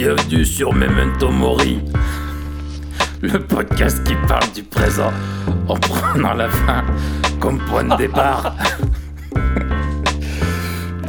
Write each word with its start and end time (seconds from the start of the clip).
Bienvenue 0.00 0.44
sur 0.44 0.72
Memento 0.72 1.28
Mori, 1.28 1.80
le 3.20 3.40
podcast 3.40 4.00
qui 4.04 4.14
parle 4.28 4.48
du 4.52 4.62
présent 4.62 5.12
en 5.66 5.74
prenant 5.74 6.34
la 6.34 6.48
fin 6.48 6.84
comme 7.40 7.58
point 7.58 7.82
de 7.82 7.96
départ. 7.96 8.54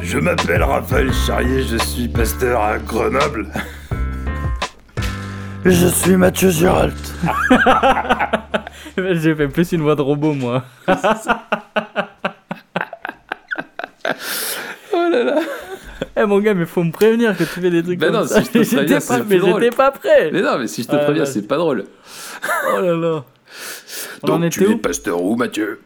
Je 0.01 0.17
m'appelle 0.17 0.63
Raphaël 0.63 1.13
Charrier, 1.13 1.61
je 1.61 1.77
suis 1.77 2.07
pasteur 2.07 2.63
à 2.63 2.79
Grenoble. 2.79 3.45
Je 5.63 5.85
suis 5.85 6.17
Mathieu 6.17 6.49
Girault. 6.49 6.89
J'ai 8.97 9.35
fait 9.35 9.49
plus 9.49 9.71
une 9.71 9.81
voix 9.83 9.95
de 9.95 10.01
robot, 10.01 10.33
moi. 10.33 10.63
Oh 14.91 15.07
là 15.11 15.23
là. 15.23 15.35
Eh 16.21 16.25
mon 16.25 16.39
gars, 16.39 16.53
mais 16.53 16.65
faut 16.65 16.83
me 16.83 16.91
prévenir 16.91 17.31
que 17.37 17.43
tu 17.43 17.49
fais 17.61 17.69
des 17.69 17.81
trucs 17.81 17.97
Ben 17.99 18.11
comme 18.11 18.21
non, 18.21 18.27
ça. 18.27 18.41
si 18.43 18.47
je 18.47 18.51
te 18.51 18.75
préviens, 18.75 18.99
pas, 18.99 19.19
mais 19.23 19.39
j'étais 19.39 19.69
pas 19.75 19.91
prêt. 19.91 20.31
Mais 20.33 20.41
non, 20.41 20.57
mais 20.59 20.67
si 20.67 20.83
je 20.83 20.87
te 20.89 20.95
Ah, 20.95 20.99
préviens, 20.99 21.25
c'est 21.25 21.47
pas 21.47 21.57
drôle. 21.57 21.85
Oh 22.73 22.81
là 22.81 22.93
là. 22.95 23.23
On 24.23 24.27
en 24.29 24.39
Donc 24.39 24.43
était 24.53 24.65
tu 24.65 24.71
es 24.71 24.75
pasteur 24.75 25.21
où, 25.23 25.35
Mathieu? 25.35 25.81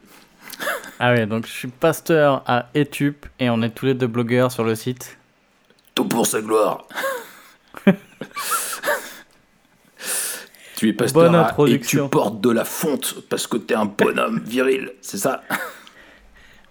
Ah 0.99 1.11
ouais, 1.13 1.25
donc 1.25 1.45
je 1.45 1.51
suis 1.51 1.67
pasteur 1.67 2.43
à 2.47 2.67
Etup 2.73 3.25
et 3.39 3.49
on 3.49 3.61
est 3.61 3.69
tous 3.69 3.85
les 3.87 3.93
deux 3.93 4.07
blogueurs 4.07 4.51
sur 4.51 4.63
le 4.63 4.75
site. 4.75 5.17
Tout 5.95 6.05
pour 6.05 6.25
sa 6.25 6.41
gloire. 6.41 6.87
tu 10.75 10.89
es 10.89 10.93
pasteur 10.93 11.31
Bonne 11.31 11.35
à- 11.35 11.55
et 11.67 11.79
tu 11.79 11.99
portes 12.09 12.41
de 12.41 12.49
la 12.51 12.65
fonte 12.65 13.15
parce 13.29 13.47
que 13.47 13.57
t'es 13.57 13.75
un 13.75 13.85
bonhomme 13.85 14.39
viril, 14.45 14.91
c'est 15.01 15.17
ça? 15.17 15.43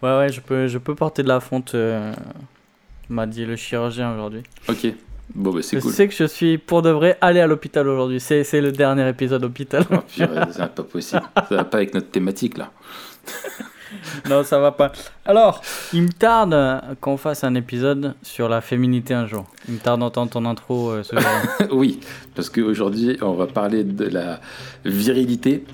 Ouais, 0.03 0.17
ouais, 0.19 0.29
je 0.31 0.41
peux, 0.41 0.67
je 0.67 0.79
peux 0.79 0.95
porter 0.95 1.23
de 1.23 1.29
la 1.29 1.41
fonte, 1.41 1.75
euh, 1.75 2.13
m'a 3.09 3.27
dit 3.27 3.45
le 3.45 3.57
chirurgien 3.57 4.13
aujourd'hui. 4.15 4.43
Ok. 4.69 4.87
Bon, 5.35 5.53
bah 5.53 5.61
c'est 5.63 5.77
Je 5.79 5.83
cool. 5.83 5.93
sais 5.93 6.09
que 6.09 6.15
je 6.15 6.25
suis 6.25 6.59
pour 6.59 6.83
de 6.83 6.91
vrai 6.91 7.17
allé 7.21 7.41
à 7.41 7.47
l'hôpital 7.47 7.89
aujourd'hui. 7.89 8.21
C'est 8.21 8.45
c'est 8.45 8.61
le 8.61 8.73
dernier 8.73 9.09
épisode 9.09 9.45
hôpital. 9.45 9.85
Oh, 9.91 9.97
purée, 10.07 10.41
c'est 10.51 10.75
pas 10.75 10.83
possible. 10.83 11.23
Ça 11.49 11.57
va 11.57 11.65
pas 11.65 11.79
avec 11.79 11.95
notre 11.95 12.11
thématique 12.11 12.59
là. 12.59 12.71
non, 14.29 14.43
ça 14.45 14.59
va 14.59 14.73
pas. 14.73 14.93
Alors, 15.25 15.63
il 15.93 16.03
me 16.03 16.09
tarde 16.11 16.57
qu'on 17.01 17.17
fasse 17.17 17.45
un 17.45 17.55
épisode 17.55 18.15
sur 18.23 18.49
la 18.49 18.61
féminité 18.61 19.15
un 19.15 19.27
jour. 19.27 19.47
Il 19.69 19.75
me 19.75 19.79
tarde 19.79 20.01
d'entendre 20.01 20.31
ton 20.31 20.45
intro 20.45 20.91
euh, 20.91 21.03
ce 21.03 21.15
oui, 21.73 22.01
parce 22.35 22.51
qu'aujourd'hui, 22.51 23.17
on 23.23 23.33
va 23.33 23.47
parler 23.47 23.85
de 23.85 24.05
la 24.05 24.41
virilité. 24.85 25.65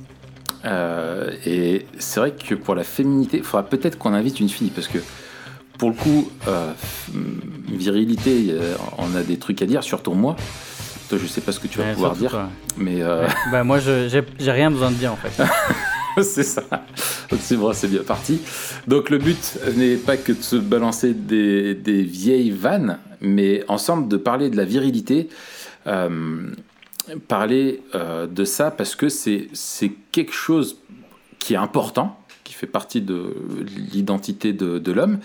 Euh, 0.64 1.30
et 1.46 1.86
c'est 1.98 2.20
vrai 2.20 2.32
que 2.32 2.54
pour 2.54 2.74
la 2.74 2.84
féminité, 2.84 3.38
il 3.38 3.44
faudra 3.44 3.64
peut-être 3.68 3.98
qu'on 3.98 4.12
invite 4.12 4.40
une 4.40 4.48
fille, 4.48 4.70
parce 4.70 4.88
que 4.88 4.98
pour 5.78 5.90
le 5.90 5.94
coup, 5.96 6.28
euh, 6.48 6.72
virilité, 7.68 8.46
euh, 8.50 8.74
on 8.98 9.14
a 9.14 9.22
des 9.22 9.38
trucs 9.38 9.62
à 9.62 9.66
dire, 9.66 9.82
surtout 9.82 10.12
moi. 10.12 10.36
Toi, 11.08 11.18
je 11.22 11.26
sais 11.26 11.40
pas 11.40 11.52
ce 11.52 11.60
que 11.60 11.68
tu 11.68 11.78
vas 11.78 11.84
Ouais, 11.84 11.92
pouvoir 11.94 12.16
dire, 12.16 12.30
toi. 12.30 12.50
mais 12.76 13.00
euh, 13.02 13.26
Bah, 13.50 13.64
moi, 13.64 13.78
je- 13.78 14.08
j'ai 14.38 14.50
rien 14.52 14.70
besoin 14.70 14.90
de 14.90 14.96
dire 14.96 15.12
en 15.12 15.16
fait. 15.16 15.42
c'est 16.22 16.42
ça. 16.42 16.62
C'est 17.40 17.56
bon, 17.56 17.72
c'est 17.72 17.88
bien 17.88 18.02
parti. 18.02 18.40
Donc 18.86 19.08
le 19.10 19.18
but 19.18 19.58
n'est 19.76 19.96
pas 19.96 20.16
que 20.16 20.32
de 20.32 20.42
se 20.42 20.56
balancer 20.56 21.14
des, 21.14 21.74
des 21.74 22.02
vieilles 22.02 22.50
vannes, 22.50 22.98
mais 23.20 23.64
ensemble 23.68 24.08
de 24.08 24.16
parler 24.16 24.50
de 24.50 24.56
la 24.56 24.64
virilité, 24.64 25.28
euh, 25.86 26.50
parler 27.28 27.80
euh, 27.94 28.26
de 28.26 28.44
ça 28.44 28.70
parce 28.70 28.94
que 28.94 29.08
c'est 29.08 29.48
quelque 30.12 30.32
chose 30.34 30.76
qui 31.38 31.54
est 31.54 31.58
important, 31.58 32.18
fait 32.58 32.66
partie 32.66 33.00
de 33.00 33.36
l'identité 33.92 34.52
de, 34.52 34.92
l'homme, 34.92 35.20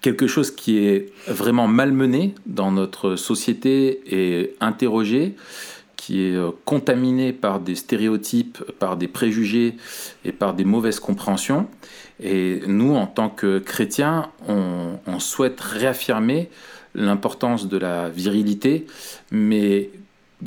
quelque 0.00 0.26
chose 0.26 0.50
qui 0.50 0.78
est 0.78 1.12
vraiment 1.28 1.68
malmené 1.68 2.34
dans 2.46 2.72
notre 2.72 3.14
société 3.14 4.00
et 4.10 4.56
interrogé, 4.60 5.36
qui 5.96 6.24
est 6.24 6.34
euh, 6.34 6.50
contaminé 6.64 7.32
par 7.32 7.60
des 7.60 7.76
stéréotypes, 7.76 8.58
par 8.80 8.96
des 8.96 9.06
préjugés 9.06 9.76
et 10.24 10.32
par 10.32 10.54
des 10.54 10.64
mauvaises 10.64 10.98
compréhensions. 10.98 11.68
Et 12.20 12.60
nous, 12.66 12.96
en 12.96 13.06
tant 13.06 13.28
que 13.28 13.60
chrétiens, 13.60 14.30
on, 14.48 14.98
on 15.06 15.20
souhaite 15.20 15.60
réaffirmer 15.60 16.50
l'importance 16.96 17.68
de 17.68 17.78
la 17.78 18.08
virilité, 18.08 18.86
mais 19.30 19.90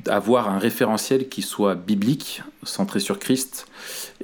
avoir 0.07 0.49
un 0.49 0.59
référentiel 0.59 1.29
qui 1.29 1.41
soit 1.41 1.75
biblique, 1.75 2.43
centré 2.63 2.99
sur 2.99 3.19
Christ, 3.19 3.67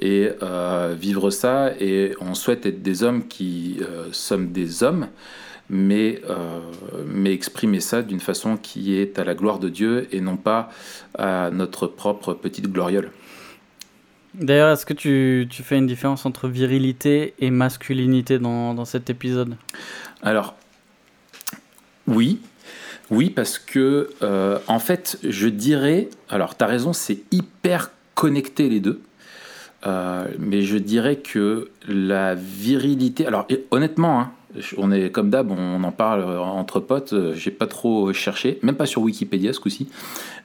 et 0.00 0.30
euh, 0.42 0.94
vivre 0.98 1.30
ça. 1.30 1.72
Et 1.80 2.14
on 2.20 2.34
souhaite 2.34 2.66
être 2.66 2.82
des 2.82 3.02
hommes 3.02 3.26
qui 3.26 3.78
euh, 3.80 4.08
sommes 4.12 4.52
des 4.52 4.82
hommes, 4.82 5.08
mais, 5.70 6.20
euh, 6.28 6.60
mais 7.06 7.32
exprimer 7.32 7.80
ça 7.80 8.02
d'une 8.02 8.20
façon 8.20 8.56
qui 8.56 8.96
est 8.96 9.18
à 9.18 9.24
la 9.24 9.34
gloire 9.34 9.58
de 9.58 9.68
Dieu 9.68 10.08
et 10.12 10.20
non 10.20 10.36
pas 10.36 10.70
à 11.16 11.50
notre 11.50 11.86
propre 11.86 12.34
petite 12.34 12.70
gloriole. 12.70 13.10
D'ailleurs, 14.34 14.70
est-ce 14.70 14.86
que 14.86 14.94
tu, 14.94 15.46
tu 15.50 15.62
fais 15.62 15.76
une 15.76 15.86
différence 15.86 16.24
entre 16.24 16.48
virilité 16.48 17.34
et 17.38 17.50
masculinité 17.50 18.38
dans, 18.38 18.72
dans 18.72 18.86
cet 18.86 19.10
épisode? 19.10 19.56
Alors, 20.22 20.54
oui, 22.06 22.40
oui, 23.12 23.28
parce 23.28 23.58
que, 23.58 24.08
euh, 24.22 24.58
en 24.68 24.78
fait, 24.78 25.18
je 25.22 25.46
dirais, 25.46 26.08
alors, 26.30 26.56
tu 26.56 26.64
raison, 26.64 26.94
c'est 26.94 27.18
hyper 27.30 27.90
connecté 28.14 28.70
les 28.70 28.80
deux. 28.80 29.02
Euh, 29.86 30.26
mais 30.38 30.62
je 30.62 30.78
dirais 30.78 31.16
que 31.16 31.68
la 31.86 32.34
virilité. 32.34 33.26
Alors, 33.26 33.46
honnêtement, 33.70 34.20
hein, 34.20 34.32
on 34.78 34.90
est 34.90 35.10
comme 35.10 35.28
d'hab, 35.28 35.50
on 35.50 35.84
en 35.84 35.92
parle 35.92 36.20
euh, 36.22 36.38
entre 36.38 36.80
potes. 36.80 37.14
J'ai 37.34 37.50
pas 37.50 37.66
trop 37.66 38.14
cherché, 38.14 38.58
même 38.62 38.76
pas 38.76 38.86
sur 38.86 39.02
Wikipédia 39.02 39.52
ce 39.52 39.60
coup-ci. 39.60 39.90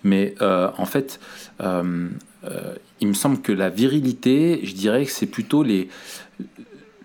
Mais 0.04 0.36
en 0.42 0.86
fait, 0.86 1.22
il 1.62 3.08
me 3.08 3.14
semble 3.14 3.42
que 3.42 3.54
la 3.54 3.70
virilité, 3.70 4.60
je 4.64 4.74
dirais 4.74 5.06
que 5.06 5.12
c'est 5.12 5.26
plutôt 5.26 5.66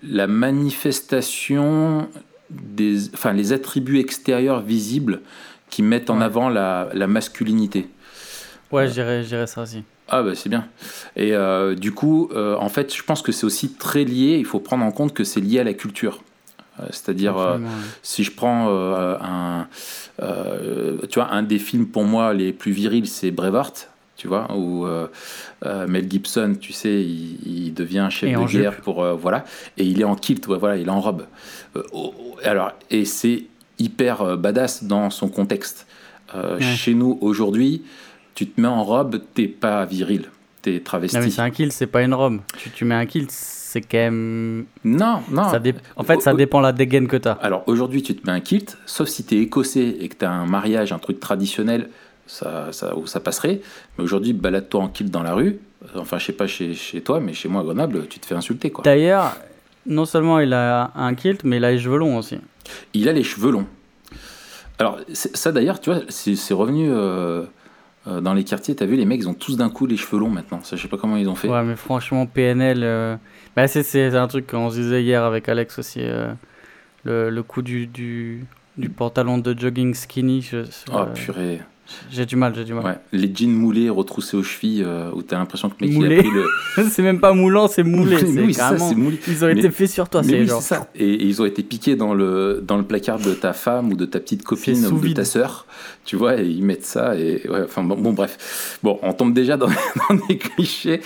la 0.02 0.26
manifestation 0.26 2.08
des, 2.50 2.98
les 3.34 3.52
attributs 3.52 3.98
extérieurs 3.98 4.60
visibles 4.60 5.20
qui 5.72 5.82
mettent 5.82 6.10
en 6.10 6.18
Ouais. 6.18 6.24
avant 6.24 6.48
la, 6.50 6.88
la 6.92 7.06
masculinité. 7.06 7.88
Ouais, 8.70 8.86
je 8.88 8.92
dirais, 8.92 9.22
je 9.22 9.28
dirais 9.28 9.46
ça 9.46 9.62
aussi. 9.62 9.82
Ah 10.08 10.22
bah 10.22 10.34
c'est 10.34 10.50
bien. 10.50 10.66
Et 11.16 11.32
euh, 11.34 11.74
du 11.74 11.92
coup, 11.92 12.28
euh, 12.34 12.56
en 12.56 12.68
fait, 12.68 12.94
je 12.94 13.02
pense 13.02 13.22
que 13.22 13.32
c'est 13.32 13.46
aussi 13.46 13.72
très 13.72 14.04
lié, 14.04 14.36
il 14.38 14.44
faut 14.44 14.60
prendre 14.60 14.84
en 14.84 14.92
compte 14.92 15.14
que 15.14 15.24
c'est 15.24 15.40
lié 15.40 15.60
à 15.60 15.64
la 15.64 15.72
culture. 15.72 16.20
Euh, 16.80 16.84
C'est-à-dire, 16.90 17.34
si 18.02 18.22
je 18.24 18.32
prends 18.32 18.68
un, 18.68 19.66
tu 20.18 21.14
vois, 21.18 21.30
un 21.32 21.42
des 21.42 21.58
films 21.58 21.86
pour 21.86 22.04
moi 22.04 22.34
les 22.34 22.52
plus 22.52 22.72
virils, 22.72 23.06
c'est 23.08 23.30
Braveheart, 23.30 23.88
tu 24.16 24.28
vois, 24.28 24.46
où 24.54 24.86
Mel 25.88 26.10
Gibson, 26.10 26.56
tu 26.60 26.72
sais, 26.74 27.00
il, 27.02 27.38
il 27.68 27.74
devient 27.74 28.08
chef 28.10 28.28
Et 28.30 28.34
de 28.34 28.46
guerre 28.46 28.72
jupe. 28.72 28.82
pour, 28.82 29.04
voilà, 29.16 29.44
et 29.78 29.84
il 29.84 30.00
est 30.00 30.04
en 30.04 30.16
kilt, 30.16 30.46
ouais, 30.48 30.58
voilà, 30.58 30.76
il 30.76 30.86
est 30.88 30.90
en 30.90 31.00
robe. 31.00 31.24
Alors, 32.44 32.72
et 32.90 33.04
c'est 33.04 33.44
hyper 33.82 34.22
euh, 34.22 34.36
badass 34.36 34.84
dans 34.84 35.10
son 35.10 35.28
contexte. 35.28 35.86
Euh, 36.34 36.56
Ouais. 36.56 36.62
Chez 36.62 36.94
nous 36.94 37.18
aujourd'hui, 37.20 37.82
tu 38.34 38.46
te 38.46 38.60
mets 38.60 38.68
en 38.68 38.82
robe, 38.84 39.20
t'es 39.34 39.48
pas 39.48 39.84
viril, 39.84 40.30
t'es 40.62 40.80
travesti. 40.80 41.16
Non, 41.16 41.22
mais 41.24 41.30
c'est 41.30 41.42
un 41.42 41.50
kilt, 41.50 41.72
c'est 41.72 41.86
pas 41.86 42.02
une 42.02 42.14
robe. 42.14 42.40
Tu, 42.56 42.70
tu 42.70 42.84
mets 42.86 42.94
un 42.94 43.04
kilt, 43.04 43.30
c'est 43.30 43.82
quand 43.82 43.98
même. 43.98 44.64
non, 44.84 45.20
non. 45.30 45.50
Ça 45.50 45.58
dé- 45.58 45.74
En 45.96 46.04
fait, 46.04 46.20
ça 46.22 46.32
dépend 46.32 46.60
la 46.60 46.72
dégaine 46.72 47.06
que 47.08 47.16
t'as. 47.18 47.32
Alors 47.42 47.64
aujourd'hui, 47.66 48.02
tu 48.02 48.14
te 48.16 48.26
mets 48.26 48.32
un 48.36 48.40
kilt, 48.40 48.78
sauf 48.86 49.08
si 49.08 49.24
tu 49.24 49.36
es 49.36 49.42
écossais 49.42 49.96
et 50.00 50.08
que 50.08 50.16
tu 50.16 50.24
as 50.24 50.30
un 50.30 50.46
mariage, 50.46 50.92
un 50.92 50.98
truc 50.98 51.20
traditionnel, 51.20 51.90
ça, 52.26 52.68
ça, 52.72 52.96
où 52.96 53.06
ça 53.06 53.20
passerait. 53.20 53.60
Mais 53.98 54.04
aujourd'hui, 54.04 54.32
balade-toi 54.32 54.80
en 54.84 54.88
kilt 54.88 55.10
dans 55.10 55.22
la 55.22 55.34
rue. 55.34 55.58
Enfin, 55.96 56.16
je 56.18 56.26
sais 56.26 56.32
pas 56.32 56.46
chez, 56.46 56.72
chez 56.74 57.00
toi, 57.02 57.20
mais 57.20 57.34
chez 57.34 57.48
moi 57.48 57.60
à 57.60 57.64
Grenoble, 57.64 58.06
tu 58.08 58.18
te 58.20 58.24
fais 58.26 58.36
insulter. 58.36 58.70
Quoi. 58.70 58.84
D'ailleurs, 58.84 59.36
non 59.84 60.04
seulement 60.06 60.38
il 60.38 60.52
a 60.54 60.92
un 60.94 61.12
kilt, 61.14 61.42
mais 61.44 61.56
il 61.56 61.64
a 61.64 61.72
les 61.72 61.78
cheveux 61.80 61.98
longs 61.98 62.16
aussi. 62.16 62.38
Il 62.94 63.08
a 63.08 63.12
les 63.12 63.22
cheveux 63.24 63.50
longs. 63.50 63.66
Alors, 64.78 64.98
ça 65.12 65.52
d'ailleurs, 65.52 65.80
tu 65.80 65.90
vois, 65.90 66.00
c'est 66.08 66.54
revenu 66.54 66.88
euh, 66.90 67.44
euh, 68.08 68.20
dans 68.20 68.34
les 68.34 68.42
quartiers. 68.44 68.74
Tu 68.74 68.82
as 68.82 68.86
vu, 68.86 68.96
les 68.96 69.04
mecs, 69.04 69.20
ils 69.20 69.28
ont 69.28 69.34
tous 69.34 69.56
d'un 69.56 69.70
coup 69.70 69.86
les 69.86 69.96
cheveux 69.96 70.18
longs 70.18 70.28
maintenant. 70.30 70.60
Ça, 70.62 70.76
je 70.76 70.82
sais 70.82 70.88
pas 70.88 70.96
comment 70.96 71.16
ils 71.16 71.28
ont 71.28 71.34
fait. 71.36 71.48
Ouais, 71.48 71.62
mais 71.62 71.76
franchement, 71.76 72.26
PNL. 72.26 72.80
euh, 72.82 73.16
Bah, 73.54 73.68
c'est- 73.68 73.82
c'est 73.82 74.16
un 74.16 74.26
truc 74.28 74.46
qu'on 74.46 74.70
se 74.70 74.76
disait 74.76 75.02
hier 75.02 75.22
avec 75.24 75.48
Alex 75.48 75.78
aussi. 75.78 76.00
euh, 76.02 76.32
Le, 77.04 77.30
le 77.30 77.42
coup 77.42 77.62
du, 77.62 77.86
du, 77.88 78.44
du 78.78 78.88
pantalon 78.88 79.36
de 79.38 79.58
jogging 79.58 79.92
skinny. 79.92 80.40
je- 80.40 80.64
Oh 80.92 81.04
purée. 81.14 81.60
J'ai 82.10 82.26
du 82.26 82.36
mal, 82.36 82.54
j'ai 82.54 82.64
du 82.64 82.74
mal. 82.74 82.84
Ouais. 82.84 82.98
Les 83.12 83.30
jeans 83.34 83.50
moulés, 83.52 83.88
retroussés 83.90 84.36
aux 84.36 84.42
chevilles, 84.42 84.82
euh, 84.84 85.10
où 85.14 85.22
tu 85.22 85.34
as 85.34 85.38
l'impression 85.38 85.68
que 85.70 85.76
le 85.80 85.86
mec 85.86 85.94
il 85.96 85.98
Moulés. 86.02 86.18
a 86.18 86.22
pris 86.22 86.30
le. 86.30 86.84
c'est 86.90 87.02
même 87.02 87.20
pas 87.20 87.32
moulant, 87.32 87.68
c'est 87.68 87.82
moulé. 87.82 88.16
Mais 88.28 88.42
oui, 88.42 88.54
ça, 88.54 88.62
carrément- 88.70 88.88
c'est 88.88 88.94
moulé. 88.94 89.18
Ils 89.28 89.44
ont 89.44 89.48
Mais- 89.48 89.58
été 89.58 89.70
faits 89.70 89.90
sur 89.90 90.08
toi, 90.08 90.22
c'est 90.22 90.40
oui, 90.40 90.46
genre. 90.46 90.62
ça. 90.62 90.88
Et, 90.94 91.04
et 91.14 91.24
ils 91.24 91.40
ont 91.40 91.44
été 91.44 91.62
piqués 91.62 91.96
dans 91.96 92.14
le, 92.14 92.62
dans 92.66 92.76
le 92.76 92.82
placard 92.84 93.18
de 93.18 93.34
ta 93.34 93.52
femme 93.52 93.90
ou 93.92 93.94
de 93.96 94.04
ta 94.04 94.20
petite 94.20 94.42
copine 94.42 94.86
ou 94.86 94.98
de 95.00 95.12
ta 95.12 95.24
sœur, 95.24 95.66
tu 96.04 96.16
vois, 96.16 96.40
et 96.40 96.46
ils 96.46 96.64
mettent 96.64 96.84
ça. 96.84 97.16
Et 97.16 97.42
ouais, 97.48 97.62
enfin 97.64 97.82
bon, 97.84 97.96
bon, 97.96 98.12
bref. 98.12 98.78
Bon, 98.82 98.98
on 99.02 99.12
tombe 99.12 99.32
déjà 99.34 99.56
dans, 99.56 99.68
dans 100.08 100.14
des 100.28 100.38
clichés, 100.38 101.00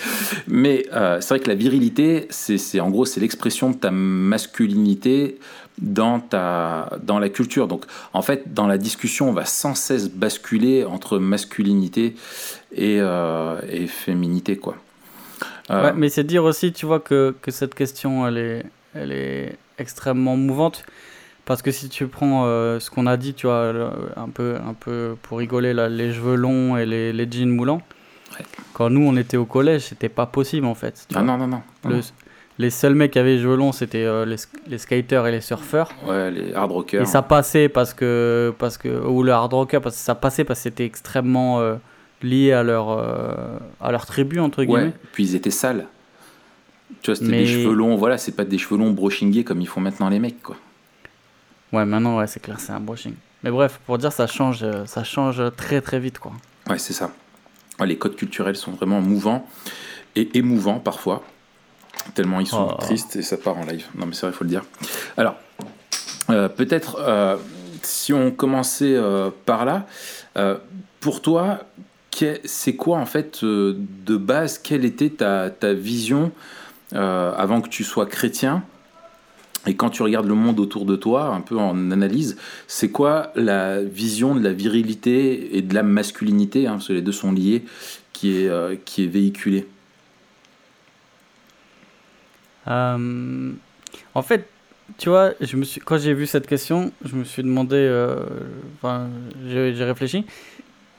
mais 0.49 0.87
euh, 0.93 1.19
c'est 1.21 1.29
vrai 1.35 1.41
que 1.41 1.49
la 1.49 1.55
virilité, 1.55 2.27
c'est- 2.31 2.81
en 2.81 2.91
gros, 2.91 3.05
c'est 3.05 3.21
l'expression 3.21 3.71
de 3.71 3.77
ta 3.77 3.91
masculinité 3.91 5.39
dans, 5.79 6.21
ta, 6.21 6.91
dans 7.03 7.19
la 7.19 7.29
culture. 7.29 7.69
Donc, 7.69 7.85
en 8.13 8.23
fait, 8.23 8.55
dans 8.55 8.67
la 8.67 8.79
discussion, 8.79 9.29
on 9.29 9.33
va 9.33 9.45
sans 9.45 9.75
cesse 9.75 10.09
basculer 10.11 10.85
entre 10.85 11.19
masculinité 11.19 12.15
et, 12.73 12.97
et 12.97 13.87
féminité, 13.87 14.57
quoi. 14.57 14.77
Ouais, 15.69 15.93
mais 15.95 16.09
c'est 16.09 16.25
dire 16.25 16.45
aussi, 16.45 16.73
tu 16.73 16.87
vois, 16.87 17.01
que, 17.01 17.35
que 17.43 17.51
cette 17.51 17.75
question, 17.75 18.27
elle 18.27 18.39
est, 18.39 18.67
elle 18.95 19.13
est 19.13 19.57
extrêmement 19.79 20.37
mouvante. 20.37 20.85
Parce 21.45 21.63
que 21.63 21.71
si 21.71 21.89
tu 21.89 22.09
prends 22.09 22.45
ce 22.45 22.91
qu'on 22.91 23.07
a 23.07 23.17
dit, 23.17 23.35
tu 23.35 23.47
vois, 23.47 23.73
un 24.17 24.29
peu, 24.29 24.57
un 24.57 24.75
peu 24.75 25.17
pour 25.23 25.39
rigoler, 25.39 25.75
là, 25.75 25.89
les 25.89 26.13
cheveux 26.13 26.35
longs 26.35 26.77
et 26.77 26.87
les, 26.87 27.13
les 27.13 27.31
jeans 27.31 27.51
moulants, 27.51 27.83
quand 28.73 28.91
nous 28.91 29.07
on 29.07 29.17
était 29.17 29.37
au 29.37 29.45
collège, 29.45 29.83
c'était 29.83 30.09
pas 30.09 30.27
possible 30.27 30.67
en 30.67 30.75
fait. 30.75 31.07
Ah 31.15 31.23
non, 31.23 31.39
non, 31.39 31.47
non. 31.47 31.63
Les 32.59 32.71
seuls 32.71 32.95
mecs 32.95 33.13
qui 33.13 33.19
avaient 33.19 33.39
joué 33.39 33.57
long, 33.57 33.73
c'était 33.73 34.05
euh, 34.05 34.25
les, 34.25 34.37
les, 34.67 34.79
skaters 34.79 35.27
et 35.27 35.33
les 35.33 35.41
surfeurs. 35.41 35.91
Ouais, 36.07 36.31
les 36.31 36.55
hard 36.55 36.73
rockers. 36.73 37.03
Et 37.03 37.07
ça 37.07 37.23
passait 37.23 37.69
parce 37.69 37.95
que. 37.95 38.55
Parce 38.59 38.79
que 38.79 38.89
ou 38.89 39.23
le 39.23 39.33
hard 39.33 39.53
rocker, 39.53 39.81
parce 39.81 39.97
que 39.97 40.03
ça 40.03 40.15
passait 40.15 40.45
parce 40.45 40.61
que 40.61 40.65
c'était 40.65 40.85
extrêmement 40.85 41.61
euh, 41.61 41.77
lié 42.23 42.53
à 42.53 42.63
leur, 42.63 42.91
euh, 42.91 43.59
à 43.81 43.91
leur 43.93 44.07
tribu, 44.07 44.41
entre 44.41 44.65
guillemets. 44.65 44.85
Ouais, 44.85 44.93
puis 45.13 45.25
ils 45.25 45.35
étaient 45.35 45.51
sales. 45.51 45.87
Tu 47.03 47.11
vois, 47.11 47.17
c'était 47.17 47.31
des 47.31 47.47
cheveux 47.47 47.75
longs, 47.75 47.97
voilà, 47.97 48.17
c'est 48.17 48.33
pas 48.33 48.45
des 48.45 48.59
cheveux 48.59 48.79
longs 48.79 48.93
brushingés 48.93 49.43
comme 49.45 49.61
ils 49.61 49.69
font 49.69 49.81
maintenant 49.81 50.09
les 50.09 50.21
mecs, 50.21 50.43
quoi. 50.43 50.57
Ouais, 51.73 51.85
maintenant, 51.85 52.19
ouais, 52.19 52.29
c'est 52.29 52.41
clair, 52.41 52.61
c'est 52.61 52.73
un 52.73 52.81
brushing. 52.81 53.15
Mais 53.43 53.51
bref, 53.51 53.81
pour 53.85 53.99
dire, 53.99 54.13
ça 54.13 54.29
change, 54.29 54.65
ça 54.87 55.03
change 55.03 55.43
très 55.57 55.81
très 55.81 55.99
vite, 55.99 56.21
quoi. 56.21 56.33
Ouais, 56.71 56.79
c'est 56.79 56.93
ça 56.93 57.11
les 57.85 57.99
codes 57.99 58.17
culturels 58.17 58.57
sont 58.57 58.73
vraiment 58.73 59.01
mouvants 59.01 59.47
et 60.15 60.39
émouvants 60.39 60.79
parfois, 60.79 61.23
tellement 62.15 62.41
ils 62.41 62.47
sont 62.47 62.69
oh. 62.71 62.81
tristes 62.81 63.17
et 63.17 63.23
ça 63.23 63.37
part 63.37 63.57
en 63.59 63.65
live. 63.65 63.87
Non 63.95 64.07
mais 64.07 64.15
c'est 64.15 64.23
vrai, 64.23 64.31
il 64.31 64.37
faut 64.37 64.45
le 64.45 64.51
dire. 64.51 64.65
Alors, 65.17 65.37
euh, 66.31 66.49
peut-être 66.49 66.99
euh, 67.01 67.37
si 67.83 68.13
on 68.13 68.31
commençait 68.31 68.95
euh, 68.97 69.31
par 69.45 69.65
là, 69.65 69.87
pour 71.01 71.23
toi, 71.23 71.61
c'est 72.45 72.77
quoi 72.77 72.99
en 72.99 73.07
fait 73.07 73.45
de 73.45 74.17
base, 74.17 74.59
quelle 74.59 74.85
était 74.85 75.11
ta, 75.11 75.51
ta 75.51 75.73
vision 75.73 76.33
avant 76.93 77.61
que 77.61 77.69
tu 77.69 77.85
sois 77.85 78.07
chrétien? 78.07 78.63
Et 79.67 79.75
quand 79.75 79.91
tu 79.91 80.03
regardes 80.03 80.27
le 80.27 80.35
monde 80.35 80.61
autour 80.61 80.85
de 80.85 80.95
toi, 80.95 81.27
un 81.27 81.41
peu 81.41 81.59
en 81.59 81.91
analyse, 81.91 82.37
c'est 82.69 82.91
quoi 82.91 83.33
la 83.35 83.83
vision 83.83 84.35
de 84.35 84.43
la 84.43 84.53
virilité 84.53 85.57
et 85.57 85.63
de 85.63 85.75
la 85.75 85.83
masculinité, 85.83 86.67
hein, 86.67 86.73
parce 86.73 86.89
que 86.89 86.93
les 86.93 87.03
deux 87.03 87.13
sont 87.13 87.33
liés, 87.33 87.65
qui 88.13 88.37
est, 88.37 88.85
qui 88.85 89.05
est 89.05 89.09
véhiculée? 89.09 89.67
Euh, 92.69 93.53
En 94.15 94.23
fait, 94.23 94.49
tu 94.99 95.09
vois, 95.09 95.33
je 95.41 95.57
me 95.57 95.65
suis, 95.65 95.81
quand 95.81 95.99
j'ai 95.99 96.15
vu 96.15 96.27
cette 96.27 96.47
question, 96.47 96.93
je 97.05 97.17
me 97.17 97.25
suis 97.25 97.43
demandé, 97.43 97.77
euh, 97.77 98.25
enfin, 98.77 99.09
j'ai 99.47 99.85
réfléchi, 99.85 100.25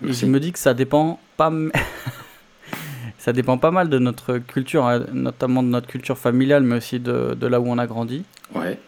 et 0.06 0.14
je 0.14 0.26
me 0.26 0.40
dis 0.40 0.52
que 0.52 0.60
ça 0.60 0.74
dépend 0.74 1.20
pas. 1.38 1.52
ça 3.18 3.34
dépend 3.34 3.58
pas 3.58 3.72
mal 3.72 3.90
de 3.90 4.00
notre 4.00 4.38
culture, 4.38 4.86
hein, 4.86 5.06
notamment 5.12 5.64
de 5.64 5.70
notre 5.70 5.88
culture 5.88 6.18
familiale, 6.18 6.64
mais 6.64 6.78
aussi 6.78 7.00
de, 7.00 7.36
de 7.40 7.48
là 7.48 7.60
où 7.60 7.68
on 7.68 7.78
a 7.78 7.88
grandi. 7.88 8.24
Ouais. 8.54 8.80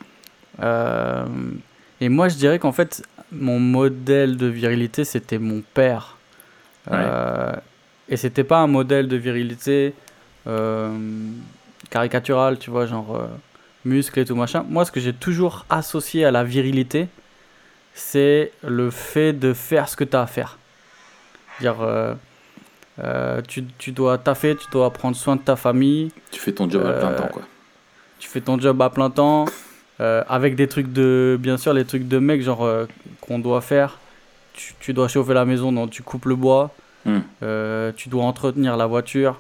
Euh, 0.62 1.26
et 2.02 2.10
moi, 2.10 2.30
je 2.30 2.36
dirais 2.36 2.60
qu'en 2.60 2.72
fait, 2.72 3.04
mon 3.32 3.60
modèle 3.60 4.38
de 4.38 4.48
virilité, 4.48 5.04
c'était 5.04 5.40
mon 5.40 5.62
père. 5.74 6.18
Euh, 6.92 7.54
et 8.08 8.18
c'était 8.18 8.44
pas 8.44 8.60
un 8.60 8.68
modèle 8.68 9.08
de 9.08 9.16
virilité 9.16 9.94
euh, 10.48 10.98
caricatural, 11.90 12.60
tu 12.60 12.70
vois, 12.70 12.86
genre 12.86 13.16
euh, 13.16 13.28
muscle 13.86 14.20
et 14.20 14.26
tout 14.26 14.36
machin. 14.36 14.66
Moi, 14.70 14.86
ce 14.86 14.92
que 14.92 15.00
j'ai 15.00 15.14
toujours 15.14 15.66
associé 15.70 16.26
à 16.26 16.32
la 16.32 16.44
virilité, 16.44 17.08
c'est 17.94 18.52
le 18.64 18.90
fait 18.90 19.34
de 19.34 19.54
faire 19.54 19.90
ce 19.90 19.96
que 19.96 20.04
tu 20.04 20.16
as 20.16 20.22
à 20.22 20.28
faire. 20.28 20.58
Dire, 21.60 21.76
tu, 23.48 23.66
tu 23.78 23.92
dois 23.92 24.18
taffer, 24.18 24.56
tu 24.56 24.68
dois 24.72 24.92
prendre 24.92 25.16
soin 25.16 25.36
de 25.36 25.42
ta 25.42 25.56
famille. 25.56 26.12
Tu 26.32 26.40
fais 26.40 26.54
ton 26.54 26.70
job 26.70 26.86
à 26.86 26.94
plein 26.94 27.14
temps, 27.14 27.28
quoi 27.28 27.44
tu 28.20 28.28
fais 28.28 28.42
ton 28.42 28.60
job 28.60 28.82
à 28.82 28.90
plein 28.90 29.10
temps, 29.10 29.46
euh, 30.02 30.24
avec 30.30 30.56
des 30.56 30.68
trucs 30.68 30.92
de, 30.92 31.38
bien 31.40 31.58
sûr, 31.58 31.74
les 31.74 31.86
trucs 31.86 32.08
de 32.08 32.20
mec, 32.20 32.42
genre 32.44 32.64
euh, 32.64 32.86
qu'on 33.22 33.40
doit 33.40 33.62
faire. 33.62 33.98
Tu, 34.54 34.74
tu, 34.80 34.94
dois 34.94 35.08
chauffer 35.08 35.34
la 35.34 35.46
maison, 35.46 35.72
donc 35.72 35.90
tu 35.90 36.04
coupes 36.04 36.26
le 36.26 36.36
bois, 36.36 36.72
hmm. 37.06 37.20
euh, 37.44 37.92
tu 37.96 38.10
dois 38.10 38.26
entretenir 38.26 38.76
la 38.76 38.86
voiture, 38.86 39.40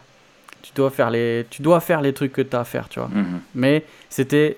tu 0.61 0.71
dois 0.75 0.89
faire 0.89 1.09
les, 1.09 1.45
tu 1.49 1.61
dois 1.61 1.79
faire 1.79 2.01
les 2.01 2.13
trucs 2.13 2.33
que 2.33 2.41
tu 2.41 2.55
as 2.55 2.61
à 2.61 2.63
faire, 2.63 2.89
tu 2.89 2.99
vois. 2.99 3.09
Hmm. 3.09 3.39
Mais 3.55 3.85
c'était 4.09 4.57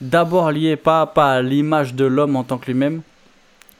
d'abord 0.00 0.50
lié 0.50 0.76
pas, 0.76 1.06
pas 1.06 1.34
à 1.34 1.42
l'image 1.42 1.94
de 1.94 2.04
l'homme 2.04 2.36
en 2.36 2.44
tant 2.44 2.58
que 2.58 2.66
lui-même, 2.66 3.02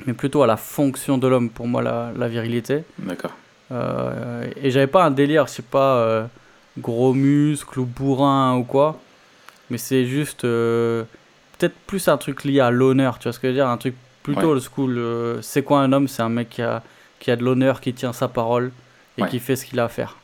mais 0.07 0.13
plutôt 0.13 0.43
à 0.43 0.47
la 0.47 0.57
fonction 0.57 1.19
de 1.19 1.27
l'homme, 1.27 1.51
pour 1.51 1.67
moi, 1.67 1.83
la, 1.83 2.13
la 2.17 2.29
virilité. 2.29 2.85
D'accord. 2.99 3.33
et 3.71 4.71
j'avais 4.71 4.87
pas 4.87 5.05
un 5.05 5.11
délire, 5.11 5.47
je 5.47 5.53
sais 5.53 5.63
pas, 5.63 6.29
gros 6.79 7.15
muscles 7.15 7.81
ou 7.81 7.85
bourrin 7.85 8.57
ou 8.57 8.65
quoi 8.65 9.01
mais 9.71 9.79
c'est 9.79 10.07
juste 10.07 10.45
euh, 10.45 11.05
peut-être 11.59 11.75
plus 11.87 12.09
un 12.09 12.17
truc 12.17 12.45
lié 12.45 12.61
à 12.61 12.71
l'honneur, 12.71 13.19
tu 13.19 13.25
vois 13.25 13.33
ce 13.33 13.39
que 13.39 13.49
je 13.49 13.53
veux 13.53 13.59
dire 13.59 13.69
Un 13.69 13.77
truc 13.77 13.95
plutôt 14.23 14.51
old 14.51 14.63
school. 14.63 14.99
Euh, 14.99 15.43
c'est 15.43 15.63
quoi 15.63 15.81
un 15.81 15.93
homme? 15.93 16.09
C'est 16.09 16.23
un 16.23 16.29
mec 16.29 16.51
qui 16.51 16.63
a, 16.63 16.83
qui 17.19 17.31
a 17.31 17.37
de 17.37 17.43
l'honneur, 17.43 17.81
qui 17.81 17.93
tient 17.95 18.13
sa 18.13 18.29
parole 18.29 18.73
et 19.19 19.25
qui 19.27 19.39
fait 19.39 19.57
ce 19.57 19.65
qu'il 19.65 19.79
a 19.81 19.85
à 19.85 19.89
faire. 19.89 20.17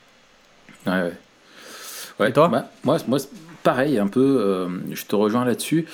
Ouais, 0.86 0.92
ouais. 0.92 1.18
Et 2.28 2.32
toi 2.32 2.48
bah, 2.48 2.70
Moi, 2.84 2.98
moi 3.08 3.18
pareil, 3.62 3.98
un 3.98 4.08
peu, 4.08 4.38
euh, 4.40 4.68
je 4.90 5.04
te 5.04 5.14
rejoins 5.14 5.44
là-dessus. 5.44 5.86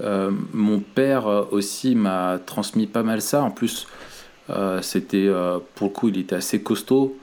mon 0.00 0.80
père 0.80 1.52
aussi 1.52 1.94
m'a 1.94 2.38
transmis 2.44 2.86
pas 2.86 3.02
mal 3.02 3.20
ça. 3.20 3.42
En 3.42 3.50
plus, 3.50 3.86
c'était, 4.82 5.30
pour 5.74 5.88
le 5.88 5.92
coup, 5.92 6.08
il 6.08 6.18
était 6.18 6.36
assez 6.36 6.62
costaud. 6.62 7.16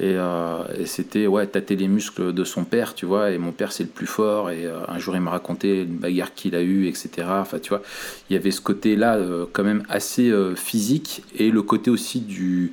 Euh, 0.00 0.64
et, 0.78 0.86
c'était, 0.86 1.26
ouais, 1.26 1.46
tâter 1.46 1.76
les 1.76 1.88
muscles 1.88 2.32
de 2.32 2.44
son 2.44 2.64
père, 2.64 2.94
tu 2.94 3.06
vois. 3.06 3.30
Et 3.30 3.38
mon 3.38 3.52
père, 3.52 3.72
c'est 3.72 3.84
le 3.84 3.88
plus 3.88 4.06
fort. 4.06 4.50
Et 4.50 4.66
euh, 4.66 4.80
un 4.88 4.98
jour, 4.98 5.14
il 5.14 5.20
m'a 5.20 5.30
raconté 5.30 5.82
une 5.82 5.98
bagarre 5.98 6.34
qu'il 6.34 6.54
a 6.54 6.62
eue, 6.62 6.86
etc. 6.86 7.10
Enfin, 7.28 7.58
tu 7.58 7.70
vois, 7.70 7.82
il 8.28 8.34
y 8.34 8.36
avait 8.36 8.50
ce 8.50 8.60
côté-là, 8.60 9.16
euh, 9.16 9.46
quand 9.52 9.64
même 9.64 9.84
assez 9.88 10.32
physique. 10.56 11.22
Et 11.38 11.50
le 11.50 11.62
côté 11.62 11.90
aussi 11.90 12.20
du, 12.20 12.72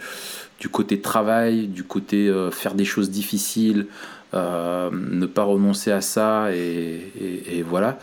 du 0.60 0.70
côté 0.70 1.02
travail, 1.02 1.68
du 1.68 1.84
côté 1.84 2.34
faire 2.52 2.74
des 2.74 2.86
choses 2.86 3.10
difficiles. 3.10 3.88
Ne 4.34 5.26
pas 5.26 5.44
renoncer 5.44 5.92
à 5.92 6.02
ça 6.02 6.50
et, 6.54 7.64
voilà. 7.68 7.98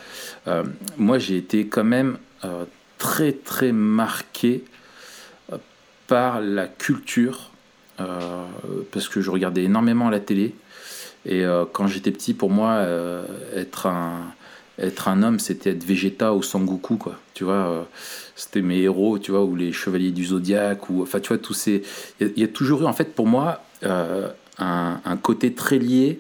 moi, 0.96 1.19
j'ai 1.19 1.37
été 1.37 1.67
quand 1.67 1.84
même 1.84 2.19
très 2.99 3.32
très 3.32 3.73
marqué 3.73 4.64
par 6.06 6.40
la 6.40 6.66
culture 6.66 7.50
euh, 8.00 8.45
parce 8.92 9.09
que 9.09 9.21
je 9.21 9.30
regardais 9.30 9.64
énormément 9.64 10.11
la 10.11 10.21
télé. 10.21 10.54
Et 11.25 11.45
euh, 11.45 11.64
quand 11.71 11.87
j'étais 11.87 12.12
petit, 12.12 12.35
pour 12.35 12.50
moi, 12.50 12.73
euh, 12.73 13.25
être 13.54 13.87
un 13.87 14.33
être 14.78 15.09
un 15.09 15.23
homme, 15.23 15.38
c'était 15.38 15.71
être 15.71 15.85
Vegeta 15.85 16.35
ou 16.35 16.42
Sangoku, 16.42 16.99
quoi. 16.99 17.18
Tu 17.33 17.45
vois, 17.45 17.88
c'était 18.35 18.61
mes 18.61 18.80
héros, 18.80 19.18
tu 19.18 19.30
vois, 19.30 19.42
ou 19.42 19.56
les 19.56 19.73
chevaliers 19.73 20.11
du 20.11 20.26
zodiaque, 20.26 20.90
ou 20.90 21.02
enfin, 21.02 21.18
tu 21.18 21.28
vois, 21.28 21.38
tous 21.38 21.54
ces. 21.54 21.83
Il 22.21 22.38
y, 22.38 22.45
a 22.45 22.49
toujours 22.49 22.83
eu, 22.83 22.85
en 22.85 22.92
fait, 22.92 23.14
pour 23.14 23.26
moi, 23.26 23.62
un, 24.59 25.17
côté 25.23 25.53
très 25.53 25.79
lié 25.79 26.19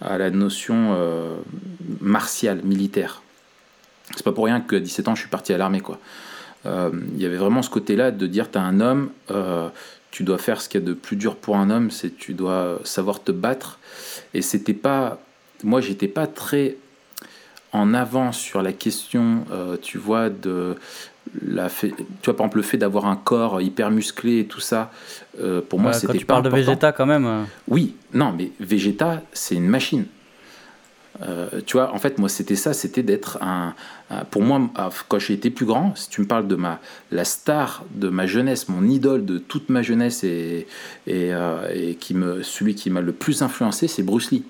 à 0.00 0.18
la 0.18 0.30
notion 0.30 0.96
martiale, 2.00 2.60
militaire. 2.64 3.22
C'est 4.16 4.22
pas 4.22 4.32
pour 4.32 4.44
rien 4.44 4.60
qu'à 4.60 4.80
17 4.80 5.08
ans, 5.08 5.14
je 5.14 5.20
suis 5.20 5.30
parti 5.30 5.52
à 5.52 5.58
l'armée, 5.58 5.80
quoi. 5.80 5.98
Il 6.64 7.20
y 7.20 7.24
avait 7.24 7.36
vraiment 7.36 7.62
ce 7.62 7.70
côté-là 7.70 8.10
de 8.10 8.26
dire, 8.26 8.50
t'as 8.50 8.60
un 8.60 8.80
homme, 8.80 9.10
tu 10.10 10.24
dois 10.24 10.38
faire 10.38 10.60
ce 10.60 10.68
qu'il 10.68 10.80
y 10.80 10.84
a 10.84 10.86
de 10.86 10.92
plus 10.92 11.16
dur 11.16 11.36
pour 11.36 11.56
un 11.56 11.70
homme, 11.70 11.90
c'est 11.90 12.16
tu 12.16 12.34
dois 12.34 12.80
savoir 12.84 13.22
te 13.22 13.32
battre. 13.32 13.78
Et 14.34 14.42
c'était 14.42 14.74
pas, 14.74 15.20
moi 15.62 15.80
j'étais 15.80 16.08
pas 16.08 16.26
très 16.26 16.76
en 17.72 17.94
avant 17.94 18.32
sur 18.32 18.62
la 18.62 18.72
question, 18.72 19.44
euh, 19.52 19.76
tu 19.80 19.98
vois, 19.98 20.28
de 20.28 20.76
la 21.46 21.68
fait, 21.68 21.90
tu 21.90 22.26
vois 22.26 22.36
par 22.36 22.46
exemple 22.46 22.58
le 22.58 22.62
fait 22.62 22.78
d'avoir 22.78 23.06
un 23.06 23.16
corps 23.16 23.60
hyper 23.60 23.90
musclé 23.90 24.40
et 24.40 24.46
tout 24.46 24.60
ça. 24.60 24.90
Euh, 25.40 25.60
pour 25.66 25.78
moi, 25.78 25.92
c'était 25.92 26.12
pas. 26.14 26.18
Tu 26.18 26.26
parles 26.26 26.42
de 26.42 26.48
Vegeta 26.48 26.92
quand 26.92 27.06
même. 27.06 27.26
Euh. 27.26 27.42
Oui, 27.68 27.94
non, 28.12 28.32
mais 28.36 28.50
Vegeta, 28.60 29.22
c'est 29.32 29.54
une 29.54 29.68
machine. 29.68 30.06
Euh, 31.22 31.48
tu 31.66 31.76
vois, 31.76 31.92
en 31.92 31.98
fait, 31.98 32.18
moi, 32.18 32.28
c'était 32.28 32.56
ça, 32.56 32.72
c'était 32.72 33.02
d'être 33.02 33.38
un, 33.42 33.74
Pour 34.30 34.42
moi, 34.42 34.60
ah, 34.76 34.90
quand 35.08 35.18
j'ai 35.18 35.34
été 35.34 35.50
plus 35.50 35.66
grand, 35.66 35.94
si 35.96 36.08
tu 36.08 36.20
me 36.20 36.26
parles 36.26 36.48
de 36.48 36.54
ma, 36.56 36.80
la 37.10 37.24
star 37.24 37.84
de 37.94 38.08
ma 38.08 38.26
jeunesse, 38.26 38.68
mon 38.68 38.88
idole 38.88 39.24
de 39.24 39.38
toute 39.38 39.68
ma 39.68 39.82
jeunesse 39.82 40.24
et, 40.24 40.66
et, 41.06 41.32
euh, 41.32 41.94
qui 41.98 42.14
me, 42.14 42.42
celui 42.42 42.74
qui 42.74 42.90
m'a 42.90 43.00
le 43.00 43.12
plus 43.12 43.42
influencé, 43.42 43.86
c'est 43.86 44.02
Bruce 44.02 44.30
Lee. 44.30 44.44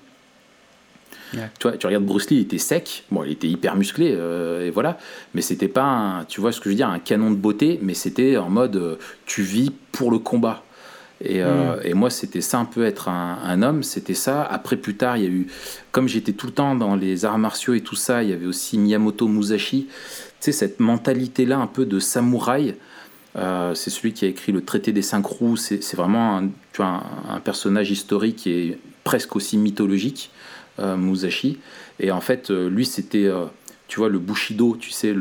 Tu 1.31 1.67
vois, 1.67 1.77
tu 1.77 1.85
regardes 1.85 2.05
Bruce 2.05 2.29
Lee, 2.29 2.37
il 2.37 2.41
était 2.41 2.57
sec, 2.57 3.05
bon, 3.09 3.23
il 3.23 3.31
était 3.31 3.47
hyper 3.47 3.75
musclé, 3.75 4.13
euh, 4.13 4.67
et 4.67 4.69
voilà, 4.69 4.97
mais 5.33 5.41
c'était 5.41 5.67
pas, 5.67 5.83
un, 5.83 6.25
tu 6.25 6.41
vois 6.41 6.51
ce 6.51 6.59
que 6.59 6.65
je 6.65 6.69
veux 6.69 6.75
dire, 6.75 6.89
un 6.89 6.99
canon 6.99 7.31
de 7.31 7.35
beauté, 7.35 7.79
mais 7.81 7.93
c'était 7.93 8.37
en 8.37 8.49
mode, 8.49 8.99
tu 9.25 9.41
vis 9.41 9.71
pour 9.91 10.11
le 10.11 10.19
combat. 10.19 10.63
Euh, 11.29 11.75
mm. 11.77 11.79
Et, 11.85 11.93
moi, 11.93 12.09
c'était 12.09 12.41
ça 12.41 12.59
un 12.59 12.65
peu 12.65 12.85
être 12.85 13.09
un, 13.09 13.61
homme, 13.61 13.83
c'était 13.83 14.13
ça. 14.13 14.43
Après, 14.43 14.75
plus 14.75 14.95
tard, 14.95 15.17
il 15.17 15.23
y 15.23 15.27
a 15.27 15.29
eu, 15.29 15.47
comme 15.91 16.07
j'étais 16.07 16.33
tout 16.33 16.47
le 16.47 16.53
temps 16.53 16.75
dans 16.75 16.95
les 16.95 17.25
arts 17.25 17.37
martiaux 17.37 17.73
et 17.73 17.81
tout 17.81 17.95
ça, 17.95 18.23
il 18.23 18.29
y 18.29 18.33
avait 18.33 18.45
aussi 18.45 18.77
Miyamoto 18.77 19.27
Musashi, 19.27 19.87
tu 19.87 19.91
sais, 20.39 20.51
cette 20.51 20.79
mentalité-là 20.79 21.57
un 21.57 21.67
peu 21.67 21.85
de 21.85 21.99
samouraï. 21.99 22.75
Euh, 23.37 23.73
c'est 23.75 23.89
celui 23.89 24.11
qui 24.13 24.25
a 24.25 24.27
écrit 24.27 24.51
le 24.51 24.61
traité 24.61 24.91
des 24.91 25.01
cinq 25.01 25.25
roues. 25.25 25.55
C'est 25.55 25.95
vraiment 25.95 26.37
un, 26.37 26.47
tu 26.73 26.77
vois, 26.77 27.03
un, 27.29 27.39
personnage 27.39 27.91
historique 27.91 28.45
est 28.47 28.77
presque 29.03 29.35
aussi 29.35 29.57
mythologique, 29.57 30.31
euh, 30.31 30.60
Musashi. 30.81 31.59
Et 31.99 32.11
en 32.11 32.21
fait, 32.21 32.51
euh, 32.51 32.69
lui, 32.69 32.85
c'était, 32.85 33.29
tu 33.87 33.99
vois, 33.99 34.09
le 34.09 34.19
Bushido, 34.19 34.77
tu 34.79 34.91
sais, 34.91 35.15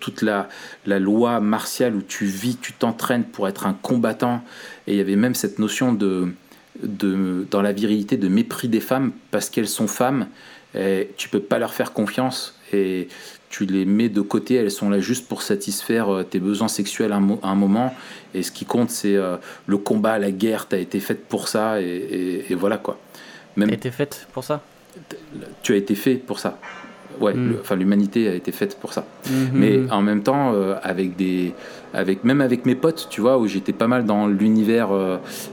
toute 0.00 0.22
la, 0.22 0.48
loi 0.86 1.40
martiale 1.40 1.94
où 1.94 2.02
tu 2.02 2.24
vis, 2.26 2.56
tu 2.56 2.72
t'entraînes 2.72 3.24
pour 3.24 3.48
être 3.48 3.66
un 3.66 3.74
combattant. 3.74 4.42
Et 4.86 4.92
il 4.92 4.98
y 4.98 5.00
avait 5.00 5.16
même 5.16 5.34
cette 5.34 5.58
notion 5.58 5.92
de, 5.92 6.32
dans 6.82 7.62
la 7.62 7.72
virilité 7.72 8.16
de 8.16 8.28
mépris 8.28 8.68
des 8.68 8.80
femmes 8.80 9.12
parce 9.30 9.50
qu'elles 9.50 9.68
sont 9.68 9.88
femmes. 9.88 10.26
Et 10.74 11.10
tu 11.16 11.28
peux 11.28 11.40
pas 11.40 11.58
leur 11.58 11.72
faire 11.72 11.92
confiance. 11.92 12.58
Et 12.72 13.08
tu 13.50 13.64
les 13.66 13.84
mets 13.84 14.08
de 14.08 14.20
côté, 14.20 14.54
elles 14.54 14.70
sont 14.70 14.90
là 14.90 15.00
juste 15.00 15.26
pour 15.26 15.42
satisfaire 15.42 16.08
euh, 16.08 16.22
tes 16.22 16.38
besoins 16.38 16.68
sexuels 16.68 17.12
à 17.12 17.16
un, 17.16 17.54
moment. 17.54 17.94
Et 18.34 18.42
ce 18.42 18.52
qui 18.52 18.64
compte, 18.64 18.90
c'est 18.90 19.16
euh, 19.16 19.36
le 19.66 19.78
combat, 19.78 20.18
la 20.18 20.30
guerre, 20.30 20.68
tu 20.68 20.76
as 20.76 20.78
été 20.78 21.00
faite 21.00 21.26
pour 21.26 21.48
ça, 21.48 21.80
et, 21.80 22.54
voilà 22.54 22.78
quoi. 22.78 22.98
Même, 23.56 23.70
été 23.70 23.90
faite 23.90 24.26
pour 24.32 24.44
ça? 24.44 24.62
Tu 25.62 25.72
as 25.72 25.76
été 25.76 25.94
fait 25.94 26.14
pour 26.14 26.38
ça. 26.38 26.58
Ouais, 27.20 27.34
hmm. 27.34 27.56
enfin 27.60 27.74
l'humanité 27.74 28.28
a 28.28 28.34
été 28.34 28.52
faite 28.52 28.78
pour 28.78 28.92
ça. 28.92 29.04
Mhm. 29.28 29.50
Mais 29.52 29.90
en 29.90 30.02
même 30.02 30.22
temps, 30.22 30.52
euh, 30.54 30.76
avec 30.82 31.16
des, 31.16 31.52
avec 31.92 32.22
même 32.22 32.40
avec 32.40 32.64
mes 32.64 32.76
potes, 32.76 33.08
tu 33.10 33.20
vois, 33.20 33.38
où 33.38 33.48
j'étais 33.48 33.72
pas 33.72 33.88
mal 33.88 34.04
dans 34.04 34.28
l'univers 34.28 34.90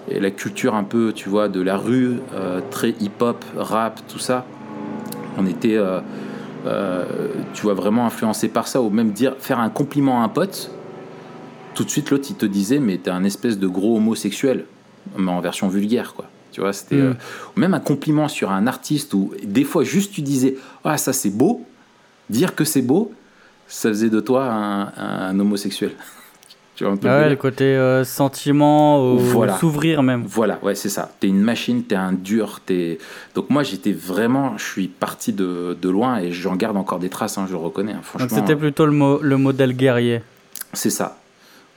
et 0.09 0.19
la 0.19 0.29
culture 0.29 0.75
un 0.75 0.83
peu, 0.83 1.11
tu 1.11 1.27
vois, 1.27 1.49
de 1.49 1.61
la 1.61 1.77
rue, 1.77 2.17
très 2.69 2.89
hip-hop, 2.99 3.43
rap, 3.57 4.01
tout 4.07 4.19
ça. 4.19 4.45
On 5.39 5.47
était 5.47 5.79
euh, 6.65 7.05
tu 7.53 7.61
vois, 7.63 7.75
vraiment 7.75 8.05
influencé 8.07 8.47
par 8.47 8.67
ça, 8.67 8.81
ou 8.81 8.89
même 8.89 9.11
dire, 9.11 9.35
faire 9.39 9.59
un 9.59 9.69
compliment 9.69 10.21
à 10.21 10.25
un 10.25 10.29
pote, 10.29 10.71
tout 11.75 11.83
de 11.83 11.89
suite 11.89 12.09
l'autre 12.09 12.25
il 12.29 12.35
te 12.35 12.45
disait, 12.45 12.79
mais 12.79 12.97
t'es 12.97 13.11
un 13.11 13.23
espèce 13.23 13.59
de 13.59 13.67
gros 13.67 13.97
homosexuel, 13.97 14.65
mais 15.17 15.31
en 15.31 15.41
version 15.41 15.67
vulgaire, 15.67 16.13
quoi. 16.15 16.25
Tu 16.55 16.61
vois, 16.61 16.71
c'était 16.71 16.95
mm. 16.95 16.99
euh, 16.99 17.13
même 17.57 17.73
un 17.73 17.81
compliment 17.81 18.29
sur 18.29 18.49
un 18.49 18.65
artiste 18.65 19.13
où 19.13 19.33
des 19.43 19.65
fois 19.65 19.83
juste 19.83 20.13
tu 20.13 20.21
disais, 20.21 20.55
ah 20.85 20.97
ça 20.97 21.11
c'est 21.11 21.29
beau, 21.29 21.65
dire 22.29 22.55
que 22.55 22.63
c'est 22.63 22.81
beau, 22.81 23.11
ça 23.67 23.89
faisait 23.89 24.09
de 24.09 24.21
toi 24.21 24.45
un 24.45 25.37
homosexuel. 25.37 25.91
Tu 26.75 26.83
vois 26.83 26.93
ouais, 26.93 27.29
le 27.29 27.37
côté 27.37 27.63
euh, 27.63 28.03
sentiment, 28.03 29.13
ou 29.13 29.47
s'ouvrir 29.59 30.03
même. 30.03 30.23
Voilà, 30.25 30.59
ouais, 30.61 30.75
c'est 30.75 30.89
ça. 30.89 31.09
T'es 31.21 31.29
une 31.29 31.39
machine, 31.39 31.83
t'es 31.83 31.95
un 31.95 32.11
dur. 32.11 32.59
Es... 32.69 32.97
Donc 33.33 33.49
moi, 33.49 33.63
j'étais 33.63 33.93
vraiment, 33.93 34.57
je 34.57 34.65
suis 34.65 34.87
parti 34.89 35.31
de, 35.31 35.77
de 35.81 35.89
loin 35.89 36.17
et 36.19 36.33
j'en 36.33 36.57
garde 36.57 36.75
encore 36.75 36.99
des 36.99 37.07
traces, 37.07 37.37
hein, 37.37 37.45
je 37.47 37.53
le 37.53 37.59
reconnais. 37.59 37.93
Hein, 37.93 38.01
franchement. 38.03 38.27
Donc 38.27 38.37
c'était 38.37 38.57
plutôt 38.57 38.85
le, 38.85 39.19
le 39.21 39.37
modèle 39.37 39.71
guerrier. 39.71 40.21
C'est 40.73 40.89
ça. 40.89 41.17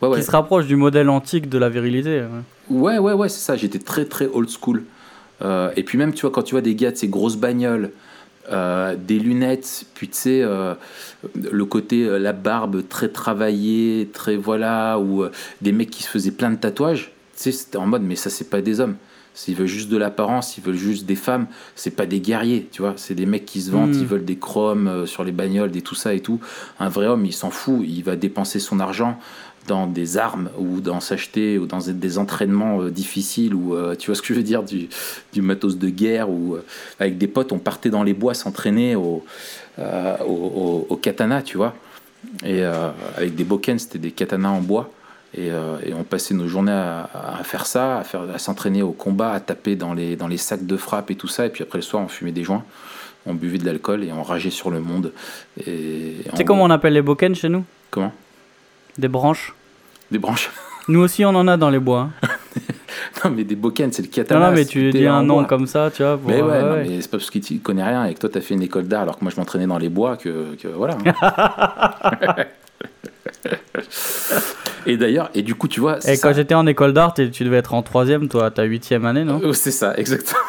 Ouais, 0.00 0.09
ouais. 0.09 0.19
Qui 0.19 0.25
se 0.25 0.31
rapproche 0.31 0.67
du 0.67 0.76
modèle 0.76 1.09
antique 1.09 1.49
de 1.49 1.59
la 1.59 1.69
virilité. 1.69 2.25
Ouais, 2.71 2.99
ouais, 2.99 3.12
ouais, 3.12 3.28
c'est 3.28 3.40
ça. 3.40 3.57
J'étais 3.57 3.78
très, 3.78 4.05
très 4.05 4.26
old 4.26 4.49
school. 4.49 4.85
Euh, 5.43 5.71
et 5.76 5.83
puis 5.83 5.99
même, 5.99 6.12
tu 6.12 6.23
vois, 6.23 6.31
quand 6.31 6.43
tu 6.43 6.55
vois 6.55 6.61
des 6.61 6.75
gars 6.75 6.90
de 6.90 6.97
ces 6.97 7.09
grosses 7.09 7.37
bagnoles, 7.37 7.93
euh, 8.50 8.97
des 8.97 9.19
lunettes, 9.19 9.85
puis 9.95 10.09
tu 10.09 10.17
sais, 10.17 10.43
euh, 10.43 10.75
le 11.35 11.64
côté, 11.64 12.19
la 12.19 12.33
barbe 12.33 12.87
très 12.88 13.09
travaillée, 13.09 14.09
très 14.12 14.37
voilà, 14.37 14.99
ou 14.99 15.25
des 15.61 15.73
mecs 15.73 15.90
qui 15.90 16.02
se 16.02 16.09
faisaient 16.09 16.31
plein 16.31 16.50
de 16.50 16.57
tatouages, 16.57 17.12
tu 17.37 17.43
sais, 17.43 17.52
c'était 17.52 17.78
en 17.78 17.87
mode, 17.87 18.02
mais 18.02 18.17
ça, 18.17 18.31
c'est 18.31 18.49
pas 18.50 18.61
des 18.61 18.81
hommes. 18.81 18.97
S'ils 19.35 19.55
veulent 19.55 19.69
juste 19.69 19.88
de 19.88 19.97
l'apparence, 19.97 20.59
ils 20.59 20.64
veulent 20.64 20.75
juste 20.75 21.07
des 21.07 21.14
femmes, 21.14 21.47
c'est 21.76 21.93
pas 21.93 22.07
des 22.07 22.19
guerriers, 22.19 22.67
tu 22.73 22.83
vois. 22.83 22.95
C'est 22.97 23.14
des 23.14 23.26
mecs 23.26 23.45
qui 23.45 23.61
se 23.61 23.71
vantent, 23.71 23.90
hmm. 23.90 24.00
ils 24.00 24.07
veulent 24.07 24.25
des 24.25 24.38
chromes 24.38 25.07
sur 25.07 25.23
les 25.23 25.31
bagnoles, 25.31 25.71
des 25.71 25.83
tout 25.83 25.95
ça 25.95 26.12
et 26.12 26.19
tout. 26.19 26.40
Un 26.81 26.88
vrai 26.88 27.07
homme, 27.07 27.25
il 27.25 27.33
s'en 27.33 27.50
fout, 27.50 27.83
il 27.87 28.02
va 28.02 28.17
dépenser 28.17 28.59
son 28.59 28.81
argent 28.81 29.17
dans 29.69 29.87
des 29.87 30.17
armes 30.17 30.51
ou 30.59 30.81
dans 30.81 30.99
s'acheter 30.99 31.59
ou 31.59 31.67
dans 31.67 31.79
des 31.79 32.19
entraînements 32.19 32.81
euh, 32.81 32.91
difficiles 32.91 33.55
ou 33.55 33.75
euh, 33.75 33.95
tu 33.95 34.07
vois 34.07 34.17
ce 34.17 34.23
que 34.23 34.29
je 34.29 34.35
veux 34.35 34.43
dire 34.43 34.65
du, 34.65 34.89
du 35.33 35.43
matos 35.43 35.77
de 35.79 35.89
guerre 35.89 36.29
ou 36.29 36.57
euh, 36.57 36.65
avec 36.99 37.19
des 37.19 37.29
potes 37.29 37.53
on 37.53 37.59
partait 37.59 37.91
dans 37.91 38.03
les 38.03 38.15
bois 38.15 38.35
s'entraîner 38.35 38.97
au, 38.97 39.25
au, 39.79 40.99
katana 41.01 41.43
tu 41.43 41.57
vois. 41.57 41.75
Et 42.45 42.63
avec 43.17 43.37
des 43.37 43.45
boken 43.45 43.79
c'était 43.79 44.01
des 44.01 44.11
katanas 44.11 44.51
en 44.51 44.61
bois. 44.61 44.91
Et, 45.37 45.49
et, 45.49 45.93
on 45.95 46.05
passait 46.05 46.35
nos 46.35 46.49
journées 46.49 46.73
à, 46.73 47.09
à 47.39 47.45
faire 47.45 47.67
ça 47.67 47.99
à 47.99 48.05
faire 48.05 48.23
à 48.35 48.39
s'entraîner 48.39 48.83
au 48.83 48.93
combat 48.93 49.33
à 49.33 49.41
taper 49.41 49.77
dans 49.77 49.95
les 49.95 50.17
dans 50.17 50.27
les 50.27 50.39
sacs 50.39 50.67
de 50.67 50.77
frappe 50.77 51.11
et 51.11 51.15
tout 51.15 51.29
ça. 51.29 51.47
Et 51.47 51.51
puis 51.51 51.63
après 51.63 51.79
le 51.79 51.83
soir 51.83 52.03
on 52.03 52.09
fumait 52.09 52.33
des 52.33 52.45
joints 52.45 52.65
on 53.27 53.35
buvait 53.35 53.59
de 53.59 53.67
l'alcool 53.67 54.05
et 54.05 54.13
on 54.13 54.23
rageait 54.23 54.51
sur 54.51 54.71
le 54.71 54.81
monde. 54.81 55.13
Tu 55.63 55.65
sais 56.35 56.45
comment 56.45 56.65
on 56.65 56.71
appelle 56.71 56.95
les 56.95 57.03
boken 57.03 57.35
chez 57.35 57.49
nous? 57.49 57.65
Comment? 57.91 58.13
Des 58.97 59.09
branches 59.09 59.55
des 60.11 60.19
branches. 60.19 60.50
Nous 60.88 61.00
aussi, 61.00 61.25
on 61.25 61.31
en 61.31 61.47
a 61.49 61.57
dans 61.57 61.71
les 61.71 61.79
bois. 61.79 62.09
Hein. 62.23 62.29
non, 63.25 63.31
mais 63.31 63.45
des 63.45 63.57
bokens, 63.57 63.95
c'est 63.95 64.03
le 64.03 64.09
katana. 64.09 64.49
Non, 64.49 64.55
mais 64.55 64.65
tu 64.65 64.91
dis 64.91 65.07
un 65.07 65.23
nom 65.23 65.45
comme 65.45 65.67
ça, 65.67 65.91
tu 65.95 66.03
vois. 66.03 66.19
mais 66.27 66.41
ouais, 66.41 66.87
mais 66.87 67.00
c'est 67.03 67.11
pas 67.11 67.19
parce 67.19 67.31
qu'il 67.31 67.61
connaît 67.61 67.85
rien 67.85 68.07
et 68.07 68.15
que 68.15 68.21
toi, 68.21 68.31
t'as 68.33 68.41
fait 68.41 68.55
une 68.55 68.62
école 68.62 68.88
d'art 68.88 69.03
alors 69.03 69.19
que 69.19 69.25
moi, 69.25 69.33
je 69.35 69.38
m'entraînais 69.38 69.67
dans 69.67 69.79
les 69.79 69.91
bois 69.91 70.17
que, 70.17 70.55
que 70.57 70.69
voilà. 70.69 70.97
Hein. 71.05 72.45
et 74.87 74.97
d'ailleurs, 74.97 75.31
et 75.35 75.43
du 75.43 75.55
coup, 75.55 75.69
tu 75.69 75.81
vois. 75.81 75.99
Et 76.09 76.17
quand 76.17 76.33
j'étais 76.33 76.55
en 76.55 76.67
école 76.67 76.95
d'art, 76.95 77.12
tu 77.12 77.45
devais 77.45 77.59
être 77.59 77.75
en 77.75 77.83
troisième, 77.83 78.29
toi, 78.29 78.50
ta 78.50 78.62
huitième 78.62 79.05
année, 79.05 79.25
non? 79.25 79.41
Oh, 79.45 79.53
C'est 79.53 79.71
ça, 79.73 79.95
exactement. 79.97 80.41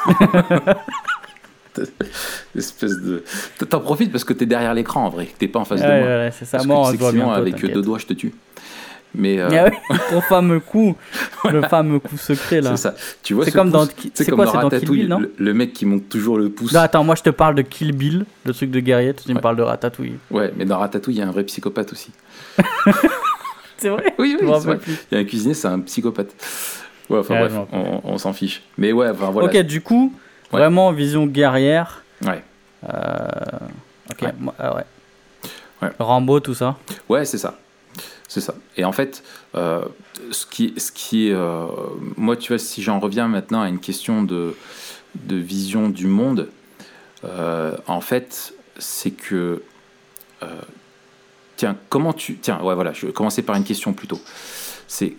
espèce 2.56 2.98
de. 3.01 3.24
T'en 3.70 3.80
profites 3.80 4.12
parce 4.12 4.24
que 4.24 4.34
t'es 4.34 4.46
derrière 4.46 4.74
l'écran 4.74 5.06
en 5.06 5.10
vrai, 5.10 5.28
t'es 5.38 5.48
pas 5.48 5.60
en 5.60 5.66
face 5.66 5.82
de 5.82 5.86
moi. 5.86 5.96
Ouais, 5.96 6.32
c'est 6.32 6.46
ça. 6.46 6.63
Moi, 6.63 6.88
avec 7.36 7.74
deux 7.74 7.82
doigts, 7.82 8.00
je 8.00 8.06
te 8.06 8.13
tue. 8.13 8.34
Mais 9.16 9.39
euh... 9.39 9.70
Ah 9.89 9.96
ton 10.10 10.22
fameux 10.22 10.60
coup, 10.60 10.96
le 11.51 11.62
fameux 11.63 12.00
coup 12.00 12.18
secret 12.18 12.62
là. 12.62 12.72
C'est 12.72 12.84
ça. 12.84 12.96
Tu 13.24 13.34
vois, 13.34 13.46
c'est 13.46 13.51
comme 13.51 13.72
dans, 13.72 13.88
c'est 14.13 14.30
quoi, 14.32 14.46
c'est 14.46 14.58
dans 14.58 14.70
Kill 14.70 14.89
Bill, 14.89 15.08
non 15.08 15.22
le, 15.38 15.54
mec 15.54 15.74
qui 15.74 15.86
monte 15.86 16.10
toujours 16.10 16.38
le 16.38 16.50
pouce. 16.50 16.74
Non, 16.74 16.82
attends, 16.82 17.04
moi 17.04 17.16
je 17.16 17.24
te 17.24 17.30
parle 17.30 17.56
de 17.56 17.63
Kill 17.63 17.92
Bill, 17.92 18.25
le 18.46 18.54
truc 18.54 18.70
de 18.70 18.80
guerrier. 18.80 19.13
Tu 19.13 19.34
me 19.34 19.39
parles 19.39 19.56
de 19.56 19.63
Ratatouille. 19.63 20.18
Ouais, 20.30 20.54
mais 20.56 20.66
dans 20.66 20.78
Ratatouille, 20.78 21.16
il 21.16 21.20
y 21.20 21.22
a 21.22 21.28
un 21.28 21.32
vrai 21.32 21.44
psychopathe 21.44 21.92
aussi. 21.92 22.12
c'est 23.78 23.89
vrai? 23.89 24.13
Oui, 24.20 24.38
oui. 24.39 24.48
Vrai. 24.48 24.80
Il 25.12 25.16
y 25.16 25.18
a 25.18 25.22
un 25.22 25.25
cuisinier, 25.25 25.56
c'est 25.56 25.68
un 25.68 25.80
psychopathe. 25.80 26.36
Ouais, 27.10 27.20
enfin 27.20 27.39
bref, 27.39 27.54
on, 28.04 28.18
s'en 28.20 28.34
fiche. 28.34 28.62
Mais 28.78 28.92
ouais, 28.92 29.10
enfin 29.10 29.32
voilà. 29.32 29.48
Ok, 29.48 29.58
du 29.66 29.82
coup, 29.82 30.13
vraiment 30.51 30.92
vision 30.92 31.25
guerrière. 31.25 32.04
Ouais. 32.24 32.44
Euh... 32.88 33.28
Ok, 34.12 34.22
ouais. 34.22 34.32
ouais. 35.82 35.89
Rambo, 35.98 36.39
tout 36.39 36.54
ça. 36.54 36.78
Ouais, 37.08 37.25
c'est 37.25 37.39
ça. 37.39 37.58
C'est 38.29 38.41
ça. 38.41 38.53
Et 38.77 38.86
en 38.86 38.91
fait, 38.91 39.24
euh, 39.55 39.83
ce 40.31 40.45
qui, 40.45 40.75
ce 40.77 40.91
qui 40.91 41.27
est. 41.27 41.33
Euh, 41.33 41.65
moi, 42.15 42.38
tu 42.38 42.50
vois, 42.50 42.59
si 42.59 42.83
j'en 42.83 43.00
reviens 43.00 43.27
maintenant 43.27 43.62
à 43.62 43.67
une 43.67 43.79
question 43.79 44.21
de, 44.24 44.55
de 45.15 45.36
vision 45.36 45.89
du 45.89 46.05
monde, 46.05 46.48
euh, 47.25 47.75
en 47.88 48.01
fait, 48.01 48.53
c'est 48.77 49.12
que. 49.12 49.63
tiens, 51.57 51.75
comment 51.89 52.13
tu. 52.13 52.38
Tiens, 52.38 52.62
ouais, 52.62 52.75
voilà, 52.75 52.93
je 52.93 53.07
vais 53.07 53.13
commencer 53.13 53.41
par 53.41 53.55
une 53.55 53.63
question 53.63 53.93
plutôt. 53.93 54.21
C'est 54.88 55.15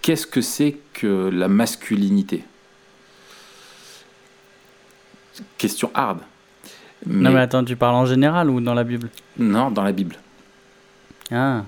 qu'est-ce 0.00 0.26
que 0.26 0.40
c'est 0.40 0.78
que 0.94 1.28
la 1.30 1.48
masculinité? 1.48 2.42
Question 5.58 5.90
hard. 5.92 6.20
Non, 7.04 7.30
mais 7.32 7.40
attends, 7.40 7.62
tu 7.62 7.76
parles 7.76 7.96
en 7.96 8.06
général 8.06 8.48
ou 8.48 8.62
dans 8.62 8.72
la 8.72 8.82
Bible? 8.82 9.10
Non, 9.36 9.70
dans 9.70 9.82
la 9.82 9.92
Bible. 9.92 10.16
Ah. 11.30 11.64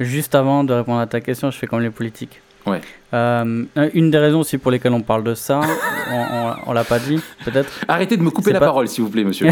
Juste 0.00 0.34
avant 0.34 0.64
de 0.64 0.72
répondre 0.72 1.00
à 1.00 1.06
ta 1.06 1.20
question, 1.20 1.50
je 1.50 1.58
fais 1.58 1.66
comme 1.66 1.80
les 1.80 1.90
politiques. 1.90 2.40
Ouais. 2.66 2.80
Euh, 3.12 3.64
une 3.92 4.10
des 4.10 4.18
raisons 4.18 4.40
aussi 4.40 4.58
pour 4.58 4.70
lesquelles 4.70 4.92
on 4.92 5.02
parle 5.02 5.22
de 5.22 5.34
ça, 5.34 5.60
on, 6.10 6.70
ne 6.70 6.74
l'a 6.74 6.84
pas 6.84 6.98
dit, 6.98 7.20
peut-être. 7.44 7.70
Arrêtez 7.86 8.16
de 8.16 8.22
me 8.22 8.30
couper 8.30 8.52
la 8.52 8.60
parole, 8.60 8.88
s'il 8.88 9.04
vous 9.04 9.10
plaît, 9.10 9.24
monsieur. 9.24 9.50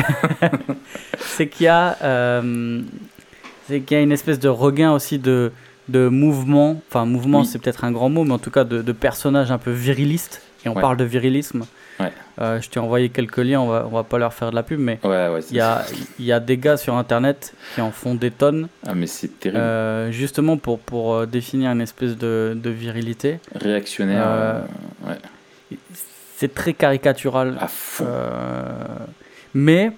c'est 1.18 1.48
qu'il 1.48 1.66
y 1.66 1.68
a, 1.68 1.96
euh, 2.02 2.80
c'est 3.68 3.80
qu'il 3.80 3.96
y 3.96 4.00
a 4.00 4.02
une 4.02 4.12
espèce 4.12 4.38
de 4.38 4.48
regain 4.48 4.92
aussi 4.92 5.18
de, 5.18 5.52
de 5.88 6.08
mouvement. 6.08 6.80
Enfin, 6.88 7.04
mouvement, 7.04 7.44
c'est 7.44 7.58
peut-être 7.58 7.84
un 7.84 7.92
grand 7.92 8.08
mot, 8.08 8.24
mais 8.24 8.32
en 8.32 8.38
tout 8.38 8.50
cas 8.50 8.64
de, 8.64 8.82
de 8.82 8.92
personnages 8.92 9.50
un 9.50 9.58
peu 9.58 9.70
virilistes. 9.70 10.42
Et 10.64 10.68
on 10.68 10.74
parle 10.74 10.96
de 10.96 11.04
virilisme. 11.04 11.64
Euh, 12.42 12.60
je 12.60 12.68
t'ai 12.68 12.80
envoyé 12.80 13.08
quelques 13.08 13.36
liens, 13.38 13.60
on 13.60 13.68
va, 13.68 13.86
on 13.86 13.94
va 13.94 14.02
pas 14.02 14.18
leur 14.18 14.34
faire 14.34 14.50
de 14.50 14.56
la 14.56 14.64
pub, 14.64 14.80
mais 14.80 14.98
il 15.04 15.56
y, 15.56 15.60
a, 15.60 15.84
y 16.18 16.32
a 16.32 16.40
des 16.40 16.58
gars 16.58 16.76
sur 16.76 16.96
internet 16.96 17.54
qui 17.74 17.80
en 17.80 17.92
font 17.92 18.16
des 18.16 18.32
tonnes. 18.32 18.68
Ah, 18.84 18.94
mais 18.96 19.06
c'est 19.06 19.38
terrible. 19.38 19.60
Euh, 19.60 20.10
justement 20.10 20.56
pour, 20.56 20.80
pour 20.80 21.14
euh, 21.14 21.26
définir 21.26 21.70
une 21.70 21.80
espèce 21.80 22.16
de, 22.16 22.58
de 22.60 22.70
virilité. 22.70 23.38
Réactionnaire. 23.54 24.64
C'est 26.36 26.52
très 26.52 26.72
caricatural. 26.72 27.56
À 27.60 27.68
fond. 27.68 28.06
mais 29.54 29.92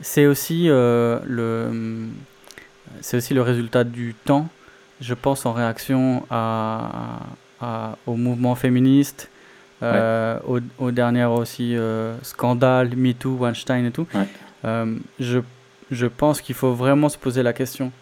c'est 0.00 0.26
aussi, 0.26 0.66
le, 0.66 2.08
c'est 3.00 3.18
aussi 3.18 3.32
le 3.32 3.42
résultat 3.42 3.84
du 3.84 4.14
temps, 4.24 4.48
je 5.00 5.14
pense, 5.14 5.46
en 5.46 5.52
réaction 5.52 6.24
à, 6.30 7.20
à 7.60 7.96
au 8.06 8.16
mouvement 8.16 8.56
féministe 8.56 9.30
euh, 9.82 10.38
au, 10.46 10.58
au, 10.78 10.90
dernier 10.90 11.24
aussi 11.24 11.76
euh, 11.76 12.14
scandale, 12.22 12.90
MeToo, 12.96 13.36
Weinstein 13.36 13.84
et 13.86 13.90
tout. 13.90 14.06
Euh, 14.64 14.96
je, 15.20 15.38
je 15.90 16.06
pense 16.06 16.40
qu'il 16.40 16.54
faut 16.54 16.72
vraiment 16.72 17.08
se 17.08 17.18
poser 17.18 17.42
la 17.42 17.52
question 17.52 17.92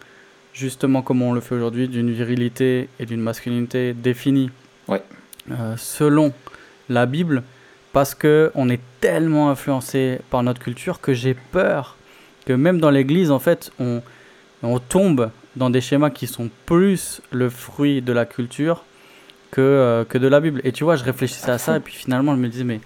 justement 0.53 1.01
comme 1.01 1.21
on 1.21 1.33
le 1.33 1.41
fait 1.41 1.53
aujourd'hui, 1.55 1.89
d'une 1.89 2.11
virilité 2.11 2.87
et 2.99 3.05
d'une 3.05 3.19
masculinité 3.21 3.93
définie 3.93 4.49
Ouais. 4.87 5.03
euh, 5.51 5.75
selon 5.77 6.31
la 6.87 7.05
Bible, 7.05 7.43
parce 7.91 8.15
que 8.15 8.51
on 8.55 8.69
est 8.69 8.79
tellement 9.01 9.49
influencé 9.49 10.19
par 10.29 10.43
notre 10.43 10.61
culture 10.61 11.01
que 11.01 11.13
j'ai 11.13 11.33
peur 11.33 11.97
que 12.45 12.53
même 12.53 12.79
dans 12.79 12.91
l'Église, 12.91 13.31
en 13.31 13.39
fait, 13.39 13.71
on, 13.79 14.01
on 14.63 14.79
tombe 14.79 15.29
dans 15.57 15.69
des 15.69 15.81
schémas 15.81 16.09
qui 16.11 16.27
sont 16.27 16.49
plus 16.65 17.21
le 17.31 17.49
fruit 17.49 18.01
de 18.01 18.13
la 18.13 18.25
culture 18.25 18.85
que, 19.55 19.61
euh, 19.61 20.03
que 20.03 20.17
de 20.17 20.27
la 20.27 20.41
Bible. 20.41 20.59
Et 20.65 20.73
tu 20.73 20.83
vois, 20.83 20.97
je 20.97 21.03
réfléchissais 21.05 21.49
à 21.49 21.57
ça 21.57 21.77
et 21.77 21.79
puis 21.79 21.93
finalement, 21.93 22.35
je 22.35 22.41
me 22.41 22.49
disais, 22.49 22.65
mais 22.65 22.81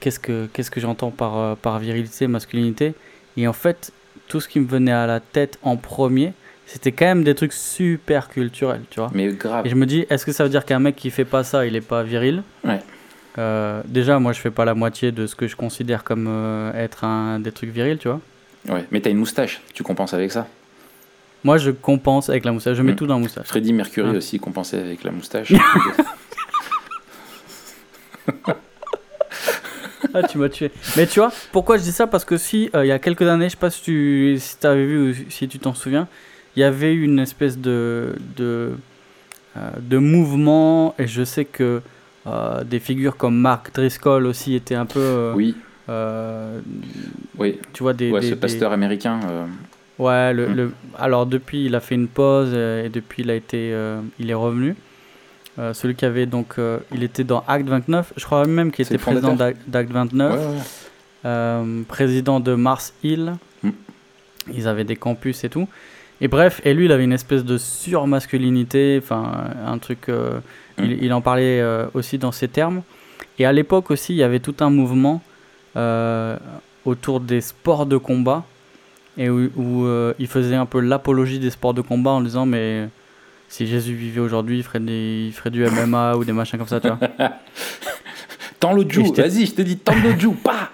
qu'est-ce 0.00 0.18
que, 0.18 0.48
qu'est-ce 0.54 0.70
que 0.70 0.80
j'entends 0.80 1.10
par, 1.10 1.36
euh, 1.36 1.54
par 1.54 1.78
virilité, 1.78 2.26
masculinité? 2.28 2.94
Et 3.36 3.46
en 3.46 3.52
fait, 3.52 3.92
tout 4.26 4.40
ce 4.40 4.48
qui 4.48 4.58
me 4.58 4.66
venait 4.66 4.92
à 4.92 5.06
la 5.06 5.20
tête 5.20 5.58
en 5.62 5.76
premier, 5.76 6.32
c'était 6.64 6.92
quand 6.92 7.04
même 7.04 7.24
des 7.24 7.34
trucs 7.34 7.52
super 7.52 8.30
culturels, 8.30 8.80
tu 8.88 9.00
vois. 9.00 9.10
Mais 9.12 9.28
grave. 9.28 9.66
Et 9.66 9.68
je 9.68 9.74
me 9.74 9.84
dis, 9.84 10.06
est-ce 10.08 10.24
que 10.24 10.32
ça 10.32 10.44
veut 10.44 10.50
dire 10.50 10.64
qu'un 10.64 10.78
mec 10.78 10.96
qui 10.96 11.10
fait 11.10 11.26
pas 11.26 11.44
ça, 11.44 11.66
il 11.66 11.76
est 11.76 11.86
pas 11.86 12.02
viril? 12.02 12.42
Ouais. 12.64 12.80
Euh, 13.36 13.82
déjà, 13.84 14.18
moi, 14.18 14.32
je 14.32 14.40
fais 14.40 14.50
pas 14.50 14.64
la 14.64 14.74
moitié 14.74 15.12
de 15.12 15.26
ce 15.26 15.36
que 15.36 15.46
je 15.46 15.56
considère 15.56 16.04
comme 16.04 16.26
euh, 16.26 16.72
être 16.72 17.04
un 17.04 17.38
des 17.38 17.52
trucs 17.52 17.70
virils, 17.70 17.98
tu 17.98 18.08
vois. 18.08 18.20
Ouais. 18.66 18.84
Mais 18.90 19.00
t'as 19.02 19.10
une 19.10 19.18
moustache, 19.18 19.60
tu 19.74 19.82
compenses 19.82 20.14
avec 20.14 20.32
ça. 20.32 20.46
Moi, 21.44 21.56
je 21.58 21.70
compense 21.70 22.28
avec 22.28 22.44
la 22.44 22.52
moustache. 22.52 22.76
Je 22.76 22.82
mets 22.82 22.92
Mm. 22.92 22.96
tout 22.96 23.06
dans 23.06 23.14
la 23.14 23.20
moustache. 23.20 23.46
Freddie 23.46 23.72
Mercury 23.72 24.10
Ah. 24.12 24.16
aussi 24.16 24.38
compensait 24.40 24.78
avec 24.80 25.04
la 25.04 25.10
moustache. 25.12 25.52
Ah, 30.14 30.22
tu 30.22 30.38
m'as 30.38 30.48
tué. 30.48 30.70
Mais 30.96 31.06
tu 31.06 31.18
vois, 31.20 31.30
pourquoi 31.52 31.76
je 31.76 31.82
dis 31.82 31.92
ça? 31.92 32.06
Parce 32.06 32.24
que 32.24 32.36
si, 32.36 32.70
euh, 32.74 32.84
il 32.84 32.88
y 32.88 32.92
a 32.92 32.98
quelques 32.98 33.22
années, 33.22 33.46
je 33.46 33.50
sais 33.50 33.56
pas 33.56 33.70
si 33.70 33.82
tu 33.82 34.36
si 34.38 34.56
avais 34.66 34.86
vu 34.86 35.10
ou 35.10 35.14
si 35.28 35.48
tu 35.48 35.58
t'en 35.58 35.74
souviens, 35.74 36.08
il 36.56 36.60
y 36.60 36.62
avait 36.64 36.94
eu 36.94 37.02
une 37.04 37.18
espèce 37.18 37.58
de, 37.58 38.14
de, 38.36 38.72
euh, 39.56 39.70
de 39.80 39.98
mouvement, 39.98 40.94
et 40.98 41.06
je 41.06 41.24
sais 41.24 41.44
que 41.44 41.82
euh, 42.26 42.64
des 42.64 42.78
figures 42.80 43.16
comme 43.16 43.36
Mark 43.38 43.72
Driscoll 43.74 44.26
aussi 44.26 44.54
étaient 44.54 44.74
un 44.76 44.86
peu. 44.86 45.32
oui, 45.34 45.54
oui. 47.36 47.58
tu 47.72 47.82
vois, 47.82 47.92
des. 47.92 48.10
Ouais, 48.10 48.20
des- 48.20 48.28
ce 48.28 48.34
des- 48.34 48.40
pasteur 48.40 48.72
américain. 48.72 49.20
Ouais, 49.98 50.32
le, 50.32 50.48
Mm. 50.48 50.54
le- 50.54 50.72
alors 50.98 51.26
depuis, 51.26 51.64
il 51.66 51.74
a 51.74 51.80
fait 51.80 51.94
une 51.96 52.08
pause 52.08 52.50
euh, 52.52 52.84
et 52.84 52.88
depuis, 52.88 53.22
il 53.22 53.30
a 53.30 53.34
été, 53.34 53.72
euh, 53.72 54.00
il 54.18 54.30
est 54.30 54.34
revenu. 54.34 54.76
Euh, 55.58 55.74
celui 55.74 55.96
qui 55.96 56.04
avait 56.04 56.26
donc, 56.26 56.54
euh, 56.58 56.78
il 56.94 57.02
était 57.02 57.24
dans 57.24 57.42
Acte 57.48 57.66
29. 57.68 58.12
Je 58.16 58.24
crois 58.24 58.44
même 58.46 58.70
qu'il 58.70 58.84
était 58.86 58.96
président 58.98 59.34
d'Acte 59.34 59.90
29, 59.90 60.32
ouais, 60.32 60.38
ouais, 60.38 60.46
ouais. 60.52 60.56
euh, 61.26 61.82
président 61.88 62.38
de 62.38 62.54
Mars 62.54 62.92
Hill. 63.02 63.34
Mm. 63.64 63.70
Ils 64.54 64.68
avaient 64.68 64.84
des 64.84 64.94
campus 64.96 65.42
et 65.42 65.48
tout. 65.48 65.66
Et 66.20 66.28
bref, 66.28 66.60
et 66.64 66.74
lui, 66.74 66.84
il 66.84 66.92
avait 66.92 67.04
une 67.04 67.12
espèce 67.12 67.44
de 67.44 67.58
surmasculinité, 67.58 69.00
enfin 69.02 69.44
un 69.66 69.78
truc. 69.78 70.08
euh, 70.08 70.38
Mm. 70.78 70.84
il, 70.84 71.04
il 71.06 71.12
en 71.12 71.20
parlait 71.20 71.60
aussi 71.92 72.18
dans 72.18 72.30
ces 72.30 72.46
termes. 72.46 72.82
Et 73.40 73.44
à 73.46 73.52
l'époque 73.52 73.90
aussi, 73.90 74.12
il 74.12 74.16
y 74.18 74.22
avait 74.22 74.38
tout 74.38 74.54
un 74.60 74.70
mouvement 74.70 75.20
autour 76.84 77.18
des 77.20 77.40
sports 77.40 77.84
de 77.86 77.96
combat 77.96 78.44
et 79.18 79.28
où, 79.28 79.50
où, 79.56 79.84
euh, 79.84 80.14
il 80.18 80.26
faisait 80.28 80.54
un 80.54 80.64
peu 80.66 80.80
l'apologie 80.80 81.38
des 81.38 81.50
sports 81.50 81.74
de 81.74 81.80
combat 81.82 82.12
en 82.12 82.20
disant 82.22 82.46
mais 82.46 82.88
si 83.48 83.66
Jésus 83.66 83.94
vivait 83.94 84.20
aujourd'hui, 84.20 84.58
il 84.58 84.62
ferait, 84.62 84.78
des, 84.80 85.26
il 85.28 85.32
ferait 85.32 85.50
du 85.50 85.64
MMA 85.64 86.16
ou 86.16 86.24
des 86.24 86.32
machins 86.32 86.58
comme 86.58 86.68
ça, 86.68 86.80
tu 86.80 86.88
vois. 86.88 86.98
Tends 88.60 88.72
le 88.72 88.88
Jou, 88.88 89.12
vas-y, 89.14 89.46
je 89.46 89.54
te 89.54 89.62
dis, 89.62 89.76
tends 89.76 89.94
le 90.02 90.18
Jou, 90.18 90.32
pas 90.32 90.70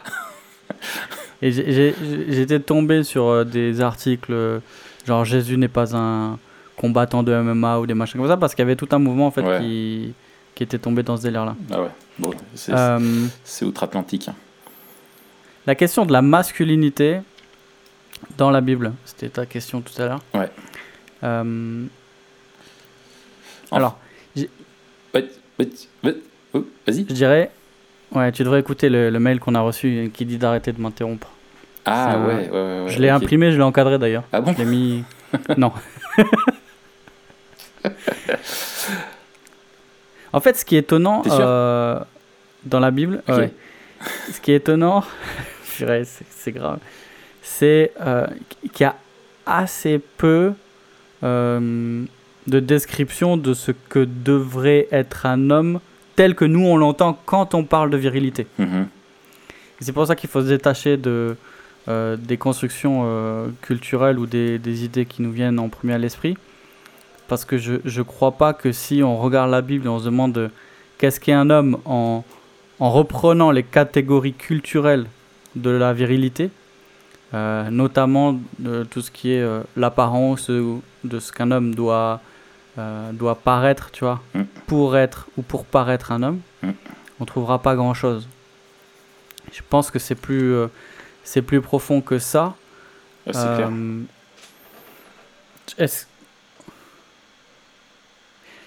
Et 1.42 1.52
j'étais 1.52 2.58
tombé 2.60 3.02
sur 3.04 3.26
euh, 3.26 3.44
des 3.44 3.80
articles 3.80 4.32
euh, 4.32 4.58
genre 5.06 5.24
Jésus 5.24 5.56
n'est 5.58 5.68
pas 5.68 5.94
un 5.94 6.38
combattant 6.76 7.22
de 7.22 7.32
MMA 7.34 7.78
ou 7.80 7.86
des 7.86 7.92
machins 7.94 8.18
comme 8.20 8.28
ça 8.28 8.36
parce 8.38 8.54
qu'il 8.54 8.62
y 8.62 8.66
avait 8.66 8.76
tout 8.76 8.88
un 8.92 8.98
mouvement 8.98 9.26
en 9.26 9.30
fait 9.30 9.42
Ouais. 9.42 9.60
qui, 9.60 10.14
qui 10.54 10.62
était 10.62 10.78
tombé 10.78 11.02
dans 11.02 11.16
ce 11.16 11.22
délire 11.22 11.44
là. 11.44 11.54
Ah 11.70 11.82
ouais, 11.82 11.88
bon, 12.18 12.30
c'est 12.54 12.72
Euh, 12.74 12.98
c'est 13.44 13.64
outre-Atlantique. 13.66 14.28
hein. 14.28 14.34
La 15.66 15.74
question 15.74 16.04
de 16.06 16.12
la 16.12 16.22
masculinité 16.22 17.20
dans 18.36 18.50
la 18.50 18.60
Bible, 18.60 18.92
c'était 19.04 19.28
ta 19.28 19.46
question 19.46 19.80
tout 19.80 20.00
à 20.00 20.06
l'heure. 20.06 20.20
Ouais. 20.34 20.50
Euh, 21.22 21.84
alors, 23.70 23.98
oh, 24.36 24.40
Vas-y. 26.86 27.06
je 27.08 27.14
dirais, 27.14 27.50
ouais, 28.12 28.30
tu 28.32 28.44
devrais 28.44 28.60
écouter 28.60 28.88
le, 28.88 29.10
le 29.10 29.18
mail 29.18 29.40
qu'on 29.40 29.54
a 29.54 29.60
reçu 29.60 30.10
qui 30.14 30.24
dit 30.26 30.38
d'arrêter 30.38 30.72
de 30.72 30.80
m'interrompre. 30.80 31.28
Ah 31.86 32.18
ouais, 32.18 32.26
ouais, 32.26 32.34
ouais, 32.50 32.82
ouais. 32.84 32.88
je 32.88 32.98
l'ai 33.00 33.10
imprimé, 33.10 33.50
je 33.52 33.56
l'ai 33.56 33.62
encadré 33.62 33.98
d'ailleurs. 33.98 34.24
Ah 34.32 34.40
bon 34.40 34.52
Je 34.54 34.58
l'ai 34.58 34.64
mis. 34.64 35.04
non. 35.56 35.72
en 40.32 40.40
fait, 40.40 40.56
ce 40.56 40.64
qui 40.64 40.76
est 40.76 40.80
étonnant 40.80 41.22
sûr 41.24 41.36
euh, 41.38 42.00
dans 42.64 42.80
la 42.80 42.90
Bible, 42.90 43.22
ouais. 43.28 43.52
ce 44.32 44.40
qui 44.40 44.52
est 44.52 44.56
étonnant, 44.56 45.04
purée, 45.76 46.04
c'est 46.04 46.24
c'est 46.30 46.52
grave, 46.52 46.78
c'est 47.44 47.92
euh, 48.00 48.26
qu'il 48.72 48.84
y 48.84 48.88
a 48.88 48.96
assez 49.46 50.00
peu 50.16 50.54
euh, 51.22 52.04
de 52.46 52.60
description 52.60 53.36
de 53.36 53.54
ce 53.54 53.70
que 53.88 54.04
devrait 54.04 54.88
être 54.90 55.26
un 55.26 55.50
homme 55.50 55.78
tel 56.16 56.34
que 56.34 56.44
nous 56.44 56.64
on 56.64 56.76
l'entend 56.76 57.18
quand 57.26 57.54
on 57.54 57.64
parle 57.64 57.90
de 57.90 57.96
virilité. 57.96 58.46
Mhm. 58.58 58.88
C'est 59.80 59.92
pour 59.92 60.06
ça 60.06 60.16
qu'il 60.16 60.30
faut 60.30 60.40
se 60.40 60.48
détacher 60.48 60.96
de, 60.96 61.36
euh, 61.88 62.16
des 62.16 62.38
constructions 62.38 63.02
euh, 63.04 63.48
culturelles 63.60 64.18
ou 64.18 64.26
des, 64.26 64.58
des 64.58 64.84
idées 64.84 65.04
qui 65.04 65.20
nous 65.20 65.30
viennent 65.32 65.58
en 65.58 65.68
premier 65.68 65.92
à 65.92 65.98
l'esprit. 65.98 66.36
Parce 67.28 67.44
que 67.44 67.58
je 67.58 67.74
ne 67.84 68.02
crois 68.02 68.32
pas 68.32 68.54
que 68.54 68.72
si 68.72 69.02
on 69.02 69.18
regarde 69.18 69.50
la 69.50 69.60
Bible 69.60 69.84
et 69.86 69.88
on 69.88 69.98
se 69.98 70.06
demande 70.06 70.36
euh, 70.38 70.48
qu'est-ce 70.96 71.20
qu'est 71.20 71.32
un 71.32 71.50
homme 71.50 71.78
en, 71.84 72.24
en 72.80 72.90
reprenant 72.90 73.50
les 73.50 73.62
catégories 73.62 74.32
culturelles 74.32 75.06
de 75.56 75.70
la 75.70 75.92
virilité, 75.92 76.50
euh, 77.34 77.68
notamment 77.70 78.38
de 78.58 78.84
tout 78.84 79.02
ce 79.02 79.10
qui 79.10 79.32
est 79.32 79.42
euh, 79.42 79.60
l'apparence 79.76 80.48
de 80.50 81.18
ce 81.20 81.32
qu'un 81.32 81.50
homme 81.50 81.74
doit, 81.74 82.20
euh, 82.78 83.12
doit 83.12 83.34
paraître, 83.34 83.90
tu 83.90 84.04
vois, 84.04 84.20
Mm. 84.34 84.42
pour 84.66 84.96
être 84.96 85.26
ou 85.36 85.42
pour 85.42 85.64
paraître 85.66 86.12
un 86.12 86.22
homme, 86.22 86.40
Mm. 86.62 86.70
on 87.20 87.24
trouvera 87.24 87.58
pas 87.60 87.74
grand-chose. 87.74 88.28
Je 89.52 89.60
pense 89.68 89.90
que 89.90 89.98
c'est 89.98 90.14
plus, 90.14 90.54
c'est 91.24 91.42
plus 91.42 91.60
profond 91.60 92.00
que 92.00 92.18
ça. 92.18 92.54
Ah, 93.26 93.32
c'est 93.32 93.54
clair. 93.56 93.70
Est-ce- 95.78 96.06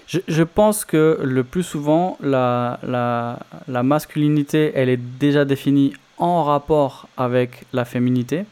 Je, 0.06 0.20
je 0.26 0.42
pense 0.42 0.84
que 0.86 1.18
le 1.22 1.44
plus 1.44 1.62
souvent, 1.62 2.16
la, 2.22 2.80
la, 2.82 3.40
la 3.68 3.82
masculinité, 3.82 4.72
elle 4.74 4.88
est 4.88 4.96
déjà 4.96 5.44
définie 5.44 5.92
en 6.16 6.44
rapport 6.44 7.08
avec 7.18 7.64
la 7.74 7.84
féminité, 7.84 8.46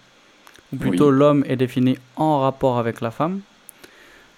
plutôt 0.79 1.11
Oui. 1.11 1.19
l'homme 1.19 1.45
est 1.47 1.57
défini 1.57 1.99
en 2.17 2.41
rapport 2.41 2.79
avec 2.79 3.01
la 3.01 3.11
femme, 3.11 3.41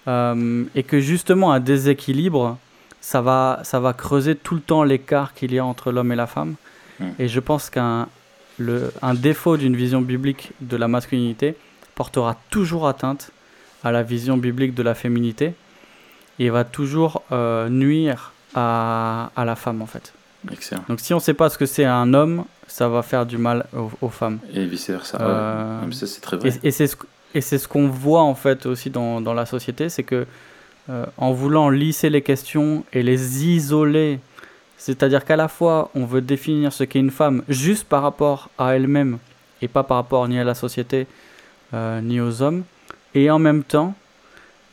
Euh, 0.07 0.63
et 0.75 0.83
que 0.83 0.99
justement 0.99 1.51
un 1.51 1.59
déséquilibre, 1.59 2.57
ça 3.01 3.21
va, 3.21 3.59
ça 3.63 3.79
va 3.79 3.93
creuser 3.93 4.33
tout 4.35 4.55
le 4.55 4.61
temps 4.61 4.83
l'écart 4.83 5.33
qu'il 5.35 5.51
y 5.53 5.59
a 5.59 5.65
entre 5.65 5.91
l'homme 5.91 6.11
et 6.11 6.15
la 6.15 6.25
femme. 6.25 6.55
Mm. 6.99 7.05
Et 7.19 7.27
je 7.27 7.39
pense 7.39 7.69
qu'un 7.69 8.07
le, 8.57 8.91
un 9.01 9.13
défaut 9.13 9.55
d'une 9.57 9.75
vision 9.75 10.01
biblique 10.01 10.51
de 10.61 10.77
la 10.77 10.87
masculinité 10.87 11.55
portera 11.95 12.35
toujours 12.49 12.87
atteinte 12.87 13.31
à 13.83 13.91
la 13.91 14.01
vision 14.03 14.35
biblique 14.37 14.73
de 14.73 14.83
la 14.83 14.95
féminité 14.95 15.53
et 16.39 16.49
va 16.49 16.63
toujours 16.63 17.21
euh, 17.31 17.69
nuire 17.69 18.31
à, 18.55 19.29
à 19.35 19.45
la 19.45 19.55
femme 19.55 19.81
en 19.81 19.85
fait. 19.85 20.13
Excellent. 20.51 20.83
Donc 20.87 20.99
si 20.99 21.13
on 21.13 21.17
ne 21.17 21.21
sait 21.21 21.33
pas 21.33 21.49
ce 21.49 21.57
que 21.57 21.65
c'est 21.65 21.85
un 21.85 22.13
homme, 22.13 22.45
ça 22.67 22.87
va 22.87 23.01
faire 23.01 23.25
du 23.25 23.37
mal 23.37 23.65
aux, 23.75 23.91
aux 24.01 24.09
femmes. 24.09 24.39
Et 24.53 24.65
vice 24.65 24.89
versa. 24.89 25.17
Euh, 25.19 25.85
Ouais. 25.85 25.91
ça, 25.93 26.07
c'est 26.07 26.21
très 26.21 26.37
vrai. 26.37 26.49
Et, 26.63 26.67
et 26.69 26.71
c'est 27.41 27.57
ce, 27.57 27.67
qu'on 27.67 27.87
voit 27.89 28.21
en 28.21 28.35
fait 28.35 28.65
aussi 28.65 28.89
dans, 28.89 29.21
dans 29.21 29.33
la 29.33 29.45
société, 29.45 29.89
c'est 29.89 30.03
que 30.03 30.25
euh, 30.89 31.05
en 31.17 31.33
voulant 31.33 31.69
lisser 31.69 32.09
les 32.09 32.21
questions 32.21 32.83
et 32.93 33.03
les 33.03 33.45
isoler, 33.45 34.19
c'est-à-dire 34.77 35.25
qu'à 35.25 35.35
la 35.35 35.47
fois 35.47 35.91
on 35.93 36.05
veut 36.05 36.21
définir 36.21 36.71
ce 36.73 36.83
qu'est 36.85 36.99
une 36.99 37.11
femme 37.11 37.43
juste 37.49 37.83
par 37.83 38.01
rapport 38.01 38.49
à 38.57 38.75
elle-même 38.75 39.17
et 39.61 39.67
pas 39.67 39.83
par 39.83 39.97
rapport 39.97 40.27
ni 40.27 40.39
à 40.39 40.43
la 40.45 40.55
société 40.55 41.05
euh, 41.73 41.99
ni 42.01 42.21
aux 42.21 42.41
hommes, 42.41 42.63
et 43.13 43.29
en 43.29 43.39
même 43.39 43.63
temps 43.63 43.93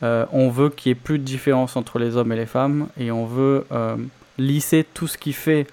on 0.01 0.49
veut 0.49 0.69
qu'il 0.69 0.91
n'y 0.91 0.97
ait 0.97 1.01
plus 1.03 1.17
de 1.19 1.23
différence 1.23 1.75
entre 1.75 1.97
les 1.99 2.15
hommes 2.17 2.31
et 2.31 2.35
les 2.35 2.45
femmes 2.45 2.87
et 2.99 3.11
on 3.11 3.25
veut 3.25 3.65
lisser 4.37 4.85
tout 4.93 5.07
ce 5.07 5.17
qui 5.17 5.33
fait 5.33 5.67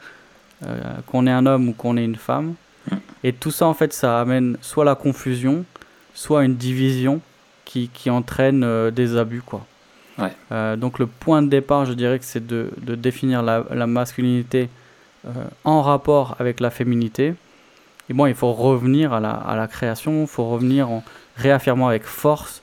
euh, 0.66 0.80
qu'on 1.06 1.26
est 1.26 1.30
un 1.30 1.46
homme 1.46 1.68
ou 1.68 1.72
qu'on 1.72 1.96
est 1.96 2.04
une 2.04 2.16
femme. 2.16 2.54
Et 3.22 3.32
tout 3.32 3.50
ça, 3.50 3.66
en 3.66 3.74
fait, 3.74 3.92
ça 3.92 4.20
amène 4.20 4.58
soit 4.60 4.84
la 4.84 4.94
confusion, 4.94 5.64
soit 6.14 6.44
une 6.44 6.56
division 6.56 7.20
qui, 7.64 7.88
qui 7.88 8.10
entraîne 8.10 8.62
euh, 8.62 8.90
des 8.90 9.16
abus, 9.16 9.42
quoi. 9.42 9.64
Ouais. 10.18 10.32
Euh, 10.52 10.76
donc 10.76 10.98
le 10.98 11.06
point 11.06 11.42
de 11.42 11.48
départ, 11.48 11.86
je 11.86 11.92
dirais 11.92 12.18
que 12.18 12.24
c'est 12.24 12.46
de, 12.46 12.70
de 12.82 12.94
définir 12.94 13.42
la, 13.42 13.64
la 13.70 13.86
masculinité 13.86 14.68
en 15.64 15.80
rapport 15.80 16.36
avec 16.38 16.60
la 16.60 16.68
féminité. 16.68 17.34
Et 18.10 18.12
bon, 18.12 18.26
il 18.26 18.34
faut 18.34 18.52
revenir 18.52 19.14
à 19.14 19.20
la, 19.20 19.30
à 19.30 19.56
la 19.56 19.66
création, 19.66 20.22
il 20.22 20.26
faut 20.26 20.46
revenir 20.46 20.90
en 20.90 21.02
réaffirmant 21.36 21.88
avec 21.88 22.04
force 22.04 22.60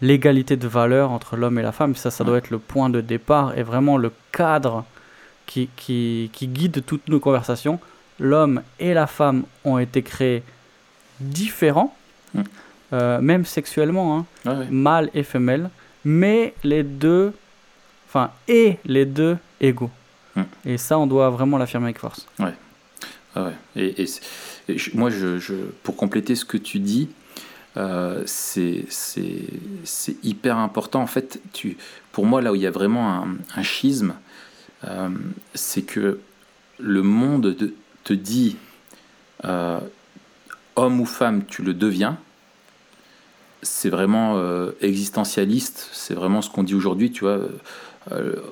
l'égalité 0.00 0.56
de 0.56 0.66
valeur 0.66 1.10
entre 1.10 1.36
l'homme 1.36 1.58
et 1.58 1.62
la 1.62 1.72
femme. 1.72 1.94
Ça, 1.94 2.10
ça 2.10 2.24
doit 2.24 2.38
être 2.38 2.48
le 2.48 2.58
point 2.58 2.88
de 2.88 3.02
départ 3.02 3.58
et 3.58 3.62
vraiment 3.62 3.98
le 3.98 4.10
cadre 4.32 4.84
qui, 5.48 5.68
qui, 5.76 6.30
qui 6.32 6.46
guide 6.46 6.84
toutes 6.86 7.08
nos 7.08 7.18
conversations. 7.18 7.80
L'homme 8.20 8.62
et 8.78 8.94
la 8.94 9.06
femme 9.08 9.42
ont 9.64 9.78
été 9.78 10.02
créés 10.02 10.42
différents, 11.20 11.94
Mm. 12.34 12.42
euh, 12.92 13.20
même 13.22 13.44
sexuellement, 13.46 14.18
hein, 14.18 14.26
Ouais, 14.44 14.58
ouais. 14.58 14.66
mâle 14.70 15.10
et 15.14 15.22
femelle, 15.22 15.70
mais 16.04 16.52
les 16.62 16.82
deux, 16.82 17.32
enfin, 18.08 18.30
et 18.46 18.76
les 18.84 19.06
deux 19.06 19.38
égaux. 19.60 19.90
Mm. 20.36 20.42
Et 20.66 20.76
ça, 20.78 20.98
on 20.98 21.06
doit 21.06 21.30
vraiment 21.30 21.56
l'affirmer 21.58 21.86
avec 21.86 21.98
force. 21.98 22.26
Ah 23.34 23.44
ouais. 23.44 23.52
Et, 23.76 24.04
moi, 24.94 25.08
je, 25.10 25.38
je- 25.38 25.54
pour 25.82 25.96
compléter 25.96 26.34
ce 26.34 26.44
que 26.44 26.58
tu 26.58 26.80
dis, 26.80 27.08
euh, 27.76 28.22
c'est 28.26 28.84
hyper 30.22 30.56
important. 30.58 31.00
En 31.00 31.06
fait, 31.06 31.40
tu, 31.52 31.76
pour 32.12 32.26
moi, 32.26 32.42
là 32.42 32.52
où 32.52 32.56
il 32.56 32.60
y 32.62 32.66
a 32.66 32.70
vraiment 32.70 33.08
un, 33.22 33.28
un 33.56 33.62
schisme, 33.62 34.14
euh, 34.86 35.08
c'est 35.54 35.82
que 35.82 36.20
le 36.78 37.02
monde 37.02 37.54
de- 37.54 37.74
te 38.04 38.12
dit 38.12 38.56
euh, 39.44 39.80
homme 40.76 41.00
ou 41.00 41.06
femme, 41.06 41.44
tu 41.46 41.62
le 41.62 41.74
deviens. 41.74 42.18
C'est 43.62 43.90
vraiment 43.90 44.36
euh, 44.36 44.70
existentialiste. 44.80 45.88
C'est 45.92 46.14
vraiment 46.14 46.42
ce 46.42 46.50
qu'on 46.50 46.62
dit 46.62 46.74
aujourd'hui. 46.74 47.10
Tu 47.10 47.24
vois, 47.24 47.40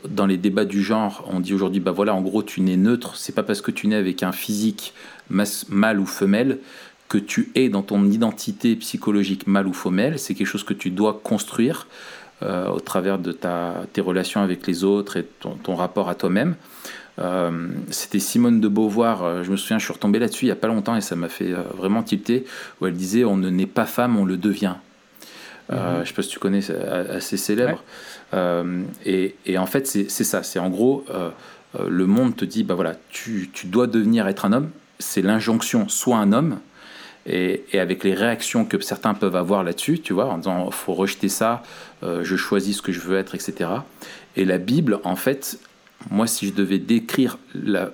dans 0.09 0.27
les 0.27 0.37
débats 0.37 0.65
du 0.65 0.83
genre, 0.83 1.25
on 1.33 1.41
dit 1.41 1.55
aujourd'hui, 1.55 1.81
bah 1.81 1.93
voilà, 1.93 2.12
en 2.15 2.21
gros, 2.21 2.43
tu 2.43 2.61
nais 2.61 2.77
neutre. 2.77 3.17
C'est 3.17 3.35
pas 3.35 3.45
parce 3.45 3.61
que 3.61 3.71
tu 3.71 3.87
nais 3.87 3.97
avec 3.97 4.23
un 4.23 4.33
physique 4.33 4.93
mâle 5.31 6.01
ou 6.01 6.07
femelle 6.07 6.59
que 7.09 7.19
tu 7.19 7.53
es 7.55 7.69
dans 7.69 7.83
ton 7.83 8.05
identité 8.11 8.75
psychologique 8.77 9.47
mâle 9.47 9.69
ou 9.69 9.73
femelle. 9.73 10.19
C'est 10.19 10.35
quelque 10.35 10.49
chose 10.49 10.65
que 10.65 10.75
tu 10.75 10.91
dois 10.91 11.21
construire 11.23 11.87
euh, 12.42 12.68
au 12.68 12.81
travers 12.81 13.18
de 13.18 13.33
ta, 13.33 13.75
tes 13.92 14.01
relations 14.01 14.42
avec 14.42 14.66
les 14.66 14.85
autres 14.85 15.16
et 15.16 15.25
ton, 15.40 15.55
ton 15.55 15.75
rapport 15.75 16.09
à 16.09 16.14
toi-même. 16.14 16.55
Euh, 17.18 17.68
C'était 17.90 18.18
Simone 18.18 18.61
de 18.61 18.68
Beauvoir, 18.68 19.22
euh, 19.22 19.42
je 19.42 19.51
me 19.51 19.57
souviens, 19.57 19.79
je 19.79 19.85
suis 19.85 19.92
retombé 19.94 20.18
là-dessus 20.18 20.44
il 20.44 20.49
n'y 20.49 20.53
a 20.53 20.57
pas 20.57 20.66
longtemps 20.68 20.96
et 20.96 21.01
ça 21.01 21.16
m'a 21.16 21.31
fait 21.31 21.55
vraiment 21.77 22.03
tilter, 22.03 22.44
où 22.81 22.87
elle 22.87 22.94
disait 22.94 23.25
On 23.25 23.37
ne 23.38 23.49
naît 23.49 23.64
pas 23.66 23.87
femme, 23.87 24.16
on 24.18 24.25
le 24.27 24.37
devient. 24.37 24.75
Euh, 25.72 25.99
Mhm. 25.99 26.05
Je 26.05 26.09
sais 26.09 26.14
pas 26.14 26.22
si 26.22 26.29
tu 26.29 26.38
connais, 26.38 26.61
c'est 26.61 26.77
assez 26.77 27.37
célèbre. 27.37 27.83
Euh, 28.35 28.83
et, 29.05 29.35
et 29.46 29.57
en 29.59 29.66
fait, 29.66 29.87
c'est 29.87 30.09
ça. 30.25 30.42
C'est 30.42 30.59
en 30.59 30.68
gros, 30.68 31.05
le 31.88 32.07
monde 32.07 32.37
te 32.37 32.44
dit 32.44 32.64
bah 32.64 32.75
voilà, 32.75 32.94
tu, 33.11 33.51
tu 33.53 33.66
dois 33.66 33.87
devenir 33.87 34.29
être 34.29 34.44
un 34.44 34.53
homme. 34.53 34.70
C'est 34.99 35.22
l'injonction, 35.22 35.88
sois 35.88 36.18
un 36.18 36.33
homme. 36.33 36.59
Et, 37.29 37.65
avec 37.75 38.05
les 38.05 38.15
réactions 38.15 38.65
que 38.65 38.81
certains 38.81 39.15
peuvent 39.15 39.37
avoir 39.37 39.65
là-dessus, 39.65 39.99
tu 40.01 40.12
vois, 40.12 40.27
en 40.27 40.39
disant 40.39 40.71
faut 40.71 40.95
rejeter 40.95 41.29
ça, 41.29 41.62
euh, 42.03 42.23
je 42.23 42.37
choisis 42.37 42.77
ce 42.77 42.83
que 42.83 42.93
je 42.93 43.01
veux 43.01 43.19
être, 43.19 43.35
etc. 43.35 43.71
Et 44.37 44.45
la 44.45 44.59
Bible, 44.59 45.01
en 45.03 45.17
fait, 45.17 45.59
moi, 46.11 46.27
si 46.27 46.47
je 46.47 46.53
devais 46.53 46.79
décrire 46.79 47.39
la, 47.55 47.93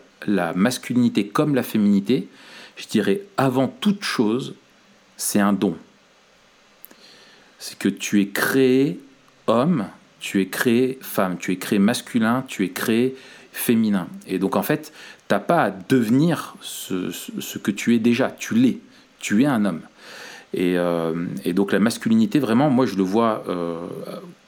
masculinité 0.55 1.27
comme 1.27 1.55
la 1.55 1.62
féminité, 1.62 2.29
je 2.77 2.87
dirais 2.87 3.23
avant 3.37 3.68
toute 3.68 4.05
chose, 4.05 4.55
c'est 5.16 5.40
un 5.40 5.53
don. 5.53 5.77
C'est 7.59 7.79
que 7.79 7.88
tu 7.88 8.21
es 8.21 8.29
créé 8.29 9.01
homme, 9.47 9.87
tu 10.21 10.40
es 10.40 10.47
créé 10.47 10.99
femme, 11.01 11.38
tu 11.38 11.53
es 11.53 11.57
créé 11.57 11.79
masculin, 11.79 12.45
tu 12.47 12.64
es 12.64 12.71
créé 12.71 13.16
féminin. 13.53 14.09
Et 14.27 14.38
donc 14.38 14.57
en 14.57 14.62
fait, 14.62 14.92
t'as 15.27 15.40
pas 15.40 15.62
à 15.62 15.71
devenir 15.71 16.55
ce 16.61 17.59
que 17.59 17.71
tu 17.71 17.95
es 17.95 17.99
déjà, 17.99 18.31
tu 18.31 18.55
l'es, 18.55 18.79
tu 19.22 19.44
es 19.44 19.46
un 19.46 19.64
homme. 19.64 19.80
Et, 20.52 20.76
euh, 20.76 21.14
et 21.46 21.54
donc 21.54 21.72
la 21.72 21.78
masculinité, 21.78 22.38
vraiment, 22.38 22.68
moi 22.68 22.85
je 22.85 22.96
le 22.96 23.02
vois 23.02 23.44
euh, 23.48 23.78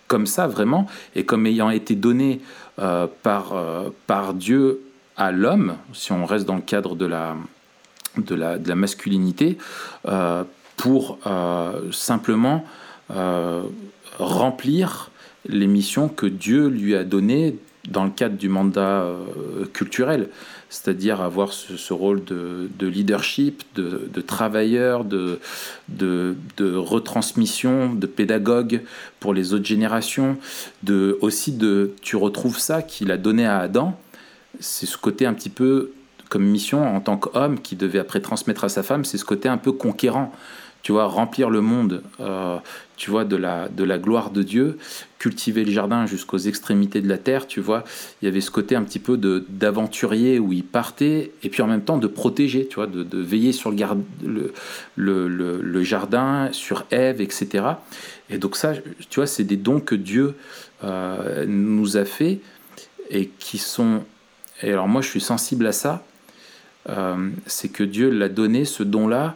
comme 0.06 0.26
ça, 0.26 0.46
vraiment, 0.46 0.86
et 1.16 1.24
comme 1.24 1.46
ayant 1.46 1.70
été 1.70 1.94
donné 1.94 2.42
euh, 2.78 3.06
par, 3.22 3.54
euh, 3.54 3.88
par 4.06 4.34
Dieu 4.34 4.80
à 5.16 5.32
l'homme, 5.32 5.76
si 5.94 6.12
on 6.12 6.26
reste 6.26 6.44
dans 6.44 6.56
le 6.56 6.62
cadre 6.62 6.94
de 6.94 7.06
la, 7.06 7.36
de 8.18 8.34
la, 8.34 8.74
masculinité, 8.74 9.58
pour 10.76 11.18
simplement 11.92 12.64
remplir 14.18 15.10
les 15.48 15.68
missions 15.68 16.08
que 16.08 16.26
Dieu 16.26 16.66
lui 16.66 16.96
a 16.96 17.04
données 17.04 17.56
dans 17.88 18.02
le 18.02 18.10
cadre 18.10 18.36
du 18.36 18.48
mandat 18.48 19.06
culturel, 19.72 20.30
c'est-à-dire 20.74 21.20
avoir 21.20 21.52
ce, 21.52 21.92
rôle 21.92 22.24
de, 22.24 22.68
de 22.78 22.86
leadership, 22.88 23.62
de, 23.76 24.20
travailleur, 24.20 25.04
de 25.04 25.38
retransmission, 26.58 27.94
de 27.94 28.06
pédagogue 28.06 28.82
pour 29.20 29.34
les 29.34 29.54
autres 29.54 29.64
générations, 29.64 30.36
de, 30.82 31.16
aussi 31.20 31.52
de, 31.52 31.92
tu 32.02 32.16
retrouves 32.16 32.58
ça 32.58 32.82
qu'il 32.82 33.12
a 33.12 33.16
donné 33.16 33.46
à 33.46 33.58
Adam, 33.60 33.96
c'est 34.58 34.86
ce 34.86 34.98
côté 34.98 35.26
un 35.26 35.32
petit 35.32 35.48
peu 35.48 35.92
comme 36.28 36.44
mission 36.44 36.84
en 36.84 37.00
tant 37.00 37.16
qu'homme 37.18 37.60
qui 37.60 37.76
devait 37.76 38.00
après 38.00 38.20
transmettre 38.20 38.64
à 38.64 38.68
sa 38.68 38.82
femme, 38.82 39.04
c'est 39.04 39.18
ce 39.18 39.24
côté 39.24 39.48
un 39.48 39.58
peu 39.58 39.70
conquérant, 39.70 40.32
tu 40.84 40.92
vois, 40.92 41.06
remplir 41.06 41.48
le 41.48 41.62
monde, 41.62 42.02
euh, 42.20 42.58
tu 42.96 43.10
vois, 43.10 43.24
de 43.24 43.36
la, 43.36 43.68
de 43.68 43.82
la 43.84 43.98
gloire 43.98 44.30
de 44.30 44.42
Dieu, 44.42 44.78
cultiver 45.18 45.64
le 45.64 45.72
jardin 45.72 46.04
jusqu'aux 46.04 46.36
extrémités 46.38 47.00
de 47.00 47.08
la 47.08 47.16
terre, 47.16 47.46
tu 47.46 47.60
vois, 47.60 47.84
il 48.20 48.26
y 48.26 48.28
avait 48.28 48.42
ce 48.42 48.50
côté 48.50 48.76
un 48.76 48.82
petit 48.82 48.98
peu 48.98 49.16
de 49.16 49.46
d'aventurier 49.48 50.38
où 50.38 50.52
il 50.52 50.62
partait, 50.62 51.32
et 51.42 51.48
puis 51.48 51.62
en 51.62 51.66
même 51.66 51.82
temps 51.82 51.96
de 51.96 52.06
protéger, 52.06 52.68
tu 52.68 52.74
vois, 52.76 52.86
de, 52.86 53.18
veiller 53.18 53.52
sur 53.52 53.72
le 54.96 55.82
jardin, 55.82 56.50
sur 56.52 56.84
Ève, 56.90 57.22
etc. 57.22 57.64
Et 58.28 58.36
donc 58.36 58.54
ça, 58.54 58.74
tu 59.08 59.20
vois, 59.20 59.26
c'est 59.26 59.44
des 59.44 59.56
dons 59.56 59.80
que 59.80 59.94
Dieu 59.94 60.34
euh, 60.84 61.46
nous 61.48 61.96
a 61.96 62.04
fait 62.04 62.40
et 63.08 63.30
qui 63.38 63.56
sont... 63.56 64.02
Et 64.62 64.70
alors 64.70 64.88
moi, 64.88 65.00
je 65.00 65.08
suis 65.08 65.20
sensible 65.20 65.66
à 65.66 65.72
ça, 65.72 66.04
euh, 66.90 67.30
c'est 67.46 67.70
que 67.70 67.84
Dieu 67.84 68.10
l'a 68.10 68.28
donné, 68.28 68.66
ce 68.66 68.82
don-là, 68.82 69.34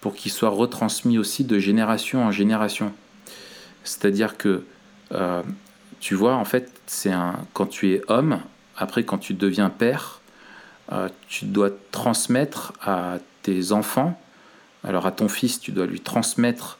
pour 0.00 0.14
qu'il 0.14 0.32
soit 0.32 0.48
retransmis 0.48 1.18
aussi 1.18 1.44
de 1.44 1.58
génération 1.58 2.24
en 2.24 2.30
génération. 2.30 2.92
C'est-à-dire 3.84 4.36
que, 4.36 4.64
euh, 5.12 5.42
tu 6.00 6.14
vois, 6.14 6.34
en 6.34 6.44
fait, 6.44 6.70
c'est 6.86 7.12
un 7.12 7.34
quand 7.52 7.66
tu 7.66 7.92
es 7.92 8.02
homme, 8.08 8.40
après 8.76 9.04
quand 9.04 9.18
tu 9.18 9.34
deviens 9.34 9.70
père, 9.70 10.20
euh, 10.92 11.08
tu 11.28 11.44
dois 11.44 11.70
transmettre 11.92 12.72
à 12.82 13.18
tes 13.42 13.72
enfants, 13.72 14.20
alors 14.84 15.06
à 15.06 15.12
ton 15.12 15.28
fils, 15.28 15.60
tu 15.60 15.72
dois 15.72 15.86
lui 15.86 16.00
transmettre 16.00 16.78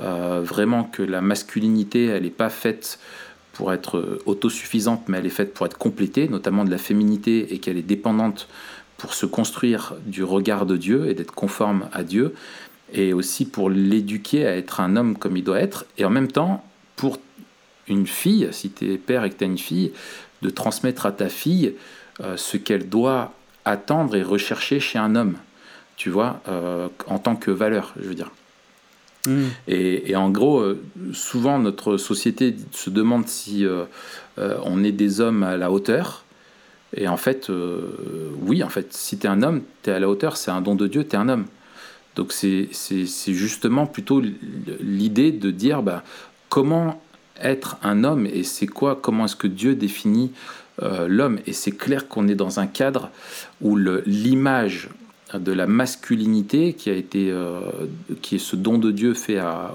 euh, 0.00 0.40
vraiment 0.42 0.84
que 0.84 1.02
la 1.02 1.20
masculinité, 1.20 2.06
elle 2.06 2.22
n'est 2.22 2.30
pas 2.30 2.50
faite 2.50 2.98
pour 3.52 3.72
être 3.74 4.20
autosuffisante, 4.24 5.08
mais 5.08 5.18
elle 5.18 5.26
est 5.26 5.30
faite 5.30 5.52
pour 5.52 5.66
être 5.66 5.76
complétée, 5.76 6.26
notamment 6.26 6.64
de 6.64 6.70
la 6.70 6.78
féminité, 6.78 7.52
et 7.52 7.58
qu'elle 7.58 7.76
est 7.76 7.82
dépendante 7.82 8.48
pour 9.02 9.14
se 9.14 9.26
construire 9.26 9.94
du 10.06 10.22
regard 10.22 10.64
de 10.64 10.76
Dieu 10.76 11.10
et 11.10 11.14
d'être 11.14 11.34
conforme 11.34 11.88
à 11.92 12.04
Dieu, 12.04 12.34
et 12.92 13.12
aussi 13.12 13.44
pour 13.44 13.68
l'éduquer 13.68 14.46
à 14.46 14.56
être 14.56 14.78
un 14.78 14.94
homme 14.94 15.18
comme 15.18 15.36
il 15.36 15.42
doit 15.42 15.58
être, 15.58 15.86
et 15.98 16.04
en 16.04 16.10
même 16.10 16.30
temps 16.30 16.64
pour 16.94 17.18
une 17.88 18.06
fille, 18.06 18.48
si 18.52 18.70
tu 18.70 18.92
es 18.92 18.98
père 18.98 19.24
et 19.24 19.30
que 19.30 19.34
tu 19.34 19.42
as 19.42 19.48
une 19.48 19.58
fille, 19.58 19.90
de 20.42 20.50
transmettre 20.50 21.04
à 21.04 21.10
ta 21.10 21.28
fille 21.28 21.74
euh, 22.20 22.36
ce 22.36 22.56
qu'elle 22.56 22.88
doit 22.88 23.32
attendre 23.64 24.14
et 24.14 24.22
rechercher 24.22 24.78
chez 24.78 25.00
un 25.00 25.16
homme, 25.16 25.34
tu 25.96 26.08
vois, 26.08 26.40
euh, 26.46 26.86
en 27.08 27.18
tant 27.18 27.34
que 27.34 27.50
valeur, 27.50 27.94
je 28.00 28.06
veux 28.06 28.14
dire. 28.14 28.30
Mm. 29.26 29.46
Et, 29.66 30.12
et 30.12 30.14
en 30.14 30.30
gros, 30.30 30.60
euh, 30.60 30.80
souvent 31.12 31.58
notre 31.58 31.96
société 31.96 32.54
se 32.70 32.88
demande 32.88 33.26
si 33.26 33.66
on 34.36 34.84
est 34.84 34.92
des 34.92 35.20
hommes 35.20 35.42
à 35.42 35.56
la 35.56 35.72
hauteur. 35.72 36.21
Et 36.96 37.08
en 37.08 37.16
fait, 37.16 37.48
euh, 37.50 37.80
oui, 38.42 38.62
en 38.62 38.68
fait, 38.68 38.92
si 38.92 39.18
tu 39.18 39.26
es 39.26 39.30
un 39.30 39.42
homme, 39.42 39.62
tu 39.82 39.90
es 39.90 39.92
à 39.92 39.98
la 39.98 40.08
hauteur, 40.08 40.36
c'est 40.36 40.50
un 40.50 40.60
don 40.60 40.74
de 40.74 40.86
Dieu, 40.86 41.06
tu 41.06 41.16
es 41.16 41.18
un 41.18 41.28
homme. 41.28 41.46
Donc 42.14 42.32
c'est 42.32 42.68
justement 43.04 43.86
plutôt 43.86 44.22
l'idée 44.80 45.32
de 45.32 45.50
dire 45.50 45.82
bah, 45.82 46.04
comment 46.50 47.02
être 47.40 47.78
un 47.82 48.04
homme 48.04 48.26
et 48.26 48.42
c'est 48.42 48.66
quoi, 48.66 48.98
comment 49.00 49.24
est-ce 49.24 49.36
que 49.36 49.46
Dieu 49.46 49.74
définit 49.74 50.30
euh, 50.82 51.08
l'homme? 51.08 51.38
Et 51.46 51.54
c'est 51.54 51.70
clair 51.70 52.08
qu'on 52.08 52.28
est 52.28 52.34
dans 52.34 52.60
un 52.60 52.66
cadre 52.66 53.08
où 53.62 53.76
l'image 53.76 54.90
de 55.32 55.52
la 55.52 55.66
masculinité 55.66 56.74
qui 56.74 56.90
a 56.90 56.92
été 56.92 57.30
euh, 57.30 57.60
qui 58.20 58.34
est 58.34 58.38
ce 58.38 58.56
don 58.56 58.76
de 58.76 58.90
Dieu 58.90 59.14
fait 59.14 59.38
à, 59.38 59.72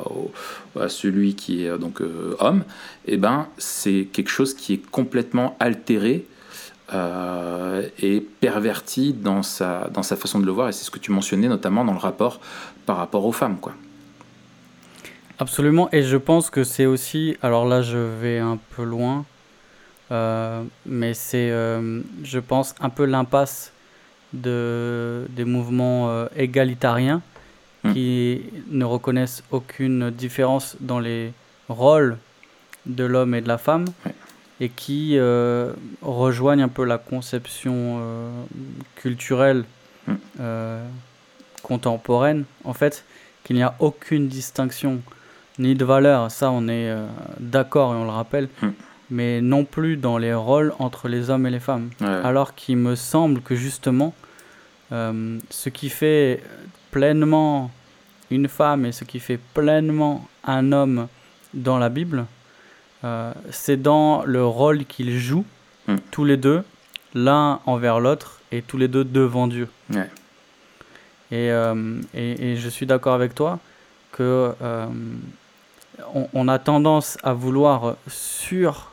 celui 0.90 1.34
qui 1.34 1.66
est 1.66 1.78
donc 1.80 2.02
homme 2.38 2.64
et 3.08 3.18
ben 3.18 3.48
c'est 3.58 4.08
quelque 4.14 4.30
chose 4.30 4.54
qui 4.54 4.74
est 4.74 4.86
complètement 4.92 5.58
altéré 5.60 6.28
euh, 6.94 7.88
et 8.00 8.22
perverti 8.22 9.14
dans 9.14 9.44
sa 9.44 9.90
dans 9.90 10.04
sa 10.04 10.16
façon 10.16 10.40
de 10.40 10.46
le 10.46 10.52
voir 10.52 10.70
et 10.70 10.72
c'est 10.72 10.86
ce 10.86 10.92
que 10.92 11.00
tu 11.00 11.12
mentionnais 11.12 11.48
notamment 11.48 11.84
dans 11.84 11.94
le 11.94 12.00
rapport 12.00 12.40
par 12.86 12.98
rapport 12.98 13.26
aux 13.26 13.32
femmes 13.32 13.58
quoi 13.60 13.74
Absolument, 15.40 15.88
et 15.92 16.02
je 16.02 16.18
pense 16.18 16.50
que 16.50 16.64
c'est 16.64 16.88
aussi, 16.88 17.38
alors 17.44 17.66
là 17.68 17.84
je 17.84 17.98
vais 17.98 18.40
un 18.40 18.58
peu 18.76 18.84
loin, 18.84 19.24
euh, 20.12 20.64
mais 20.88 21.14
c'est, 21.14 21.52
euh, 21.52 22.02
je 22.24 22.40
pense, 22.40 22.74
un 22.82 22.90
peu 22.90 23.06
l'impasse 23.06 23.72
de, 24.34 25.28
des 25.30 25.46
mouvements 25.46 26.10
euh, 26.10 26.26
égalitariens 26.36 27.22
Mm. 27.84 27.94
qui 27.94 28.42
ne 28.70 28.86
reconnaissent 28.86 29.44
aucune 29.52 30.10
différence 30.10 30.78
dans 30.80 31.00
les 31.00 31.32
rôles 31.70 32.18
de 32.86 33.04
l'homme 33.04 33.36
et 33.36 33.42
de 33.42 33.48
la 33.48 33.58
femme 33.58 33.86
Ouais. 34.06 34.14
Et 34.60 34.70
qui 34.70 35.18
euh, 35.18 35.72
rejoignent 36.02 36.64
un 36.64 36.68
peu 36.70 36.84
la 36.86 36.98
conception 36.98 38.00
euh, 38.00 38.30
culturelle 38.96 39.64
Mm. 40.08 40.14
euh, 40.40 40.86
contemporaine. 41.64 42.46
En 42.64 42.74
fait, 42.74 43.04
qu'il 43.44 43.56
n'y 43.58 43.64
a 43.64 43.76
aucune 43.80 44.28
distinction 44.30 45.02
ni 45.60 45.76
de 45.76 45.84
valeur, 45.84 46.32
ça 46.32 46.50
on 46.52 46.68
est 46.70 46.90
euh, 46.90 47.06
d'accord 47.40 47.94
et 47.94 47.98
on 47.98 48.04
le 48.06 48.10
rappelle, 48.12 48.48
Mm. 48.62 48.68
mais 49.10 49.42
non 49.42 49.66
plus 49.66 49.98
dans 49.98 50.18
les 50.18 50.34
rôles 50.34 50.74
entre 50.80 51.10
les 51.10 51.30
hommes 51.30 51.46
et 51.46 51.50
les 51.52 51.60
femmes. 51.60 51.90
Ouais. 52.00 52.08
Alors 52.08 52.56
qu'il 52.56 52.78
me 52.78 52.96
semble 52.96 53.42
que 53.42 53.56
justement, 53.56 54.14
ce 54.92 55.70
qui 55.70 55.90
fait 55.90 56.42
pleinement 56.92 57.70
une 58.32 58.48
femme 58.48 58.86
et 58.86 58.92
ce 58.94 59.04
qui 59.04 59.20
fait 59.20 59.40
pleinement 59.54 60.26
un 60.46 60.72
homme 60.72 61.08
dans 61.54 61.78
la 61.78 61.90
Bible, 61.90 62.26
euh, 63.04 63.32
c'est 63.52 63.82
dans 63.82 64.24
le 64.26 64.46
rôle 64.46 64.86
qu'ils 64.86 65.18
jouent, 65.20 65.46
Mm. 65.88 65.96
tous 66.12 66.26
les 66.26 66.36
deux, 66.38 66.64
l'un 67.14 67.62
envers 67.66 68.00
l'autre 68.02 68.42
et 68.52 68.62
tous 68.62 68.78
les 68.78 68.88
deux 68.90 69.06
devant 69.06 69.48
Dieu. 69.48 69.70
Ouais. 69.94 70.10
Et, 71.32 71.50
euh, 71.52 72.02
et, 72.14 72.52
et 72.52 72.56
je 72.58 72.68
suis 72.70 72.86
d'accord 72.86 73.14
avec 73.14 73.34
toi 73.34 73.60
que 74.12 74.52
euh, 74.62 74.86
on, 76.14 76.28
on 76.34 76.48
a 76.50 76.60
tendance 76.60 77.18
à 77.24 77.32
vouloir 77.34 77.96
sur 78.08 78.92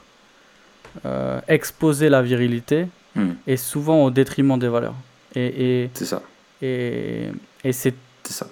exposer 1.49 2.09
la 2.09 2.23
virilité 2.23 2.87
Hmm. 3.17 3.35
et 3.47 3.57
souvent 3.57 4.03
au 4.05 4.11
détriment 4.11 4.59
des 4.59 4.67
valeurs. 4.67 4.95
Et, 5.37 5.83
et, 5.85 5.91
C'est 5.95 6.05
ça. 6.05 6.21
et, 6.61 7.29
et 7.63 7.73
c'est 7.73 7.95
C'est 8.25 8.33
ça. 8.33 8.47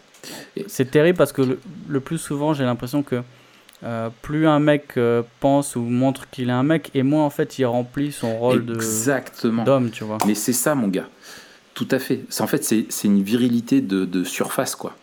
c'est 0.69 0.89
terrible 0.89 1.19
parce 1.19 1.33
que 1.33 1.43
le, 1.43 1.61
le 1.89 1.99
plus 1.99 2.19
souvent 2.19 2.55
j'ai 2.55 2.63
l'impression 2.63 3.03
que 3.03 3.23
euh, 3.85 4.11
plus 4.23 4.47
un 4.47 4.61
mec 4.61 4.97
euh, 4.97 5.23
pense 5.41 5.77
ou 5.77 5.81
montre 5.81 6.29
qu'il 6.31 6.49
est 6.49 6.53
un 6.53 6.63
mec 6.63 6.91
et 6.95 7.03
moins 7.03 7.25
en 7.25 7.31
fait 7.31 7.59
il 7.59 7.65
remplit 7.67 8.13
son 8.13 8.37
rôle 8.39 8.65
de 8.65 8.75
Exactement. 8.75 9.65
d'homme, 9.65 9.91
tu 9.91 10.05
vois. 10.05 10.19
Mais 10.27 10.35
c'est 10.35 10.53
ça, 10.53 10.75
mon 10.75 10.89
gars. 10.89 11.09
Tout 11.75 11.89
à 11.91 11.99
fait. 11.99 12.21
En 12.41 12.47
fait, 12.47 12.63
c'est 12.65 12.87
une 13.05 13.23
virilité 13.23 13.81
de, 13.81 14.05
de 14.05 14.25
surface, 14.25 14.75
quoi. 14.77 14.95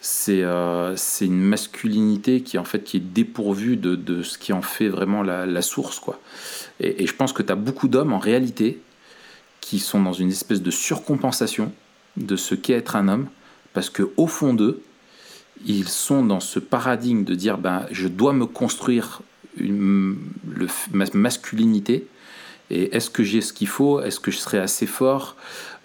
C'est 0.00 0.44
euh, 0.44 0.94
c'est 0.94 1.26
une 1.26 1.40
masculinité 1.40 2.42
qui, 2.42 2.58
en 2.58 2.64
fait, 2.64 2.84
qui 2.84 2.98
est 2.98 3.00
dépourvue 3.00 3.76
de, 3.76 3.96
de 3.96 4.22
ce 4.22 4.38
qui 4.38 4.52
en 4.52 4.62
fait 4.62 4.88
vraiment 4.88 5.22
la, 5.22 5.46
la 5.46 5.62
source, 5.62 5.98
quoi. 5.98 6.20
Et, 6.78 7.02
et 7.02 7.06
je 7.06 7.14
pense 7.14 7.32
que 7.32 7.42
tu 7.42 7.50
as 7.50 7.56
beaucoup 7.56 7.88
d'hommes, 7.88 8.12
en 8.12 8.18
réalité, 8.18 8.80
qui 9.60 9.80
sont 9.80 10.00
dans 10.00 10.12
une 10.12 10.28
espèce 10.30 10.62
de 10.62 10.70
surcompensation 10.70 11.72
de 12.16 12.36
ce 12.36 12.54
qu'est 12.54 12.74
être 12.74 12.94
un 12.94 13.08
homme, 13.08 13.26
parce 13.72 13.90
que 13.90 14.10
au 14.16 14.28
fond 14.28 14.54
d'eux, 14.54 14.80
ils 15.64 15.88
sont 15.88 16.24
dans 16.24 16.40
ce 16.40 16.58
paradigme 16.58 17.24
de 17.24 17.34
dire 17.34 17.58
ben, 17.58 17.86
je 17.90 18.08
dois 18.08 18.32
me 18.32 18.46
construire 18.46 19.22
une, 19.58 20.16
ma 20.92 21.04
masculinité 21.14 22.06
et 22.70 22.96
est-ce 22.96 23.10
que 23.10 23.22
j'ai 23.22 23.40
ce 23.40 23.52
qu'il 23.52 23.68
faut 23.68 24.00
Est-ce 24.00 24.20
que 24.20 24.30
je 24.30 24.38
serai 24.38 24.58
assez 24.58 24.86
fort 24.86 25.36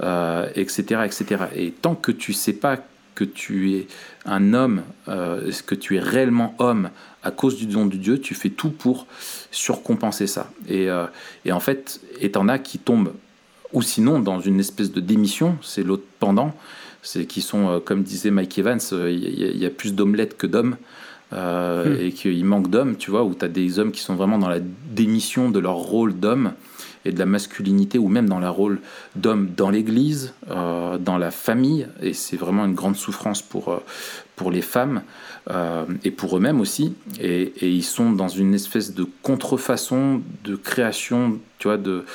Euh, 0.04 0.50
Etc. 0.56 0.82
etc. 1.06 1.44
Et 1.56 1.72
tant 1.72 1.94
que 1.94 2.12
tu 2.12 2.34
sais 2.34 2.54
pas 2.54 2.78
que 3.14 3.24
tu 3.24 3.76
es 3.76 3.88
un 4.26 4.56
homme, 4.56 4.82
euh, 5.10 5.52
que 5.68 5.76
tu 5.76 5.96
es 5.96 6.00
réellement 6.00 6.56
homme 6.58 6.90
à 7.22 7.30
cause 7.30 7.56
du 7.56 7.68
don 7.68 7.86
de 7.86 7.98
Dieu, 7.98 8.20
tu 8.20 8.34
fais 8.34 8.50
tout 8.50 8.72
pour 8.72 9.06
surcompenser 9.52 10.26
ça. 10.26 10.50
Et, 10.68 10.90
euh, 10.90 11.06
et 11.46 11.52
en 11.52 11.60
fait, 11.60 12.02
et 12.20 12.32
t'en 12.32 12.48
as 12.48 12.58
qui 12.58 12.80
tombent, 12.80 13.14
ou 13.74 13.84
sinon 13.84 14.20
dans 14.20 14.40
une 14.40 14.60
espèce 14.60 14.92
de 14.92 15.02
démission, 15.02 15.56
c'est 15.62 15.84
l'autre 15.84 16.06
pendant, 16.20 16.56
c'est 17.02 17.26
qui 17.26 17.42
sont, 17.42 17.70
euh, 17.70 17.80
comme 17.80 18.04
disait 18.04 18.32
Mike 18.32 18.58
Evans, 18.60 18.80
euh, 18.94 19.12
il 19.12 19.40
y, 19.40 19.44
a- 19.46 19.52
il 19.52 19.58
y 19.58 19.66
a 19.66 19.70
plus 19.70 19.94
d'omelettes 19.94 20.38
que 20.38 20.48
d'hommes. 20.48 20.78
euh, 21.34 21.96
Hmm. 21.98 22.02
Et 22.02 22.12
qu'il 22.12 22.44
manque 22.44 22.70
d'hommes, 22.70 22.98
tu 22.98 23.10
vois, 23.10 23.24
où 23.24 23.34
tu 23.34 23.46
as 23.46 23.48
des 23.48 23.80
hommes 23.80 23.92
qui 23.94 24.02
sont 24.02 24.16
vraiment 24.16 24.38
dans 24.38 24.50
la 24.50 24.60
démission 24.60 25.50
de 25.50 25.60
leur 25.60 25.76
rôle 25.76 26.14
d'homme 26.20 26.52
et 27.06 27.14
de 27.14 27.18
la 27.20 27.26
masculinité, 27.26 27.98
ou 27.98 28.10
même 28.10 28.28
dans 28.28 28.40
leur 28.42 28.54
rôle 28.54 28.80
d'homme 29.16 29.50
dans 29.56 29.70
l'église, 29.70 30.34
euh, 30.50 30.98
dans 30.98 31.18
la 31.18 31.32
famille, 31.32 31.88
et 32.02 32.12
c'est 32.14 32.36
vraiment 32.36 32.66
une 32.66 32.74
grande 32.76 32.98
souffrance 32.98 33.42
pour, 33.42 33.82
pour 34.36 34.52
les 34.52 34.62
femmes 34.62 35.04
euh, 35.50 35.86
et 36.04 36.12
pour 36.12 36.38
eux-mêmes 36.38 36.62
aussi, 36.62 36.94
et, 37.20 37.52
ils 37.62 37.84
sont 37.84 38.12
dans 38.12 38.28
une 38.28 38.54
espèce 38.54 38.94
de 38.94 39.06
contrefaçon 39.24 40.22
de 40.44 40.56
création, 40.56 41.40
tu 41.58 41.68
vois, 41.68 41.78
de, 41.78 42.06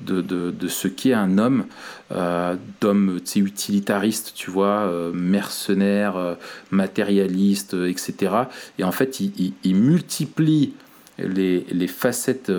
de, 0.00 0.20
de, 0.20 0.52
de 0.52 0.68
ce 0.68 0.86
qu'est 0.86 1.12
un 1.12 1.38
homme, 1.38 1.64
euh, 2.12 2.54
d'homme 2.80 3.18
utilitariste, 3.34 4.32
tu 4.36 4.50
vois, 4.52 4.86
euh, 4.86 5.10
mercenaire, 5.12 6.16
euh, 6.16 6.34
matérialiste, 6.70 7.74
etc. 7.74 8.32
Et 8.78 8.84
en 8.84 8.92
fait, 8.92 9.18
il, 9.20 9.32
il- 9.38 9.52
il 9.64 9.74
multiplie 9.74 10.72
les, 11.18 11.66
les 11.72 11.88
facettes 11.88 12.52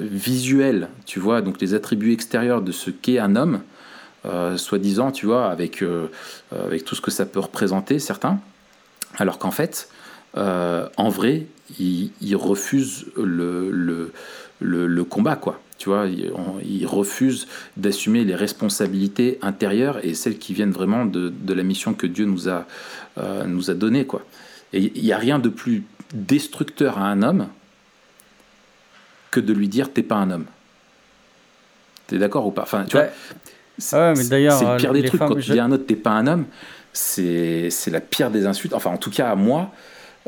visuelles, 0.00 0.88
tu 1.04 1.18
vois, 1.18 1.42
donc 1.42 1.60
les 1.60 1.74
attributs 1.74 2.12
extérieurs 2.12 2.62
de 2.62 2.72
ce 2.72 2.90
qu'est 2.90 3.18
un 3.18 3.36
homme, 3.36 3.60
soi-disant, 4.56 5.12
tu 5.12 5.26
vois, 5.26 5.50
avec, 5.50 5.84
avec 6.52 6.84
tout 6.86 6.94
ce 6.94 7.02
que 7.02 7.10
ça 7.10 7.26
peut 7.26 7.40
représenter, 7.40 7.98
certains, 7.98 8.40
alors 9.18 9.38
qu'en 9.38 9.50
fait, 9.50 9.88
euh, 10.36 10.88
en 10.96 11.08
vrai, 11.08 11.46
ils 11.78 12.10
il 12.20 12.36
refusent 12.36 13.06
le, 13.16 13.70
le, 13.70 14.12
le, 14.60 14.86
le 14.86 15.04
combat, 15.04 15.36
quoi. 15.36 15.60
Tu 15.78 15.88
vois, 15.88 16.06
ils 16.06 16.86
refusent 16.86 17.46
d'assumer 17.76 18.24
les 18.24 18.34
responsabilités 18.36 19.38
intérieures 19.42 19.98
et 20.04 20.14
celles 20.14 20.38
qui 20.38 20.54
viennent 20.54 20.70
vraiment 20.70 21.04
de, 21.04 21.30
de 21.36 21.52
la 21.54 21.62
mission 21.62 21.94
que 21.94 22.06
Dieu 22.06 22.24
nous 22.26 22.48
a, 22.48 22.64
euh, 23.18 23.44
nous 23.44 23.70
a 23.70 23.74
donnée, 23.74 24.06
quoi. 24.06 24.22
Et 24.72 24.92
il 24.94 25.02
n'y 25.02 25.12
a 25.12 25.18
rien 25.18 25.38
de 25.38 25.48
plus 25.48 25.82
destructeur 26.14 26.98
à 26.98 27.06
un 27.08 27.22
homme 27.22 27.48
que 29.30 29.40
de 29.40 29.52
lui 29.52 29.68
dire 29.68 29.92
t'es 29.92 30.02
pas 30.02 30.16
un 30.16 30.30
homme. 30.30 30.46
T'es 32.06 32.18
d'accord 32.18 32.46
ou 32.46 32.50
pas? 32.50 32.62
Enfin, 32.62 32.84
tu 32.84 32.96
Ouais. 32.96 33.04
vois, 33.04 33.12
c'est 33.78 33.96
Ouais, 33.96 34.14
le 34.74 34.76
pire 34.78 34.92
des 34.92 35.02
les 35.02 35.08
trucs. 35.08 35.18
femmes, 35.18 35.28
Quand 35.30 35.34
tu 35.36 35.42
je- 35.42 35.52
dis 35.54 35.58
à 35.58 35.64
un 35.64 35.72
autre 35.72 35.86
t'es 35.86 35.96
pas 35.96 36.10
un 36.12 36.26
homme, 36.26 36.44
c'est 36.94 37.90
la 37.90 38.00
pire 38.00 38.30
des 38.30 38.46
insultes. 38.46 38.72
Enfin, 38.72 38.90
en 38.90 38.96
tout 38.96 39.10
cas, 39.10 39.30
à 39.30 39.34
moi, 39.34 39.72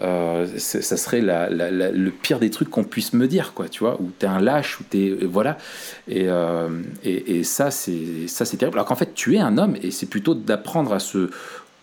euh, 0.02 0.46
ça 0.58 0.96
serait 0.98 1.22
la- 1.22 1.48
le 1.48 2.10
pire 2.10 2.38
des 2.38 2.50
trucs 2.50 2.68
qu'on 2.68 2.84
puisse 2.84 3.14
me 3.14 3.26
dire, 3.26 3.54
quoi, 3.54 3.68
tu 3.68 3.80
vois, 3.80 3.98
où 4.00 4.10
t'es 4.18 4.26
un 4.26 4.40
lâche, 4.40 4.78
où 4.80 4.84
t'es. 4.84 5.16
Voilà. 5.22 5.56
Et, 6.08 6.28
euh, 6.28 6.68
ça, 7.44 7.70
c'est 7.70 8.26
terrible. 8.58 8.76
Alors 8.76 8.86
qu'en 8.86 8.96
fait, 8.96 9.14
tu 9.14 9.36
es 9.36 9.38
un 9.38 9.56
homme 9.56 9.76
et 9.82 9.90
c'est 9.90 10.06
plutôt 10.06 10.34
d'apprendre 10.34 10.92
à 10.92 10.98
se 10.98 11.30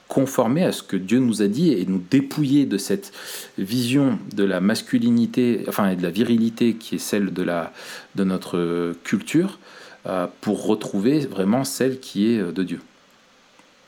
conformer 0.10 0.63
à 0.63 0.72
ce 0.72 0.84
que 0.84 0.98
Dieu 0.98 1.17
nous 1.17 1.41
a 1.41 1.48
dit 1.48 1.72
et 1.72 1.86
nous 1.88 2.04
dépouiller 2.12 2.65
de 2.67 2.78
cette 2.78 3.13
vision 3.58 4.19
de 4.36 4.43
la 4.43 4.60
masculinité, 4.60 5.63
enfin, 5.67 5.89
et 5.89 5.96
de 5.96 6.04
la 6.04 6.12
virilité 6.12 6.76
qui 6.76 6.96
est 6.96 7.00
celle 7.00 7.34
de, 7.34 7.41
la, 7.41 7.74
de 8.13 8.24
notre 8.24 8.93
culture, 9.04 9.58
euh, 10.06 10.28
pour 10.41 10.67
retrouver 10.67 11.22
vraiment 11.22 11.63
celle 11.63 12.00
qui 12.00 12.28
est 12.28 12.43
de 12.43 12.63
Dieu. 12.63 12.82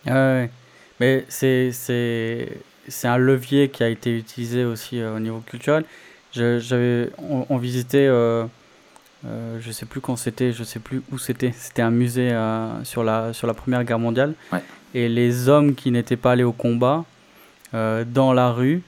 Ouais. 0.08 0.50
Mais 1.00 1.26
c'est, 1.28 1.72
c'est, 1.72 2.50
c'est 2.88 3.08
un 3.08 3.18
levier 3.18 3.70
qui 3.70 3.84
a 3.84 3.90
été 3.90 4.16
utilisé 4.18 4.64
aussi 4.64 5.00
euh, 5.02 5.16
au 5.16 5.20
niveau 5.20 5.40
culturel. 5.46 5.84
Je- 6.34 6.60
j'avais, 6.60 7.10
on, 7.18 7.46
on 7.50 7.58
visitait, 7.58 8.08
euh, 8.08 8.46
euh, 9.26 9.58
je 9.60 9.72
sais 9.72 9.86
plus 9.86 10.02
quand 10.02 10.16
c'était, 10.16 10.52
je 10.54 10.64
sais 10.64 10.80
plus 10.80 11.02
où 11.12 11.18
c'était. 11.18 11.54
C'était 11.58 11.82
un 11.82 11.92
musée 11.92 12.32
euh, 12.32 12.84
sur, 12.84 13.04
la, 13.04 13.34
sur 13.34 13.48
la 13.48 13.54
Première 13.54 13.84
Guerre 13.84 14.00
mondiale. 14.00 14.34
Ouais. 14.54 14.64
Et 14.94 15.10
les 15.10 15.50
hommes 15.50 15.76
qui 15.76 15.92
n'étaient 15.92 16.16
pas 16.16 16.32
allés 16.34 16.44
au 16.44 16.54
combat, 16.54 17.04
euh, 17.74 18.06
dans 18.08 18.32
la 18.34 18.52
rue, 18.52 18.82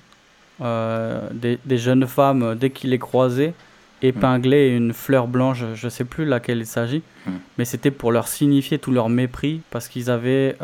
des, 0.59 1.59
des 1.65 1.77
jeunes 1.77 2.07
femmes, 2.07 2.55
dès 2.55 2.69
qu'ils 2.71 2.89
les 2.89 2.97
croisaient, 2.99 3.53
épinglaient 4.01 4.75
une 4.75 4.93
fleur 4.93 5.27
blanche, 5.27 5.63
je 5.75 5.89
sais 5.89 6.03
plus 6.05 6.25
laquelle 6.25 6.59
il 6.59 6.65
s'agit, 6.67 7.01
Mm. 7.25 7.31
mais 7.57 7.65
c'était 7.65 7.91
pour 7.91 8.11
leur 8.13 8.27
signifier 8.27 8.79
tout 8.79 8.91
leur 8.91 9.09
mépris 9.09 9.61
parce 9.69 9.87
qu'ils 9.89 10.09
avaient, 10.09 10.55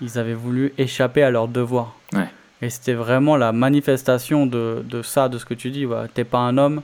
ils 0.00 0.18
avaient 0.18 0.34
voulu 0.34 0.72
échapper 0.78 1.22
à 1.22 1.30
leur 1.30 1.48
devoir. 1.48 1.94
Ouais. 2.12 2.28
Et 2.62 2.70
c'était 2.70 2.94
vraiment 2.94 3.36
la 3.36 3.52
manifestation 3.52 4.46
de, 4.46 4.84
de 4.86 5.02
ça, 5.02 5.28
de 5.28 5.38
ce 5.38 5.44
que 5.44 5.54
tu 5.54 5.70
dis. 5.70 5.84
voilà. 5.84 6.08
T'es 6.08 6.24
pas 6.24 6.38
un 6.38 6.58
homme, 6.58 6.82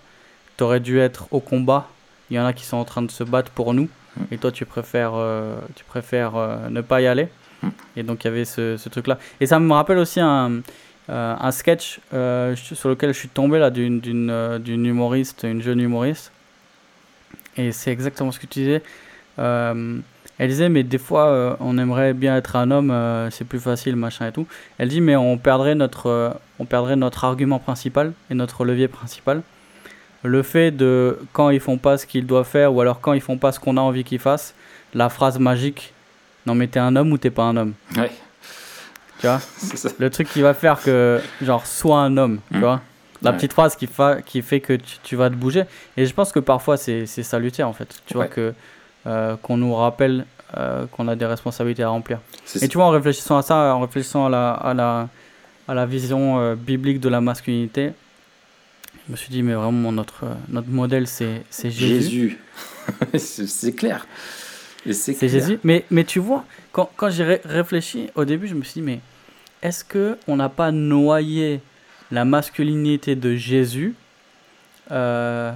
t'aurais 0.56 0.80
dû 0.80 0.98
être 0.98 1.28
au 1.30 1.40
combat. 1.40 1.88
Il 2.30 2.36
y 2.36 2.40
en 2.40 2.46
a 2.46 2.52
qui 2.52 2.64
sont 2.64 2.76
en 2.76 2.84
train 2.84 3.02
de 3.02 3.10
se 3.10 3.24
battre 3.24 3.50
pour 3.50 3.74
nous. 3.74 3.88
Mm. 4.16 4.22
Et 4.32 4.38
toi, 4.38 4.50
tu 4.50 4.64
préfères, 4.64 5.12
euh, 5.14 5.56
tu 5.74 5.84
préfères 5.84 6.36
euh, 6.36 6.68
ne 6.70 6.80
pas 6.80 7.00
y 7.02 7.06
aller. 7.06 7.28
Mm. 7.62 7.68
Et 7.96 8.02
donc, 8.02 8.24
il 8.24 8.28
y 8.28 8.30
avait 8.30 8.44
ce, 8.44 8.76
ce 8.76 8.88
truc-là. 8.88 9.18
Et 9.40 9.46
ça 9.46 9.58
me 9.60 9.72
rappelle 9.72 9.98
aussi 9.98 10.20
un, 10.20 10.62
euh, 11.10 11.36
un 11.38 11.50
sketch 11.52 12.00
sur 12.54 12.88
lequel 12.88 13.12
je 13.12 13.18
suis 13.18 13.28
tombé 13.28 13.58
là 13.58 13.70
d'une 13.70 14.00
d'une 14.00 14.58
d'une 14.58 14.86
humoriste, 14.86 15.44
une 15.44 15.62
jeune 15.62 15.80
humoriste. 15.80 16.32
Et 17.58 17.72
c'est 17.72 17.92
exactement 17.92 18.32
ce 18.32 18.38
que 18.38 18.46
tu 18.46 18.60
disais. 18.60 18.82
Elle 20.38 20.48
disait, 20.48 20.68
mais 20.68 20.82
des 20.82 20.98
fois, 20.98 21.28
euh, 21.28 21.56
on 21.60 21.78
aimerait 21.78 22.12
bien 22.12 22.36
être 22.36 22.56
un 22.56 22.70
homme, 22.70 22.90
euh, 22.90 23.30
c'est 23.30 23.44
plus 23.44 23.60
facile, 23.60 23.96
machin 23.96 24.28
et 24.28 24.32
tout. 24.32 24.46
Elle 24.78 24.88
dit, 24.88 25.00
mais 25.00 25.16
on 25.16 25.38
perdrait 25.38 25.74
notre, 25.74 26.08
euh, 26.08 26.30
on 26.58 26.66
perdrait 26.66 26.96
notre 26.96 27.24
argument 27.24 27.58
principal 27.58 28.12
et 28.30 28.34
notre 28.34 28.64
levier 28.64 28.88
principal. 28.88 29.42
Le 30.22 30.42
fait 30.42 30.70
de 30.70 31.18
quand 31.32 31.50
ils 31.50 31.60
font 31.60 31.78
pas 31.78 31.98
ce 31.98 32.06
qu'ils 32.06 32.26
doivent 32.26 32.46
faire 32.46 32.74
ou 32.74 32.80
alors 32.80 33.00
quand 33.00 33.12
ils 33.12 33.20
font 33.20 33.38
pas 33.38 33.52
ce 33.52 33.60
qu'on 33.60 33.76
a 33.76 33.80
envie 33.80 34.04
qu'ils 34.04 34.18
fassent, 34.18 34.54
la 34.92 35.08
phrase 35.08 35.38
magique, 35.38 35.94
non 36.46 36.54
mais 36.54 36.66
t'es 36.66 36.80
un 36.80 36.96
homme 36.96 37.12
ou 37.12 37.18
t'es 37.18 37.30
pas 37.30 37.44
un 37.44 37.56
homme? 37.56 37.74
Ouais. 37.96 38.10
Tu 39.20 39.26
vois? 39.26 39.40
Le 39.98 40.10
truc 40.10 40.28
qui 40.28 40.42
va 40.42 40.52
faire 40.52 40.82
que, 40.82 41.20
genre, 41.40 41.66
sois 41.66 42.00
un 42.00 42.16
homme, 42.16 42.40
tu 42.50 42.58
mm. 42.58 42.60
vois? 42.60 42.80
La 43.22 43.32
petite 43.32 43.54
phrase 43.54 43.76
qui, 43.76 43.86
fa 43.86 44.20
qui 44.20 44.42
fait 44.42 44.60
que 44.60 44.74
tu, 45.02 45.16
vas 45.16 45.30
te 45.30 45.34
bouger. 45.34 45.64
Et 45.96 46.04
je 46.06 46.14
pense 46.14 46.32
que 46.32 46.38
parfois, 46.38 46.76
c'est 46.76 47.06
salutaire, 47.06 47.66
en 47.66 47.72
fait. 47.72 48.02
Tu 48.06 48.14
vois, 48.14 48.26
que 48.26 48.52
euh, 49.06 49.36
qu'on 49.36 49.56
nous 49.56 49.74
rappelle 49.74 50.26
euh, 50.56 50.86
qu'on 50.86 51.08
a 51.08 51.16
des 51.16 51.26
responsabilités 51.26 51.82
à 51.82 51.88
remplir. 51.88 52.20
Et 52.60 52.68
tu 52.68 52.76
vois, 52.78 52.86
en 52.86 52.90
réfléchissant 52.90 53.36
à 53.36 53.42
ça, 53.42 53.74
en 53.74 53.80
réfléchissant 53.80 54.26
à 54.26 54.28
la, 54.28 54.50
à 54.52 54.74
la, 54.74 55.08
à 55.68 55.74
la 55.74 55.86
vision 55.86 56.38
euh, 56.38 56.54
biblique 56.54 57.00
de 57.00 57.08
la 57.08 57.20
masculinité, 57.20 57.92
je 59.06 59.12
me 59.12 59.16
suis 59.16 59.30
dit, 59.30 59.42
mais 59.42 59.54
vraiment, 59.54 59.92
notre, 59.92 60.24
notre 60.48 60.68
modèle, 60.68 61.06
c'est 61.06 61.42
Jésus. 61.62 62.38
Jésus. 63.12 63.18
c'est 63.48 63.74
clair. 63.74 64.06
C'est 64.90 65.28
Jésus. 65.28 65.58
Mais, 65.64 65.84
mais 65.90 66.04
tu 66.04 66.20
vois, 66.20 66.44
quand, 66.72 66.90
quand 66.96 67.10
j'ai 67.10 67.40
réfléchi, 67.44 68.08
au 68.14 68.24
début, 68.24 68.46
je 68.46 68.54
me 68.54 68.62
suis 68.62 68.80
dit, 68.80 68.82
mais 68.82 69.00
est-ce 69.62 69.84
qu'on 69.84 70.36
n'a 70.36 70.48
pas 70.48 70.70
noyé 70.70 71.60
la 72.10 72.24
masculinité 72.24 73.16
de 73.16 73.34
Jésus 73.34 73.94
euh, 74.92 75.52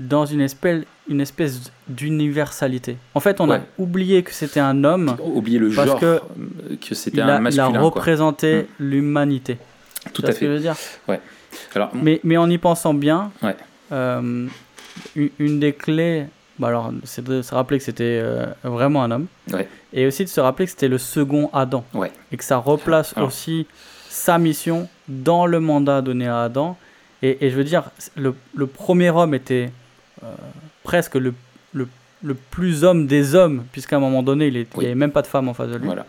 dans 0.00 0.26
une 0.26 0.40
espèce, 0.40 0.84
une 1.08 1.20
espèce 1.20 1.70
d'universalité. 1.88 2.96
En 3.14 3.20
fait, 3.20 3.40
on 3.40 3.50
a 3.50 3.60
oublié 3.78 4.22
que 4.22 4.32
c'était 4.32 4.60
un 4.60 4.84
homme. 4.84 5.16
Oublié 5.22 5.58
le 5.58 5.70
parce 5.70 5.88
genre, 5.88 6.00
que, 6.00 6.22
que 6.80 6.94
c'était 6.94 7.20
un 7.20 7.40
masculin. 7.40 7.70
Il 7.70 7.76
a 7.76 7.80
représenté 7.80 8.62
hmm. 8.62 8.66
l'humanité. 8.78 9.58
Tout 10.12 10.22
à 10.22 10.28
fait. 10.28 10.32
Ce 10.32 10.40
que 10.40 10.46
je 10.46 10.50
veux 10.52 10.60
dire 10.60 10.76
ouais. 11.08 11.20
Alors, 11.74 11.90
mais, 11.94 12.20
mais 12.24 12.36
en 12.36 12.48
y 12.50 12.58
pensant 12.58 12.94
bien, 12.94 13.30
ouais. 13.42 13.56
Euh, 13.92 14.46
une, 15.14 15.60
des 15.60 15.72
clés, 15.72 16.26
bah 16.58 16.68
alors, 16.68 16.92
c'est 17.04 17.22
de 17.22 17.42
se 17.42 17.54
rappeler 17.54 17.78
que 17.78 17.84
c'était 17.84 18.20
euh, 18.22 18.46
vraiment 18.62 19.02
un 19.02 19.10
homme. 19.10 19.26
Ouais. 19.52 19.68
Et 19.92 20.06
aussi 20.06 20.24
de 20.24 20.28
se 20.28 20.40
rappeler 20.40 20.64
que 20.66 20.72
c'était 20.72 20.88
le 20.88 20.98
second 20.98 21.50
Adam. 21.52 21.84
Ouais. 21.92 22.12
Et 22.32 22.36
que 22.36 22.44
ça 22.44 22.56
replace 22.56 23.14
aussi 23.18 23.66
sa 24.08 24.38
mission 24.38 24.88
dans 25.08 25.46
le 25.46 25.60
mandat 25.60 26.00
donné 26.00 26.26
à 26.26 26.42
Adam. 26.42 26.76
Et, 27.22 27.46
et 27.46 27.50
je 27.50 27.56
veux 27.56 27.64
dire, 27.64 27.84
le, 28.16 28.34
le 28.54 28.66
premier 28.66 29.10
homme 29.10 29.34
était 29.34 29.70
euh, 30.22 30.26
presque 30.84 31.16
le, 31.16 31.34
le, 31.72 31.88
le, 32.22 32.34
plus 32.34 32.84
homme 32.84 33.08
des 33.08 33.34
hommes, 33.34 33.64
puisqu'à 33.72 33.96
un 33.96 34.00
moment 34.00 34.22
donné, 34.22 34.46
il 34.46 34.54
n'y 34.54 34.84
avait 34.84 34.94
même 34.94 35.10
pas 35.10 35.22
de 35.22 35.26
femme 35.26 35.48
en 35.48 35.54
face 35.54 35.70
de 35.70 35.76
lui. 35.76 35.86
Voilà. 35.86 36.06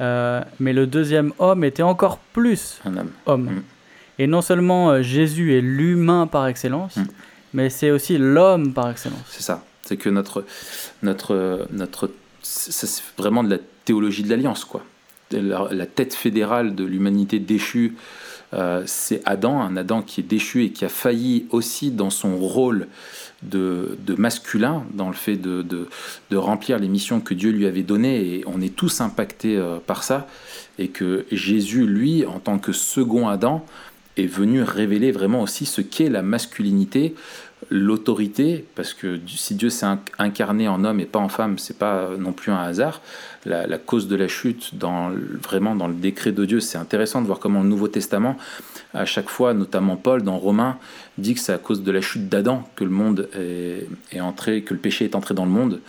Euh, 0.00 0.42
mais 0.58 0.72
le 0.72 0.86
deuxième 0.86 1.32
homme 1.38 1.62
était 1.62 1.82
encore 1.82 2.18
plus 2.18 2.80
un 2.84 2.96
homme. 2.96 3.10
homme. 3.26 3.44
Mm. 3.44 3.62
Et 4.20 4.26
non 4.26 4.42
seulement 4.42 4.90
euh, 4.90 5.02
Jésus 5.02 5.56
est 5.56 5.60
l'humain 5.60 6.26
par 6.26 6.46
excellence, 6.46 6.96
mm. 6.96 7.04
mais 7.52 7.68
c'est 7.68 7.90
aussi 7.90 8.16
l'homme 8.16 8.72
par 8.72 8.90
excellence. 8.90 9.26
C'est 9.28 9.42
ça. 9.42 9.62
C'est 9.82 9.98
que 9.98 10.08
notre, 10.08 10.44
notre, 11.02 11.66
notre, 11.70 12.10
c'est 12.40 13.02
vraiment 13.18 13.44
de 13.44 13.50
la 13.50 13.58
théologie 13.84 14.22
de 14.22 14.30
l'alliance, 14.30 14.64
quoi. 14.64 14.82
La, 15.30 15.68
la, 15.70 15.86
tête 15.86 16.14
fédérale 16.14 16.74
de 16.74 16.84
l'humanité 16.84 17.38
déchue 17.40 17.96
euh, 18.54 18.82
c'est 18.86 19.20
Adam, 19.24 19.60
un 19.60 19.76
Adam 19.76 20.02
qui 20.02 20.20
est 20.20 20.24
déchu 20.24 20.64
et 20.64 20.70
qui 20.70 20.84
a 20.84 20.88
failli 20.88 21.46
aussi 21.50 21.90
dans 21.90 22.10
son 22.10 22.36
rôle 22.36 22.86
de, 23.42 23.96
masculin, 24.16 24.84
dans 24.94 25.08
le 25.08 25.14
fait 25.14 25.36
de, 25.36 25.88
remplir 26.32 26.78
les 26.78 26.88
missions 26.88 27.20
que 27.20 27.34
Dieu 27.34 27.50
lui 27.50 27.66
avait 27.66 27.82
données, 27.82 28.36
et 28.36 28.44
on 28.46 28.60
est 28.60 28.74
tous 28.74 29.00
impactés 29.00 29.56
euh, 29.56 29.78
par 29.84 30.04
ça, 30.04 30.26
et 30.78 30.88
que 30.88 31.26
Jésus, 31.30 31.86
lui, 31.86 32.24
en 32.24 32.38
tant 32.38 32.58
que 32.58 32.72
second 32.72 33.28
Adam, 33.28 33.64
est 34.16 34.26
venu 34.26 34.62
révéler 34.62 35.10
vraiment 35.10 35.42
aussi 35.42 35.66
ce 35.66 35.80
qu'est 35.80 36.08
la 36.08 36.22
masculinité, 36.22 37.14
l'autorité, 37.70 38.64
parce 38.74 38.94
que 38.94 39.18
si 39.26 39.54
Dieu 39.54 39.70
s'est 39.70 39.86
incarné 40.18 40.68
en 40.68 40.84
homme 40.84 41.00
et 41.00 41.04
pas 41.04 41.18
en 41.18 41.28
femme, 41.28 41.58
c'est 41.58 41.78
pas 41.78 42.10
non 42.18 42.32
plus 42.32 42.52
un 42.52 42.60
hasard. 42.60 43.00
La, 43.46 43.78
cause 43.78 44.08
de 44.08 44.16
la 44.16 44.26
chute, 44.26 44.76
dans, 44.76 45.10
vraiment 45.42 45.76
dans 45.76 45.86
le 45.86 45.94
décret 45.94 46.32
de 46.32 46.44
Dieu, 46.46 46.60
c'est 46.60 46.78
intéressant 46.78 47.20
de 47.20 47.26
voir 47.26 47.38
comment 47.38 47.62
le 47.62 47.68
Nouveau 47.68 47.88
Testament, 47.88 48.38
à 48.94 49.04
chaque 49.04 49.28
fois, 49.28 49.52
notamment 49.52 49.96
Paul 49.96 50.22
dans 50.22 50.38
Romains, 50.38 50.78
dit 51.18 51.34
que 51.34 51.40
c'est 51.40 51.52
à 51.52 51.58
cause 51.58 51.82
de 51.82 51.92
la 51.92 52.00
chute 52.00 52.28
d'Adam 52.28 52.66
que 52.74 52.84
le 52.84 52.90
monde 52.90 53.28
est, 53.34 54.20
entré, 54.20 54.62
que 54.62 54.72
le 54.72 54.80
péché 54.80 55.04
est 55.04 55.14
entré 55.14 55.34
dans 55.34 55.44
le 55.44 55.50
monde 55.50 55.80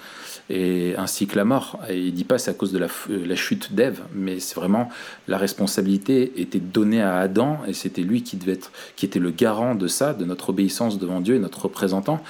et 0.50 0.96
ainsi 0.98 1.28
que 1.28 1.36
la 1.36 1.46
mort. 1.46 1.80
Et 1.90 2.00
il 2.00 2.14
dit 2.14 2.24
pas 2.24 2.38
c'est 2.38 2.52
à 2.52 2.54
cause 2.54 2.72
de 2.72 2.78
la, 2.78 2.88
euh, 3.10 3.26
la 3.26 3.36
chute 3.36 3.74
d'Ève, 3.74 4.02
mais 4.14 4.40
c'est 4.40 4.56
vraiment 4.56 4.90
la 5.28 5.38
responsabilité 5.38 6.34
était 6.38 6.60
donnée 6.60 7.02
à 7.02 7.18
Adam 7.18 7.60
et 7.68 7.74
c'était 7.74 8.02
lui 8.02 8.24
qui 8.24 8.38
devait 8.38 8.54
être, 8.54 8.72
qui 8.96 9.06
était 9.06 9.20
le 9.20 9.32
garant 9.32 9.76
de 9.76 9.88
ça, 9.88 10.14
de 10.14 10.26
notre 10.26 10.50
obéissance 10.50 11.00
devant 11.00 11.22
Dieu 11.22 11.36
et 11.36 11.40
notre 11.40 11.64
représentant. 11.64 12.22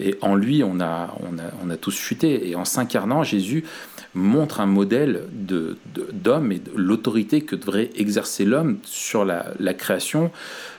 Et 0.00 0.16
en 0.20 0.34
lui, 0.34 0.62
on 0.64 0.80
a, 0.80 1.14
on 1.20 1.38
a, 1.38 1.42
on 1.64 1.70
a 1.70 1.76
tous 1.76 1.94
chuté. 1.94 2.48
Et 2.48 2.56
en 2.56 2.64
s'incarnant, 2.64 3.22
Jésus 3.22 3.64
montre 4.14 4.60
un 4.60 4.66
modèle 4.66 5.24
de, 5.32 5.78
d'homme 6.12 6.52
et 6.52 6.58
de 6.58 6.70
l'autorité 6.74 7.42
que 7.42 7.56
devrait 7.56 7.90
exercer 7.96 8.44
l'homme 8.44 8.78
sur 8.82 9.24
la, 9.24 9.46
la 9.58 9.74
création 9.74 10.30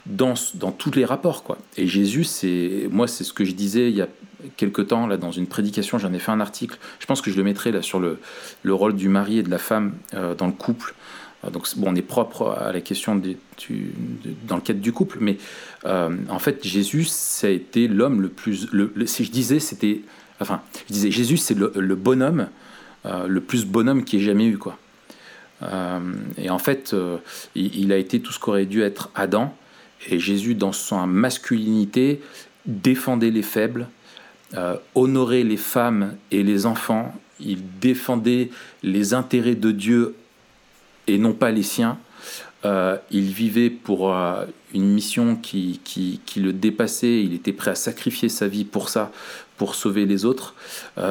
dans, 0.05 0.33
dans 0.55 0.71
tous 0.71 0.91
les 0.91 1.05
rapports. 1.05 1.43
Quoi. 1.43 1.57
Et 1.77 1.87
Jésus, 1.87 2.23
c'est 2.23 2.87
moi, 2.91 3.07
c'est 3.07 3.23
ce 3.23 3.33
que 3.33 3.45
je 3.45 3.53
disais 3.53 3.89
il 3.89 3.95
y 3.95 4.01
a 4.01 4.07
quelque 4.57 4.81
temps, 4.81 5.07
là, 5.07 5.17
dans 5.17 5.31
une 5.31 5.47
prédication, 5.47 5.97
j'en 5.97 6.13
ai 6.13 6.19
fait 6.19 6.31
un 6.31 6.39
article, 6.39 6.77
je 6.99 7.05
pense 7.05 7.21
que 7.21 7.31
je 7.31 7.37
le 7.37 7.43
mettrai 7.43 7.71
là 7.71 7.81
sur 7.81 7.99
le, 7.99 8.19
le 8.63 8.73
rôle 8.73 8.95
du 8.95 9.07
mari 9.07 9.39
et 9.39 9.43
de 9.43 9.49
la 9.49 9.57
femme 9.57 9.93
euh, 10.13 10.35
dans 10.35 10.47
le 10.47 10.53
couple. 10.53 10.95
Euh, 11.45 11.49
donc, 11.49 11.67
bon, 11.77 11.91
on 11.91 11.95
est 11.95 12.01
propre 12.01 12.57
à 12.59 12.71
la 12.71 12.81
question 12.81 13.15
des, 13.15 13.37
dans 14.47 14.55
le 14.55 14.61
cadre 14.61 14.79
du 14.79 14.91
couple, 14.91 15.17
mais 15.21 15.37
euh, 15.85 16.15
en 16.29 16.39
fait, 16.39 16.65
Jésus, 16.65 17.05
ça 17.05 17.47
a 17.47 17.49
été 17.49 17.87
l'homme 17.87 18.21
le 18.21 18.29
plus. 18.29 18.67
Si 19.05 19.23
je 19.23 19.31
disais, 19.31 19.59
c'était. 19.59 20.01
Enfin, 20.39 20.61
je 20.87 20.93
disais, 20.93 21.11
Jésus, 21.11 21.37
c'est 21.37 21.55
le, 21.55 21.95
bonhomme, 21.95 22.47
le 23.05 23.39
plus 23.39 23.65
bonhomme 23.65 24.03
qui 24.03 24.17
ait 24.17 24.21
jamais 24.21 24.45
eu, 24.45 24.57
quoi. 24.57 24.77
et 26.37 26.49
en 26.49 26.59
fait, 26.59 26.95
il, 27.55 27.75
il, 27.75 27.91
a 27.91 27.97
été 27.97 28.19
tout 28.19 28.31
ce 28.31 28.39
qu'aurait 28.39 28.65
dû 28.65 28.81
être 28.81 29.09
Adam, 29.15 29.55
et 30.09 30.19
Jésus, 30.19 30.55
dans 30.55 30.71
sa 30.71 31.05
masculinité, 31.05 32.21
défendait 32.65 33.31
les 33.31 33.41
faibles, 33.41 33.87
euh, 34.55 34.75
honorait 34.95 35.43
les 35.43 35.57
femmes 35.57 36.15
et 36.31 36.43
les 36.43 36.65
enfants, 36.65 37.15
il 37.39 37.59
défendait 37.79 38.49
les 38.83 39.13
intérêts 39.13 39.55
de 39.55 39.71
Dieu 39.71 40.15
et 41.07 41.17
non 41.17 41.33
pas 41.33 41.51
les 41.51 41.63
siens. 41.63 41.97
Euh, 42.65 42.97
il 43.09 43.31
vivait 43.31 43.71
pour 43.71 44.13
euh, 44.13 44.45
une 44.73 44.93
mission 44.93 45.35
qui, 45.35 45.79
qui, 45.83 46.19
qui, 46.25 46.41
le 46.41 46.53
dépassait, 46.53 47.23
il 47.23 47.33
était 47.33 47.53
prêt 47.53 47.71
à 47.71 47.75
sacrifier 47.75 48.29
sa 48.29 48.47
vie 48.47 48.65
pour 48.65 48.89
ça, 48.89 49.11
pour 49.57 49.75
sauver 49.75 50.05
les 50.05 50.25
autres. 50.25 50.55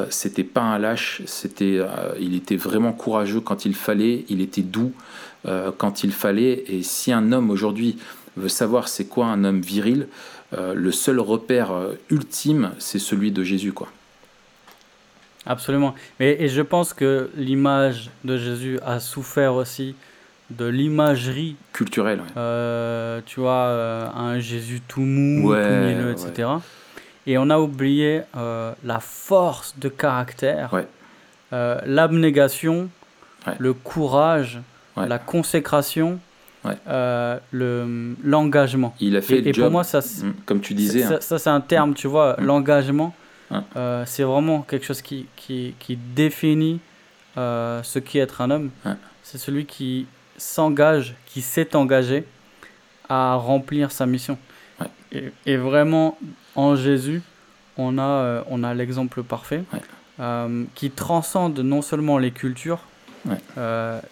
c'était 0.09 0.43
pas 0.43 0.63
un 0.63 0.79
lâche, 0.79 1.23
c'était, 1.27 1.81
il 2.19 2.35
était 2.35 2.57
vraiment 2.57 2.93
courageux 2.93 3.41
quand 3.41 3.65
il 3.65 3.75
fallait, 3.75 4.25
il 4.29 4.41
était 4.41 4.63
doux 4.63 4.93
quand 5.79 6.03
il 6.03 6.11
fallait. 6.11 6.65
Et 6.67 6.83
si 6.83 7.13
un 7.13 7.31
homme 7.31 7.51
aujourd'hui 7.51 7.97
veut 8.37 8.49
savoir 8.49 8.89
c'est 8.89 9.05
quoi 9.05 9.27
un 9.27 9.45
homme 9.45 9.61
viril, 9.61 10.09
euh, 10.57 10.75
le 10.75 10.91
seul 10.91 11.21
repère 11.21 11.73
euh, 11.73 11.95
ultime, 12.11 12.73
c'est 12.79 12.99
celui 12.99 13.31
de 13.31 13.43
Jésus. 13.43 13.73
quoi. 13.73 13.89
Absolument. 15.47 15.95
Et, 16.19 16.45
et 16.45 16.49
je 16.49 16.63
pense 16.63 16.93
que 16.93 17.31
l'image 17.37 18.11
de 18.25 18.37
Jésus 18.37 18.79
a 18.85 19.01
souffert 19.01 19.55
aussi 19.55 19.95
de 20.51 20.67
l'imagerie 20.67 21.55
culturelle. 21.73 22.23
Euh, 22.37 23.21
tu 23.25 23.41
vois, 23.41 24.13
un 24.17 24.41
Jésus 24.41 24.83
tout 24.87 25.01
mou, 25.01 25.55
etc. 25.55 26.49
Et 27.27 27.39
on 27.39 27.51
a 27.51 27.59
oublié 27.59 28.23
la 28.35 29.01
force 29.01 29.79
de 29.79 29.89
caractère, 29.89 30.71
l'abnégation, 31.53 32.89
le 33.59 33.73
courage, 33.73 34.61
la 34.97 35.19
consécration 35.19 36.19
euh, 36.87 37.39
le 37.53 38.17
l'engagement. 38.23 38.95
Il 39.01 39.17
a 39.17 39.23
fait 39.23 39.39
et, 39.39 39.53
pour 39.53 39.71
moi, 39.71 39.83
ça, 39.83 40.01
mm, 40.01 40.35
comme 40.45 40.61
tu 40.61 40.75
disais, 40.75 41.01
ça, 41.01 41.15
hein. 41.15 41.39
c'est 41.39 41.49
un 41.49 41.61
terme, 41.61 41.95
tu 41.95 42.07
vois, 42.07 42.37
mm. 42.39 42.45
l'engagement. 42.45 43.15
Euh, 43.75 44.05
c'est 44.07 44.23
vraiment 44.23 44.61
quelque 44.63 44.87
chose 44.87 45.03
qui, 45.03 45.27
qui, 45.35 45.75
qui 45.81 45.97
définit 45.97 46.79
euh, 47.37 47.83
ce 47.83 47.99
qu'est 47.99 48.21
être 48.21 48.43
un 48.43 48.51
homme. 48.51 48.71
C'est 49.23 49.39
celui 49.39 49.65
qui 49.65 50.07
s'engage, 50.37 51.15
qui 51.27 51.41
s'est 51.41 51.75
engagé 51.75 52.25
à 53.09 53.35
remplir 53.35 53.91
sa 53.91 54.07
mission. 54.07 54.39
Et, 55.13 55.33
et, 55.47 55.57
vraiment, 55.57 56.17
en 56.57 56.77
Jésus, 56.77 57.23
on 57.77 57.99
a, 57.99 58.45
on 58.49 58.63
a 58.63 58.75
l'exemple 58.75 59.23
parfait 59.23 59.63
qui 60.75 60.91
transcende 60.91 61.59
non 61.61 61.81
seulement 61.81 62.19
les 62.19 62.31
cultures, 62.31 62.81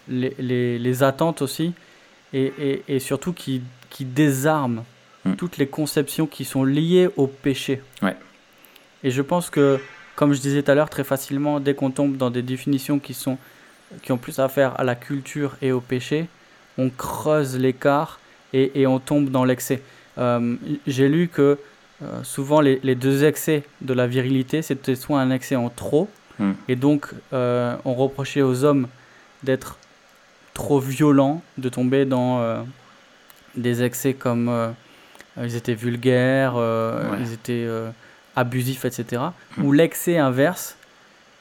les, 0.09 0.35
les, 0.39 0.79
les, 0.79 1.03
attentes 1.03 1.43
aussi, 1.43 1.75
et, 2.33 2.83
et, 2.89 2.99
surtout 2.99 3.33
qui, 3.33 3.63
qui 3.91 4.05
désarme 4.05 4.85
hmm. 5.25 5.35
toutes 5.35 5.59
les 5.59 5.67
conceptions 5.67 6.27
qui 6.27 6.45
sont 6.45 6.65
liées 6.65 7.09
au 7.17 7.27
péché. 7.27 7.83
Ouais. 8.03 8.17
Et 9.05 9.11
je 9.11 9.23
pense 9.23 9.51
que, 9.51 9.79
comme 10.17 10.33
je 10.33 10.41
disais 10.41 10.63
tout 10.63 10.71
à 10.71 10.75
l'heure, 10.75 10.91
très 10.91 11.05
facilement, 11.05 11.61
dès 11.61 11.75
qu'on 11.75 11.91
tombe 11.91 12.17
dans 12.17 12.31
des 12.31 12.43
définitions 12.43 12.99
qui, 12.99 13.15
sont, 13.15 13.39
qui 14.03 14.13
ont 14.13 14.19
plus 14.19 14.39
à 14.39 14.49
faire 14.49 14.79
à 14.79 14.85
la 14.85 14.95
culture 14.95 15.57
et 15.63 15.73
au 15.73 15.81
péché, 15.81 16.27
on 16.77 16.91
creuse 16.91 17.57
l'écart 17.59 18.21
et, 18.53 18.81
et, 18.81 18.87
on 18.87 18.99
tombe 18.99 19.31
dans 19.31 19.45
l'excès. 19.45 19.83
Euh, 20.19 20.57
j'ai 20.87 21.09
lu 21.09 21.29
que 21.29 21.59
euh, 22.03 22.23
souvent 22.23 22.61
les, 22.61 22.79
les, 22.85 22.95
deux 22.95 23.25
excès 23.25 23.65
de 23.81 23.93
la 23.93 24.07
virilité, 24.07 24.63
c'était 24.63 24.95
soit 24.95 25.21
un 25.21 25.33
excès 25.33 25.57
en 25.57 25.69
trop, 25.69 26.09
hmm. 26.39 26.53
et 26.69 26.77
donc 26.77 27.09
euh, 27.33 27.75
on 27.85 27.95
reprochait 27.95 28.43
aux 28.43 28.63
hommes 28.63 28.87
d'être 29.43 29.79
trop 30.55 30.79
violents, 30.79 31.43
de 31.57 31.69
tomber 31.69 32.05
dans 32.05 32.41
euh, 32.41 32.63
des 33.57 33.83
excès 33.83 34.15
comme 34.15 34.75
ils 35.43 35.57
étaient 35.57 35.75
vulgaires, 35.75 36.55
ils 37.21 37.33
étaient 37.33 37.67
abusifs, 38.37 38.85
etc. 38.85 39.23
Hmm. 39.57 39.65
Ou 39.65 39.73
l'excès 39.73 40.19
inverse, 40.19 40.77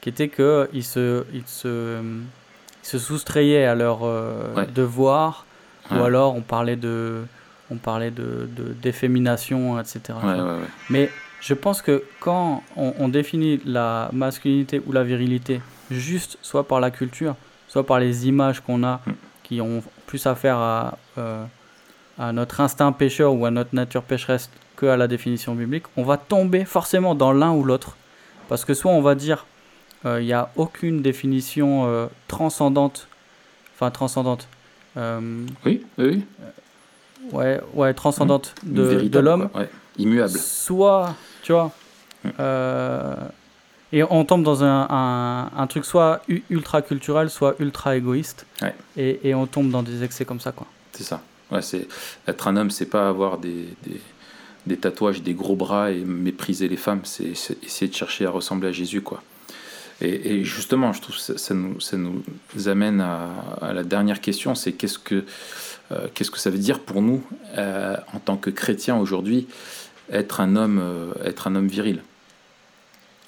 qui 0.02 0.10
était 0.10 0.30
qu'ils 0.30 0.84
se, 0.84 1.24
ils 1.34 1.46
se, 1.46 2.00
ils 2.02 2.88
se 2.88 2.98
soustrayaient 2.98 3.66
à 3.66 3.76
leurs 3.76 4.00
devoirs, 4.74 5.46
ou 5.92 6.02
alors 6.02 6.34
on 6.36 6.42
parlait 6.42 6.76
de, 6.76 7.26
on 7.72 7.78
parlait 7.78 8.12
de, 8.12 8.50
d'effémination, 8.82 9.80
etc. 9.80 10.18
Mais 10.90 11.10
je 11.42 11.54
pense 11.54 11.82
que 11.82 12.04
quand 12.20 12.64
on, 12.76 13.08
définit 13.10 13.60
la 13.66 14.10
masculinité 14.12 14.82
ou 14.86 14.92
la 14.92 15.04
virilité 15.04 15.62
juste 15.92 16.38
soit 16.42 16.68
par 16.68 16.80
la 16.80 16.92
culture, 16.92 17.36
soit 17.68 17.86
par 17.86 18.00
les 18.00 18.28
images 18.28 18.60
qu'on 18.62 18.84
a 18.84 19.02
hmm. 19.06 19.14
qui 19.44 19.62
ont 19.62 19.84
plus 20.06 20.26
affaire 20.26 20.58
à, 20.58 20.98
euh, 21.18 21.44
à 22.18 22.32
notre 22.32 22.62
instinct 22.62 22.92
pêcheur 22.92 23.34
ou 23.34 23.46
à 23.46 23.52
notre 23.52 23.76
nature 23.76 24.04
pécheresse 24.04 24.50
que 24.76 24.86
à 24.86 24.98
la 24.98 25.08
définition 25.08 25.56
biblique, 25.56 25.86
on 25.96 26.04
va 26.04 26.18
tomber 26.18 26.66
forcément 26.66 27.16
dans 27.16 27.34
l'un 27.34 27.52
ou 27.52 27.64
l'autre. 27.64 27.98
Parce 28.48 28.66
que 28.66 28.74
soit 28.74 28.92
on 28.92 29.02
va 29.02 29.16
dire 29.16 29.46
euh, 30.06 30.22
il 30.22 30.26
n'y 30.26 30.34
a 30.34 30.52
aucune 30.56 31.02
définition 31.02 31.86
euh, 31.88 32.08
transcendante, 32.28 33.08
enfin 33.76 33.92
transcendante. 33.92 34.48
oui, 35.66 35.86
oui. 35.98 36.26
Ouais, 37.32 37.62
ouais, 37.74 37.94
transcendante 37.94 38.56
de, 38.64 39.02
de 39.02 39.20
l'homme. 39.20 39.50
Immuable. 39.98 40.38
Soit, 40.38 41.16
tu 41.44 41.54
vois, 41.54 41.72
et 43.94 44.04
on 44.04 44.26
tombe 44.26 44.44
dans 44.44 44.64
un, 44.64 45.50
un, 45.56 45.68
truc 45.68 45.86
soit 45.86 46.22
ultra 46.50 46.82
culturel, 46.82 47.30
soit 47.30 47.56
ultra 47.60 47.96
égoïste. 47.96 48.46
Et, 48.98 49.20
et, 49.24 49.34
on 49.34 49.48
tombe 49.48 49.72
dans 49.72 49.84
des 49.84 50.04
excès 50.04 50.26
comme 50.26 50.42
ça, 50.42 50.52
quoi. 50.52 50.68
C'est 50.92 51.04
ça. 51.04 51.22
Ouais, 51.52 51.62
c'est 51.62 51.88
être 52.28 52.48
un 52.50 52.58
homme, 52.58 52.70
c'est 52.70 52.88
pas 52.88 53.08
avoir 53.08 53.38
des, 53.38 53.70
des, 53.86 54.02
des, 54.66 54.78
tatouages, 54.78 55.22
des 55.22 55.34
gros 55.34 55.56
bras 55.56 55.92
et 55.92 56.04
mépriser 56.04 56.68
les 56.68 56.76
femmes. 56.76 57.00
C'est 57.04 57.32
essayer 57.64 57.88
de 57.88 57.96
chercher 57.96 58.26
à 58.26 58.30
ressembler 58.30 58.68
à 58.68 58.72
Jésus, 58.74 59.02
quoi. 59.02 59.24
Et, 60.02 60.34
et 60.34 60.44
justement, 60.44 60.92
je 60.92 61.02
trouve 61.02 61.16
que 61.16 61.22
ça, 61.22 61.38
ça, 61.38 61.54
nous, 61.54 61.80
ça 61.80 61.96
nous 61.98 62.68
amène 62.68 63.00
à, 63.00 63.30
à 63.62 63.74
la 63.74 63.84
dernière 63.84 64.20
question, 64.20 64.54
c'est 64.54 64.74
qu'est-ce 64.74 65.00
que 65.00 65.16
euh, 65.16 65.26
qu'est-ce 66.14 66.32
que 66.32 66.40
ça 66.40 66.50
veut 66.50 66.58
dire 66.58 66.80
pour 66.80 67.02
nous 67.02 67.24
euh, 67.58 67.96
en 68.14 68.20
tant 68.20 68.38
que 68.38 68.50
chrétiens 68.50 68.98
aujourd'hui 68.98 69.48
être 70.12 70.40
un 70.40 70.56
homme, 70.56 70.80
euh, 70.82 71.14
être 71.24 71.48
un 71.48 71.56
homme 71.56 71.68
viril. 71.68 72.02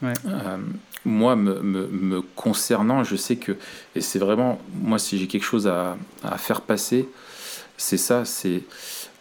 Euh, 0.04 0.58
moi, 1.04 1.36
me, 1.36 1.62
me, 1.62 2.22
concernant, 2.22 3.04
je 3.04 3.16
sais 3.16 3.36
que, 3.36 3.58
et 3.96 4.02
c'est 4.02 4.20
vraiment, 4.20 4.60
moi, 4.74 4.98
si 4.98 5.18
j'ai 5.18 5.28
quelque 5.28 5.44
chose 5.44 5.68
à, 5.68 5.98
à 6.24 6.38
faire 6.38 6.62
passer, 6.62 7.10
c'est 7.78 7.98
ça, 7.98 8.24
c'est 8.26 8.64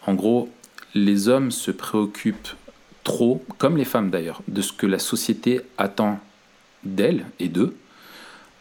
en 0.07 0.13
gros, 0.13 0.49
les 0.95 1.27
hommes 1.27 1.51
se 1.51 1.71
préoccupent 1.71 2.55
trop, 3.03 3.43
comme 3.57 3.77
les 3.77 3.85
femmes 3.85 4.09
d'ailleurs, 4.09 4.41
de 4.47 4.61
ce 4.61 4.71
que 4.71 4.87
la 4.87 4.99
société 4.99 5.61
attend 5.77 6.19
d'elles 6.83 7.25
et 7.39 7.49
d'eux, 7.49 7.75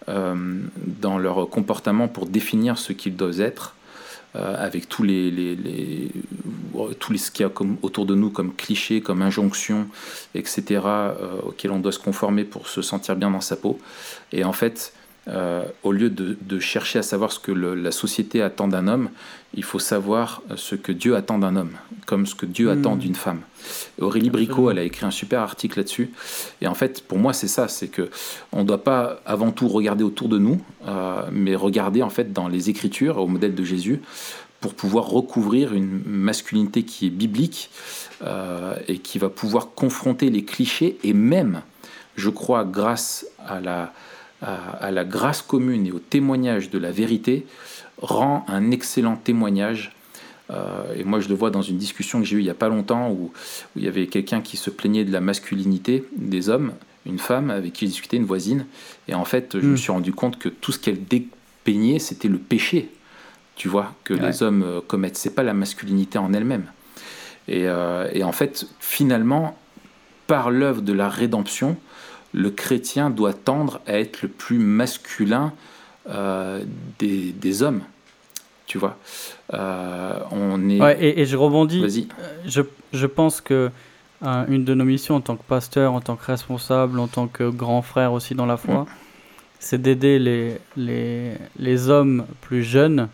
euh, 0.09 0.61
dans 0.77 1.19
leur 1.19 1.49
comportement 1.49 2.09
pour 2.09 2.27
définir 2.27 2.79
ce 2.79 2.93
qu'ils 2.93 3.17
doivent 3.17 3.41
être, 3.41 3.75
euh, 4.37 4.65
avec 4.65 4.89
tous 4.89 5.03
les, 5.03 5.31
les, 5.31 5.57
les, 5.57 6.11
tous 6.99 7.13
les 7.13 7.19
ce 7.19 7.31
qu'il 7.31 7.47
y 7.47 7.49
a 7.49 7.53
autour 7.83 8.05
de 8.05 8.15
nous 8.15 8.31
comme 8.31 8.55
clichés, 8.55 9.01
comme 9.01 9.23
injonctions, 9.23 9.89
etc., 10.35 10.83
euh, 10.85 11.41
auxquels 11.45 11.71
on 11.71 11.79
doit 11.79 11.93
se 11.93 11.99
conformer 11.99 12.45
pour 12.45 12.69
se 12.69 12.83
sentir 12.83 13.17
bien 13.17 13.31
dans 13.31 13.41
sa 13.41 13.57
peau. 13.57 13.79
Et 14.33 14.45
en 14.45 14.53
fait, 14.53 14.93
euh, 15.29 15.65
au 15.83 15.93
lieu 15.93 16.09
de, 16.09 16.59
chercher 16.59 16.99
à 17.01 17.03
savoir 17.03 17.33
ce 17.33 17.39
que 17.39 17.53
la 17.53 17.91
société 17.91 18.41
attend 18.41 18.67
d'un 18.67 18.89
homme, 18.89 19.11
il 19.55 19.63
faut 19.63 19.79
savoir 19.79 20.43
euh, 20.51 20.55
ce 20.57 20.75
que 20.75 20.91
Dieu 20.91 21.17
attend 21.17 21.39
d'un 21.39 21.55
homme, 21.57 21.73
comme 22.07 22.27
ce 22.27 22.35
que 22.35 22.47
Dieu 22.47 22.71
attend 22.71 22.97
hmm. 22.97 23.01
d'une 23.01 23.15
femme. 23.15 23.41
Aurélie 24.01 24.31
Bricot, 24.31 24.71
elle 24.71 24.79
a 24.79 24.83
écrit 24.83 25.05
un 25.05 25.11
super 25.11 25.41
article 25.41 25.81
là-dessus. 25.81 26.11
Et 26.63 26.67
en 26.67 26.75
fait, 26.75 27.03
pour 27.07 27.19
moi, 27.19 27.33
c'est 27.33 27.49
ça, 27.49 27.69
c'est 27.69 27.89
que 27.89 28.11
on 28.53 28.63
ne 28.63 28.65
doit 28.65 28.83
pas 28.83 29.21
avant 29.27 29.51
tout 29.51 29.69
regarder 29.69 30.03
autour 30.03 30.29
de 30.29 30.39
nous, 30.39 30.61
euh, 30.87 31.23
mais 31.31 31.55
regarder 31.55 32.03
en 32.03 32.11
fait 32.11 32.33
dans 32.33 32.49
les 32.49 32.71
Écritures, 32.71 33.19
au 33.19 33.27
modèle 33.27 33.55
de 33.55 33.65
Jésus, 33.65 34.01
pour 34.61 34.75
pouvoir 34.75 35.09
recouvrir 35.09 35.75
une 35.75 36.03
masculinité 36.07 36.83
qui 36.83 37.07
est 37.07 37.11
biblique 37.11 37.71
et 38.89 38.99
qui 38.99 39.21
va 39.21 39.29
pouvoir 39.29 39.69
confronter 39.77 40.31
les 40.31 40.45
clichés 40.45 40.99
et 41.05 41.13
même, 41.13 41.63
je 42.17 42.29
crois, 42.29 42.65
grâce 42.65 43.25
à 43.47 43.61
la 43.61 43.93
à, 44.43 44.91
la 44.91 45.05
grâce 45.05 45.43
commune 45.43 45.87
et 45.87 45.93
au 45.93 45.99
témoignage 45.99 46.71
de 46.71 46.79
la 46.79 46.91
vérité 46.91 47.47
rend 48.01 48.45
un 48.49 48.71
excellent 48.71 49.17
témoignage. 49.17 49.93
Euh, 50.51 50.95
et 50.97 51.05
moi, 51.05 51.21
je 51.21 51.29
le 51.29 51.35
vois 51.35 51.51
dans 51.51 51.63
une 51.63 51.77
discussion 51.77 52.21
que 52.21 52.27
j'ai 52.27 52.37
eue 52.37 52.41
il 52.41 52.45
n'y 52.45 52.51
a 52.51 52.55
pas 52.55 52.69
longtemps 52.69 53.11
où, 53.11 53.33
il 53.77 53.85
y 53.85 53.89
avait 53.89 54.07
quelqu'un 54.07 54.41
qui 54.41 54.57
se 54.57 54.71
plaignait 54.71 55.05
de 55.05 55.13
la 55.13 55.21
masculinité 55.21 56.05
des 56.17 56.49
hommes, 56.49 56.73
une 57.05 57.19
femme 57.19 57.51
avec 57.51 57.73
qui 57.73 57.81
j'ai 57.87 57.91
discuté, 57.91 58.17
une 58.17 58.25
voisine. 58.25 58.67
Et 59.09 59.15
en 59.15 59.25
fait, 59.25 59.59
je 59.59 59.67
me 59.67 59.75
hmm. 59.75 59.77
suis 59.77 59.93
rendu 59.93 60.13
compte 60.13 60.39
que 60.39 60.49
tout 60.49 60.73
ce 60.73 60.79
qu'elle 60.79 61.05
dépeignait, 61.05 61.99
c'était 61.99 62.29
le 62.29 62.39
péché, 62.39 62.91
tu 63.57 63.69
vois, 63.69 63.95
que 64.05 64.15
les 64.15 64.43
hommes 64.43 64.63
euh, 64.63 64.81
commettent. 64.81 65.17
C'est 65.17 65.35
pas 65.35 65.43
la 65.43 65.55
masculinité 65.55 66.19
en 66.19 66.33
elle-même. 66.33 66.67
Et, 67.49 67.67
euh, 67.67 68.09
et, 68.13 68.23
en 68.23 68.33
fait, 68.33 68.67
finalement, 68.79 69.59
par 70.27 70.51
l'œuvre 70.51 70.83
de 70.83 70.93
la 70.93 71.09
rédemption, 71.09 71.77
le 72.33 72.51
chrétien 72.51 73.11
doit 73.11 73.33
tendre 73.33 73.81
à 73.87 73.99
être 73.99 74.23
le 74.23 74.29
plus 74.29 74.59
masculin 74.59 75.53
euh, 76.09 76.63
des, 76.99 77.63
hommes. 77.63 77.83
Tu 78.67 78.79
vois 78.79 78.97
euh, 79.55 80.21
on 80.31 80.69
est... 80.69 80.99
et, 81.01 81.25
je 81.27 81.37
rebondis. 81.37 81.83
Euh, 81.83 82.09
je, 82.47 82.63
je, 82.93 83.07
pense 83.07 83.41
que 83.41 83.71
une 84.23 84.65
de 84.65 84.75
nos 84.75 84.85
missions 84.85 85.17
en 85.17 85.21
tant 85.21 85.37
que 85.37 85.43
pasteur, 85.43 85.93
en 85.93 86.01
tant 86.01 86.17
que 86.17 86.27
responsable, 86.27 86.99
en 86.99 87.09
tant 87.09 87.29
que 87.29 87.49
grand 87.49 87.83
frère 87.83 88.13
aussi 88.13 88.35
dans 88.35 88.47
la 88.47 88.57
foi, 88.57 88.83
mm. 88.83 88.87
c'est 89.59 89.81
d'aider 89.81 90.19
les, 90.19 90.59
les, 90.77 91.35
les, 91.59 91.89
hommes 91.89 92.27
plus 92.41 92.63
jeunes 92.63 93.09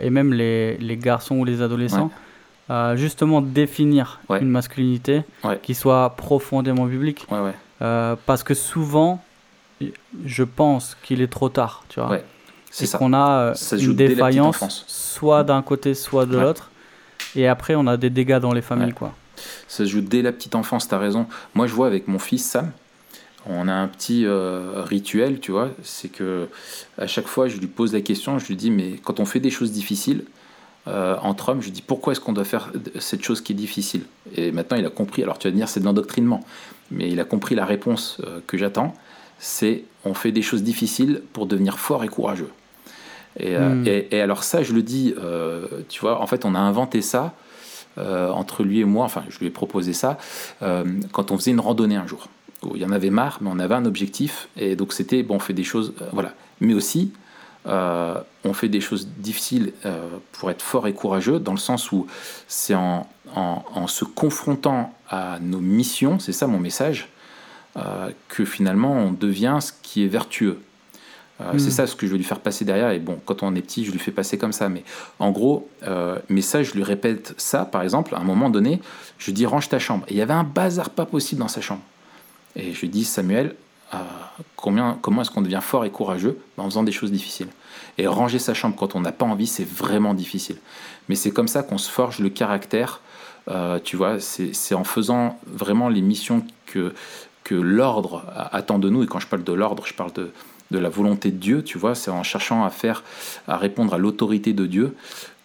et 0.00 0.10
même 0.10 0.32
les, 0.32 0.76
les, 0.78 0.96
garçons 0.96 1.36
ou 1.36 1.44
les 1.44 1.62
adolescents 1.62 2.10
à 2.68 2.96
justement 2.96 3.40
définir 3.40 4.20
une 4.28 4.48
masculinité 4.48 5.22
qui 5.62 5.74
soit 5.74 6.16
profondément 6.16 6.86
biblique. 6.86 7.26
Euh, 7.80 8.16
parce 8.26 8.42
que 8.42 8.54
souvent, 8.54 9.22
je 10.24 10.42
pense 10.42 10.96
qu'il 11.02 11.20
est 11.20 11.28
trop 11.32 11.48
tard, 11.48 11.84
tu 11.88 12.00
vois. 12.00 12.18
c'est 12.70 12.90
qu'on 12.98 13.12
a 13.12 13.52
euh, 13.52 13.78
une 13.78 13.94
défaillance, 13.94 14.84
soit 14.88 15.44
d'un 15.44 15.62
côté, 15.62 15.94
soit 15.94 16.26
de 16.26 16.38
l'autre. 16.38 16.70
Et 17.36 17.46
après, 17.46 17.74
on 17.74 17.86
a 17.86 17.96
des 17.96 18.10
dégâts 18.10 18.38
dans 18.38 18.52
les 18.52 18.62
familles, 18.62 18.94
quoi. 18.94 19.14
Ça 19.68 19.84
se 19.84 19.90
joue 19.90 20.00
dès 20.00 20.22
la 20.22 20.32
petite 20.32 20.56
enfance, 20.56 20.88
tu 20.88 20.94
as 20.94 20.98
raison. 20.98 21.26
Moi, 21.54 21.68
je 21.68 21.74
vois 21.74 21.86
avec 21.86 22.08
mon 22.08 22.18
fils 22.18 22.44
Sam, 22.44 22.72
on 23.46 23.68
a 23.68 23.72
un 23.72 23.86
petit 23.86 24.26
euh, 24.26 24.82
rituel, 24.82 25.38
tu 25.38 25.52
vois. 25.52 25.70
C'est 25.84 26.08
que 26.08 26.48
à 26.96 27.06
chaque 27.06 27.28
fois, 27.28 27.46
je 27.46 27.58
lui 27.58 27.68
pose 27.68 27.92
la 27.92 28.00
question, 28.00 28.40
je 28.40 28.46
lui 28.46 28.56
dis, 28.56 28.72
mais 28.72 28.98
quand 29.04 29.20
on 29.20 29.24
fait 29.24 29.40
des 29.40 29.50
choses 29.50 29.72
difficiles, 29.72 30.24
entre 31.22 31.50
hommes, 31.50 31.60
je 31.60 31.66
lui 31.66 31.72
dis 31.72 31.82
pourquoi 31.82 32.14
est-ce 32.14 32.20
qu'on 32.20 32.32
doit 32.32 32.46
faire 32.46 32.72
cette 32.98 33.22
chose 33.22 33.42
qui 33.42 33.52
est 33.52 33.54
difficile? 33.54 34.04
Et 34.34 34.52
maintenant, 34.52 34.78
il 34.78 34.86
a 34.86 34.88
compris. 34.88 35.22
Alors, 35.22 35.38
tu 35.38 35.46
vas 35.46 35.54
dire, 35.54 35.68
c'est 35.68 35.80
de 35.80 35.84
l'endoctrinement 35.84 36.42
mais 36.90 37.10
il 37.10 37.20
a 37.20 37.24
compris 37.24 37.54
la 37.54 37.64
réponse 37.64 38.18
euh, 38.24 38.40
que 38.46 38.56
j'attends, 38.56 38.94
c'est 39.38 39.84
on 40.04 40.14
fait 40.14 40.32
des 40.32 40.42
choses 40.42 40.62
difficiles 40.62 41.22
pour 41.32 41.46
devenir 41.46 41.78
fort 41.78 42.04
et 42.04 42.08
courageux. 42.08 42.50
Et, 43.38 43.56
euh, 43.56 43.74
hmm. 44.10 44.14
alors 44.14 44.42
ça, 44.42 44.62
je 44.62 44.72
le 44.72 44.82
dis, 44.82 45.14
euh, 45.18 45.66
tu 45.88 46.00
vois, 46.00 46.20
en 46.20 46.26
fait, 46.26 46.44
on 46.44 46.54
a 46.54 46.58
inventé 46.58 47.02
ça 47.02 47.34
entre 48.00 48.62
lui 48.62 48.78
et 48.78 48.84
moi, 48.84 49.04
enfin, 49.04 49.24
je 49.28 49.40
lui 49.40 49.46
ai 49.46 49.50
proposé 49.50 49.92
ça, 49.92 50.18
quand 50.60 51.32
on 51.32 51.36
faisait 51.36 51.50
une 51.50 51.58
randonnée 51.58 51.96
un 51.96 52.06
jour. 52.06 52.28
Il 52.76 52.80
y 52.80 52.84
en 52.84 52.92
avait 52.92 53.10
marre, 53.10 53.38
mais 53.40 53.50
on 53.52 53.58
avait 53.58 53.74
un 53.74 53.86
objectif, 53.86 54.48
et 54.56 54.76
donc 54.76 54.92
c'était, 54.92 55.24
bon, 55.24 55.34
on 55.34 55.38
fait 55.40 55.52
des 55.52 55.64
choses, 55.64 55.94
voilà. 56.12 56.32
Mais 56.60 56.74
aussi, 56.74 57.10
on 57.64 58.52
fait 58.54 58.68
des 58.68 58.80
choses 58.80 59.08
difficiles 59.18 59.72
pour 60.32 60.50
être 60.50 60.62
fort 60.62 60.86
et 60.86 60.92
courageux, 60.92 61.38
dans 61.38 61.52
le 61.52 61.58
sens 61.58 61.92
où 61.92 62.06
c'est 62.46 62.74
en, 62.74 63.06
en, 63.34 63.86
se 63.86 64.04
confrontant 64.04 64.94
à 65.08 65.38
nos 65.40 65.60
missions, 65.60 66.18
c'est 66.18 66.32
ça 66.32 66.46
mon 66.46 66.58
message, 66.58 67.08
euh, 67.76 68.10
que 68.28 68.44
finalement 68.44 68.92
on 68.92 69.12
devient 69.12 69.58
ce 69.60 69.72
qui 69.82 70.04
est 70.04 70.08
vertueux. 70.08 70.60
Euh, 71.40 71.52
c'est 71.56 71.68
hmm. 71.68 71.70
ça 71.70 71.86
ce 71.86 71.94
que 71.94 72.06
je 72.06 72.12
veux 72.12 72.18
lui 72.18 72.24
faire 72.24 72.40
passer 72.40 72.64
derrière. 72.64 72.90
Et 72.90 72.98
bon, 72.98 73.20
quand 73.24 73.44
on 73.44 73.54
est 73.54 73.62
petit, 73.62 73.84
je 73.84 73.92
lui 73.92 74.00
fais 74.00 74.10
passer 74.10 74.38
comme 74.38 74.52
ça. 74.52 74.68
Mais 74.68 74.82
en 75.20 75.30
gros, 75.30 75.68
euh, 75.84 76.18
mais 76.28 76.40
ça, 76.40 76.64
je 76.64 76.72
lui 76.72 76.82
répète 76.82 77.34
ça, 77.36 77.64
par 77.64 77.82
exemple, 77.82 78.16
à 78.16 78.18
un 78.18 78.24
moment 78.24 78.50
donné, 78.50 78.80
je 79.18 79.26
lui 79.26 79.32
dis 79.34 79.46
range 79.46 79.68
ta 79.68 79.78
chambre. 79.78 80.04
Et 80.08 80.14
il 80.14 80.16
y 80.16 80.22
avait 80.22 80.34
un 80.34 80.42
bazar 80.42 80.90
pas 80.90 81.06
possible 81.06 81.40
dans 81.40 81.48
sa 81.48 81.60
chambre. 81.60 81.82
Et 82.56 82.72
je 82.72 82.80
lui 82.80 82.88
dis 82.88 83.04
Samuel, 83.04 83.54
combien, 84.56 84.98
comment 85.00 85.22
est-ce 85.22 85.30
qu'on 85.30 85.42
devient 85.42 85.60
fort 85.62 85.84
et 85.84 85.90
courageux 85.90 86.38
en 86.56 86.64
faisant 86.64 86.82
des 86.82 86.92
choses 86.92 87.10
difficiles 87.10 87.48
Et 87.96 88.06
ranger 88.06 88.38
sa 88.38 88.54
chambre 88.54 88.76
quand 88.76 88.94
on 88.94 89.00
n'a 89.00 89.12
pas 89.12 89.26
envie, 89.26 89.46
c'est 89.46 89.66
vraiment 89.68 90.14
difficile. 90.14 90.58
Mais 91.08 91.14
c'est 91.14 91.30
comme 91.30 91.48
ça 91.48 91.62
qu'on 91.62 91.78
se 91.78 91.90
forge 91.90 92.18
le 92.18 92.28
caractère 92.28 93.00
euh, 93.50 93.78
tu 93.82 93.96
vois, 93.96 94.20
c'est 94.20 94.74
en 94.74 94.84
faisant 94.84 95.38
vraiment 95.46 95.88
les 95.88 96.02
missions 96.02 96.44
que, 96.66 96.92
que 97.44 97.54
l'ordre 97.54 98.24
attend 98.52 98.78
de 98.78 98.90
nous. 98.90 99.02
Et 99.02 99.06
quand 99.06 99.20
je 99.20 99.26
parle 99.26 99.44
de 99.44 99.52
l'ordre, 99.52 99.86
je 99.86 99.94
parle 99.94 100.12
de, 100.12 100.32
de 100.70 100.78
la 100.78 100.88
volonté 100.88 101.30
de 101.30 101.38
Dieu, 101.38 101.64
tu 101.64 101.78
vois, 101.78 101.94
c'est 101.94 102.10
en 102.10 102.22
cherchant 102.22 102.64
à 102.64 102.70
faire, 102.70 103.02
à 103.46 103.56
répondre 103.56 103.94
à 103.94 103.98
l'autorité 103.98 104.52
de 104.52 104.66
Dieu 104.66 104.94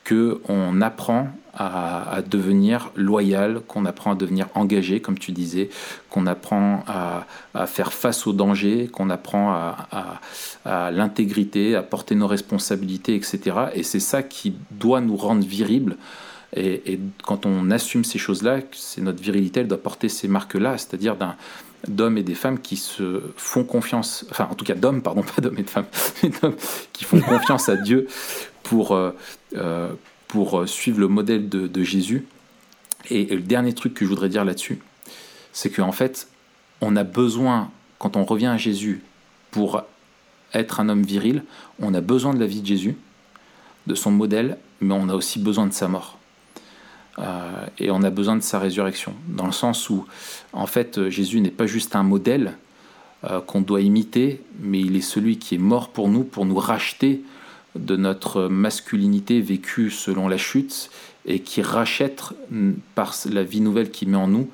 que 0.03 0.41
on 0.47 0.81
apprend 0.81 1.29
à, 1.55 2.21
devenir 2.27 2.91
loyal, 2.95 3.61
qu'on 3.67 3.85
apprend 3.85 4.13
à 4.13 4.15
devenir 4.15 4.47
engagé, 4.55 5.01
comme 5.01 5.19
tu 5.19 5.31
disais, 5.31 5.69
qu'on 6.09 6.25
apprend 6.25 6.83
à, 6.87 7.67
faire 7.67 7.93
face 7.93 8.25
aux 8.25 8.33
dangers, 8.33 8.89
qu'on 8.91 9.09
apprend 9.09 9.53
à, 9.53 10.91
l'intégrité, 10.91 11.75
à 11.75 11.83
porter 11.83 12.15
nos 12.15 12.27
responsabilités, 12.27 13.15
etc. 13.15 13.39
Et 13.75 13.83
c'est 13.83 13.99
ça 13.99 14.23
qui 14.23 14.55
doit 14.71 15.01
nous 15.01 15.15
rendre 15.15 15.45
viribles. 15.45 15.97
Et, 16.55 16.99
quand 17.23 17.45
on 17.45 17.69
assume 17.71 18.03
ces 18.03 18.19
choses-là, 18.19 18.59
c'est 18.71 19.01
notre 19.01 19.21
virilité, 19.21 19.59
elle 19.61 19.67
doit 19.67 19.81
porter 19.81 20.09
ces 20.09 20.27
marques-là, 20.27 20.77
c'est-à-dire 20.77 21.15
d'un 21.15 21.35
d'hommes 21.87 22.17
et 22.17 22.23
des 22.23 22.35
femmes 22.35 22.59
qui 22.59 22.77
se 22.77 23.21
font 23.35 23.65
confiance, 23.65 24.25
enfin 24.31 24.47
en 24.49 24.55
tout 24.55 24.63
cas 24.63 24.75
d'hommes, 24.75 25.01
pardon, 25.01 25.21
pas 25.35 25.41
d'hommes 25.41 25.57
et 25.57 25.63
de 25.63 25.69
femmes, 25.69 25.85
mais 26.23 26.29
d'hommes 26.29 26.55
qui 26.93 27.03
font 27.03 27.19
confiance 27.19 27.69
à 27.69 27.75
Dieu 27.75 28.07
pour, 28.63 28.93
euh, 28.93 29.11
pour 30.33 30.61
euh, 30.61 30.65
suivre 30.65 30.99
le 30.99 31.07
modèle 31.07 31.47
de, 31.47 31.83
Jésus. 31.83 32.25
Et, 33.11 33.25
le 33.25 33.41
dernier 33.41 33.73
truc 33.73 33.93
que 33.93 34.03
je 34.03 34.09
voudrais 34.09 34.29
dire 34.29 34.43
là-dessus, 34.43 34.79
c'est 35.51 35.69
qu'en 35.69 35.91
fait, 35.91 36.27
on 36.81 36.95
a 36.95 37.03
besoin, 37.03 37.69
quand 37.99 38.17
on 38.17 38.23
revient 38.23 38.47
à 38.47 38.57
Jésus 38.57 39.03
pour 39.51 39.83
être 40.55 40.79
un 40.79 40.89
homme 40.89 41.03
viril, 41.03 41.43
on 41.79 41.93
a 41.93 42.01
besoin 42.01 42.33
de 42.33 42.39
la 42.39 42.47
vie 42.47 42.61
de 42.61 42.65
Jésus, 42.65 42.97
de 43.85 43.93
son 43.93 44.09
modèle, 44.09 44.57
mais 44.81 44.95
on 44.95 45.07
a 45.07 45.13
aussi 45.13 45.37
besoin 45.37 45.67
de 45.67 45.73
sa 45.73 45.87
mort. 45.87 46.17
Euh, 47.19 47.67
et 47.77 47.91
on 47.91 48.01
a 48.01 48.09
besoin 48.09 48.35
de 48.35 48.41
sa 48.41 48.57
résurrection, 48.57 49.13
dans 49.27 49.45
le 49.45 49.51
sens 49.51 49.91
où, 49.91 50.07
en 50.51 50.65
fait, 50.65 51.09
Jésus 51.09 51.41
n'est 51.41 51.51
pas 51.51 51.67
juste 51.67 51.95
un 51.95 52.01
modèle 52.01 52.53
euh, 53.25 53.39
qu'on 53.39 53.61
doit 53.61 53.81
imiter, 53.81 54.41
mais 54.59 54.79
il 54.79 54.95
est 54.95 55.01
celui 55.01 55.37
qui 55.37 55.53
est 55.55 55.59
mort 55.59 55.89
pour 55.89 56.09
nous, 56.09 56.23
pour 56.23 56.47
nous 56.47 56.57
racheter 56.57 57.21
de 57.75 57.95
notre 57.95 58.47
masculinité 58.47 59.41
vécue 59.41 59.89
selon 59.89 60.27
la 60.27 60.37
chute 60.37 60.89
et 61.25 61.39
qui 61.39 61.61
rachète 61.61 62.23
par 62.95 63.15
la 63.31 63.43
vie 63.43 63.61
nouvelle 63.61 63.91
qu'il 63.91 64.09
met 64.09 64.17
en 64.17 64.27
nous 64.27 64.49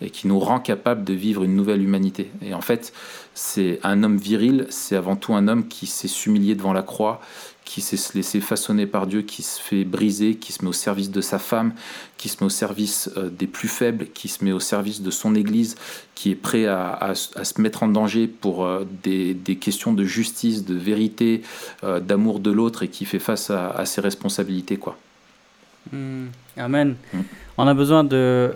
et 0.00 0.10
qui 0.10 0.26
nous 0.26 0.38
rend 0.38 0.60
capable 0.60 1.04
de 1.04 1.14
vivre 1.14 1.44
une 1.44 1.54
nouvelle 1.54 1.82
humanité. 1.82 2.30
Et 2.42 2.54
en 2.54 2.60
fait, 2.60 2.92
c'est 3.34 3.80
un 3.82 4.02
homme 4.02 4.16
viril, 4.16 4.66
c'est 4.70 4.96
avant 4.96 5.16
tout 5.16 5.34
un 5.34 5.48
homme 5.48 5.68
qui 5.68 5.86
s'est 5.86 6.08
s'humilier 6.08 6.54
devant 6.54 6.72
la 6.72 6.82
croix, 6.82 7.20
qui 7.64 7.80
s'est 7.80 7.96
laissé 8.14 8.40
façonner 8.40 8.86
par 8.86 9.06
Dieu, 9.06 9.22
qui 9.22 9.42
se 9.42 9.60
fait 9.60 9.84
briser, 9.84 10.34
qui 10.34 10.52
se 10.52 10.62
met 10.62 10.68
au 10.68 10.74
service 10.74 11.10
de 11.10 11.20
sa 11.20 11.38
femme, 11.38 11.72
qui 12.18 12.28
se 12.28 12.36
met 12.40 12.46
au 12.46 12.50
service 12.50 13.10
euh, 13.16 13.30
des 13.30 13.46
plus 13.46 13.68
faibles, 13.68 14.06
qui 14.12 14.28
se 14.28 14.44
met 14.44 14.52
au 14.52 14.60
service 14.60 15.00
de 15.00 15.10
son 15.10 15.34
Église, 15.34 15.76
qui 16.14 16.30
est 16.30 16.36
prêt 16.36 16.66
à, 16.66 17.14
se 17.14 17.60
mettre 17.60 17.82
en 17.82 17.88
danger 17.88 18.26
pour 18.26 18.64
euh, 18.64 18.84
des, 19.02 19.36
questions 19.60 19.94
de 19.94 20.04
justice, 20.04 20.64
de 20.64 20.74
vérité, 20.74 21.42
euh, 21.84 22.00
d'amour 22.00 22.40
de 22.40 22.50
l'autre 22.50 22.82
et 22.82 22.88
qui 22.88 23.06
fait 23.06 23.18
face 23.18 23.50
à, 23.50 23.84
ses 23.86 24.00
responsabilités. 24.00 24.76
Quoi. 24.76 24.98
Hmm. 25.90 26.26
Amen. 26.56 26.96
Hmm. 27.12 27.20
On 27.56 27.66
a 27.66 27.74
besoin 27.74 28.04
de, 28.04 28.52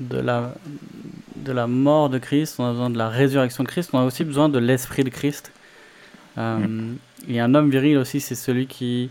de, 0.00 0.18
la, 0.18 0.54
de 1.36 1.52
la 1.52 1.66
mort 1.66 2.10
de 2.10 2.18
Christ, 2.18 2.56
on 2.58 2.64
a 2.64 2.70
besoin 2.72 2.90
de 2.90 2.98
la 2.98 3.08
résurrection 3.08 3.64
de 3.64 3.68
Christ, 3.68 3.90
on 3.92 4.00
a 4.00 4.04
aussi 4.04 4.24
besoin 4.24 4.48
de 4.48 4.58
l'esprit 4.58 5.04
de 5.04 5.10
Christ. 5.10 5.52
Hmm. 6.36 6.94
Et 7.28 7.38
un 7.38 7.54
homme 7.54 7.70
viril 7.70 7.98
aussi, 7.98 8.20
c'est 8.20 8.34
celui 8.34 8.66
qui 8.66 9.10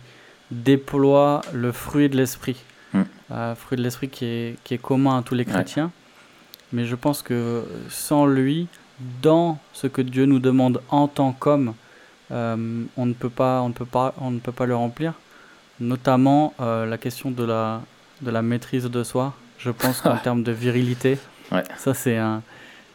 déploie 0.52 1.42
le 1.54 1.72
fruit 1.72 2.10
de 2.10 2.18
l'esprit. 2.18 2.58
Mm. 2.94 3.02
Euh, 3.32 3.56
fruit 3.56 3.78
de 3.78 3.84
l'esprit 3.84 4.10
qui 4.10 4.26
est, 4.26 4.58
qui 4.64 4.74
est 4.74 4.80
commun 4.80 5.20
à 5.20 5.22
tous 5.22 5.36
les 5.36 5.46
chrétiens. 5.46 5.92
Mais 6.74 6.86
je 6.86 6.96
pense 6.96 7.22
que 7.22 7.64
sans 7.90 8.26
lui, 8.26 8.68
dans 9.22 9.60
ce 9.74 9.88
que 9.88 10.02
Dieu 10.02 10.26
nous 10.26 10.40
demande 10.40 10.82
en 10.90 11.08
tant 11.08 11.34
qu'homme, 11.34 11.74
euh, 12.32 12.84
on, 12.98 13.06
ne 13.06 13.14
peut 13.14 13.30
pas, 13.30 13.62
on, 13.62 13.70
ne 13.70 13.74
peut 13.74 13.86
pas, 13.86 14.14
on 14.20 14.32
ne 14.32 14.40
peut 14.40 14.52
pas 14.52 14.66
le 14.66 14.76
remplir. 14.76 15.14
Notamment 15.80 16.54
euh, 16.60 16.86
la 16.86 16.98
question 16.98 17.32
de 17.32 17.44
la, 17.44 17.82
de 18.22 18.32
la 18.32 18.42
maîtrise 18.42 18.86
de 18.86 19.04
soi. 19.04 19.34
Je 19.60 19.72
pense 19.72 20.01
qu'en 20.01 20.18
termes 20.18 20.43
de 20.43 20.51
virilité, 20.51 21.18
ça 21.78 21.93
c'est 21.93 22.18
un, 22.18 22.41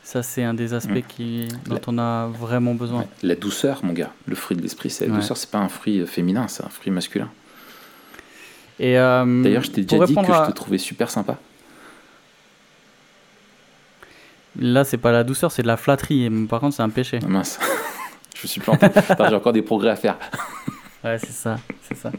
ça, 0.04 0.22
c'est 0.22 0.44
un 0.44 0.52
des 0.52 0.74
aspects 0.74 0.90
mm. 0.90 1.08
qui, 1.08 1.48
dont 1.64 1.80
on 1.86 1.98
a 1.98 2.26
vraiment 2.26 2.74
besoin. 2.74 3.06
La 3.22 3.34
douceur, 3.34 3.82
mon 3.82 3.94
gars. 3.94 4.12
Le 4.26 4.34
fruit 4.34 4.54
de 4.54 4.60
l'esprit, 4.60 4.90
c'est 4.90 5.06
la 5.06 5.16
douceur. 5.16 5.38
C'est 5.38 5.50
pas 5.50 5.58
un 5.58 5.70
fruit 5.70 6.00
euh, 6.00 6.06
féminin, 6.06 6.46
c'est 6.46 6.62
un 6.62 6.68
fruit 6.68 6.92
masculin. 6.92 7.30
Et 8.78 8.98
euh, 8.98 9.42
D'ailleurs, 9.42 9.62
je 9.62 9.70
t'ai 9.70 9.82
déjà 9.82 10.04
dit 10.04 10.14
que 10.14 10.20
je 10.20 10.46
te 10.46 10.52
trouvais 10.52 10.76
super 10.76 11.08
sympa. 11.08 11.38
Là, 14.58 14.84
c'est 14.84 14.98
pas 14.98 15.10
la 15.10 15.24
douceur, 15.24 15.50
c'est 15.50 15.62
de 15.62 15.66
la 15.66 15.78
flatterie. 15.78 16.28
Par 16.50 16.60
contre, 16.60 16.76
c'est 16.76 16.82
un 16.82 16.90
péché. 16.90 17.18
Ah, 17.24 17.28
mince. 17.28 17.58
je 18.36 18.46
suis 18.46 18.60
planté. 18.60 18.86
J'ai 19.18 19.34
encore 19.34 19.54
des 19.54 19.62
progrès 19.62 19.90
à 19.90 19.96
faire. 19.96 20.18
ouais, 21.02 21.18
c'est 21.18 21.32
ça. 21.32 21.58
C'est 21.88 21.96
ça. 21.96 22.12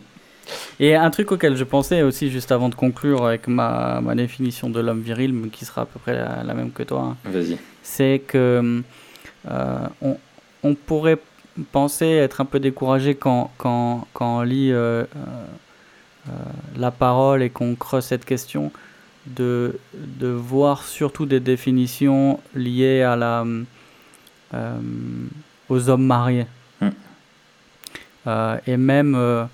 Et 0.79 0.95
un 0.95 1.09
truc 1.09 1.31
auquel 1.31 1.55
je 1.55 1.63
pensais 1.63 2.01
aussi 2.01 2.29
juste 2.29 2.51
avant 2.51 2.69
de 2.69 2.75
conclure 2.75 3.25
avec 3.25 3.47
ma, 3.47 4.01
ma 4.01 4.15
définition 4.15 4.69
de 4.69 4.79
l'homme 4.79 5.01
viril, 5.01 5.49
qui 5.51 5.65
sera 5.65 5.81
à 5.81 5.85
peu 5.85 5.99
près 5.99 6.13
la, 6.13 6.53
même 6.53 6.71
que 6.71 6.83
toi. 6.83 7.15
Hein, 7.25 7.29
Vas-y. 7.29 7.57
C'est 7.83 8.21
que 8.27 8.83
euh, 9.49 9.87
on, 10.01 10.17
on, 10.63 10.75
pourrait 10.75 11.19
penser 11.71 12.07
être 12.07 12.41
un 12.41 12.45
peu 12.45 12.59
découragé 12.59 13.15
quand, 13.15 13.51
quand, 13.57 14.07
quand 14.13 14.39
on 14.39 14.41
lit 14.41 14.71
euh, 14.71 15.03
euh, 16.27 16.31
la 16.77 16.91
parole 16.91 17.43
et 17.43 17.49
qu'on 17.49 17.75
creuse 17.75 18.05
cette 18.05 18.25
question, 18.25 18.71
de, 19.27 19.79
de 19.93 20.27
voir 20.27 20.83
surtout 20.83 21.25
des 21.25 21.39
définitions 21.39 22.39
liées 22.53 23.01
à 23.01 23.15
la, 23.15 23.43
aux 25.69 25.89
hommes 25.89 26.05
mariés. 26.05 26.47
Hum. 26.81 26.91
et 28.67 28.77
même 28.77 29.47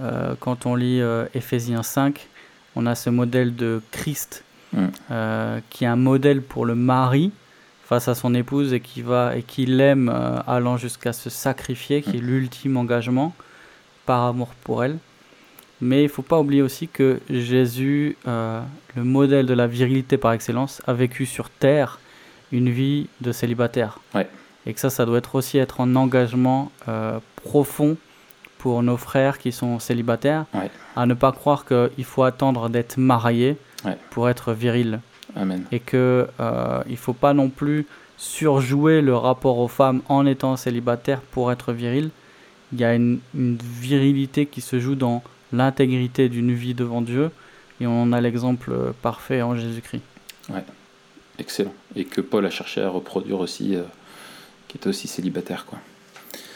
euh, 0.00 0.34
quand 0.38 0.66
on 0.66 0.74
lit 0.74 1.00
euh, 1.00 1.26
Éphésiens 1.34 1.82
5, 1.82 2.28
on 2.76 2.86
a 2.86 2.94
ce 2.94 3.10
modèle 3.10 3.56
de 3.56 3.82
Christ 3.90 4.44
mm. 4.72 4.86
euh, 5.10 5.60
qui 5.70 5.84
est 5.84 5.88
un 5.88 5.96
modèle 5.96 6.42
pour 6.42 6.66
le 6.66 6.74
mari 6.74 7.32
face 7.84 8.08
à 8.08 8.14
son 8.14 8.34
épouse 8.34 8.72
et 8.74 8.80
qui 8.80 9.02
va 9.02 9.36
et 9.36 9.42
qui 9.42 9.66
l'aime 9.66 10.12
allant 10.46 10.76
jusqu'à 10.76 11.12
se 11.12 11.30
sacrifier, 11.30 12.02
qui 12.02 12.16
est 12.16 12.20
mm. 12.20 12.26
l'ultime 12.26 12.76
engagement 12.76 13.34
par 14.06 14.24
amour 14.24 14.48
pour 14.62 14.84
elle. 14.84 14.98
Mais 15.80 16.00
il 16.00 16.04
ne 16.04 16.08
faut 16.08 16.22
pas 16.22 16.38
oublier 16.38 16.60
aussi 16.60 16.88
que 16.88 17.20
Jésus, 17.30 18.16
le 18.26 19.04
modèle 19.04 19.46
de 19.46 19.54
la 19.54 19.68
virilité 19.68 20.18
par 20.18 20.32
excellence, 20.32 20.82
a 20.88 20.92
vécu 20.92 21.24
sur 21.24 21.50
terre 21.50 22.00
une 22.50 22.68
vie 22.68 23.08
de 23.20 23.30
célibataire. 23.30 24.00
Et 24.66 24.74
que 24.74 24.80
ça, 24.80 24.90
ça 24.90 25.06
doit 25.06 25.18
être 25.18 25.36
aussi 25.36 25.56
être 25.56 25.80
un 25.80 25.94
engagement 25.94 26.72
profond 27.36 27.96
pour 28.58 28.82
nos 28.82 28.96
frères 28.96 29.38
qui 29.38 29.52
sont 29.52 29.78
célibataires, 29.78 30.44
à 30.96 31.06
ne 31.06 31.14
pas 31.14 31.32
croire 31.32 31.64
qu'il 31.64 32.04
faut 32.04 32.24
attendre 32.24 32.68
d'être 32.68 32.98
marié 32.98 33.56
pour 34.10 34.28
être 34.28 34.52
viril. 34.52 35.00
Amen. 35.36 35.64
Et 35.72 35.80
qu'il 35.80 35.98
euh, 35.98 36.82
ne 36.88 36.96
faut 36.96 37.12
pas 37.12 37.34
non 37.34 37.48
plus 37.48 37.86
surjouer 38.16 39.00
le 39.00 39.14
rapport 39.14 39.58
aux 39.58 39.68
femmes 39.68 40.02
en 40.08 40.26
étant 40.26 40.56
célibataire 40.56 41.20
pour 41.20 41.52
être 41.52 41.72
viril. 41.72 42.10
Il 42.72 42.80
y 42.80 42.84
a 42.84 42.94
une, 42.94 43.20
virilité 43.34 44.46
qui 44.46 44.60
se 44.60 44.80
joue 44.80 44.94
dans 44.94 45.22
l'intégrité 45.52 46.28
d'une 46.28 46.52
vie 46.52 46.74
devant 46.74 47.00
Dieu 47.00 47.30
et 47.80 47.86
on 47.86 48.12
a 48.12 48.20
l'exemple 48.20 48.92
parfait 49.00 49.42
en 49.42 49.54
Jésus-Christ. 49.54 50.02
Ouais, 50.48 50.64
excellent. 51.38 51.72
Et 51.94 52.04
que 52.04 52.20
Paul 52.20 52.44
a 52.44 52.50
cherché 52.50 52.82
à 52.82 52.88
reproduire 52.88 53.38
aussi, 53.38 53.76
euh, 53.76 53.82
qui 54.66 54.78
était 54.78 54.88
aussi 54.88 55.06
célibataire. 55.08 55.64
quoi. 55.64 55.78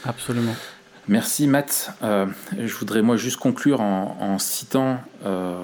Absolument. 0.05 0.55
Merci 1.09 1.49
Matt. 1.49 1.93
Euh, 2.05 2.27
je 2.57 2.73
voudrais 2.75 3.03
moi 3.03 3.17
juste 3.17 3.39
conclure 3.39 3.81
en, 3.81 4.39
citant 4.39 5.01
euh, 5.27 5.61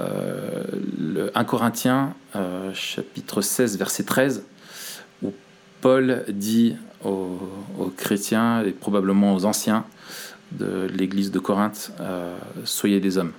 euh, 0.00 0.64
le 0.98 1.30
1 1.38 1.44
Corinthiens 1.44 2.14
chapitre 2.74 3.42
16 3.42 3.78
verset 3.78 4.02
13 4.02 4.44
où 5.22 5.32
Paul 5.80 6.24
dit 6.28 6.74
aux, 7.04 7.38
aux 7.78 7.92
chrétiens 7.96 8.64
et 8.64 8.72
probablement 8.72 9.34
aux 9.34 9.44
anciens 9.44 9.84
de 10.50 10.88
l'église 10.92 11.30
de 11.30 11.38
Corinthe 11.38 11.92
soyez 12.64 12.98
des 12.98 13.18
hommes. 13.18 13.32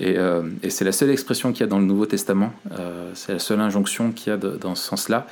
Euh, 0.00 0.48
et, 0.62 0.70
c'est 0.70 0.84
la 0.84 0.92
seule 0.92 1.10
expression 1.10 1.52
qu'il 1.52 1.60
y 1.60 1.64
a 1.64 1.66
dans 1.66 1.78
le 1.78 1.84
Nouveau 1.84 2.06
Testament, 2.06 2.52
euh, 2.78 3.10
c'est 3.14 3.32
la 3.32 3.38
seule 3.38 3.60
injonction 3.60 4.12
qu'il 4.12 4.32
y 4.32 4.34
a 4.34 4.36
dans 4.38 4.74
ce 4.74 4.84
sens-là. 4.84 5.26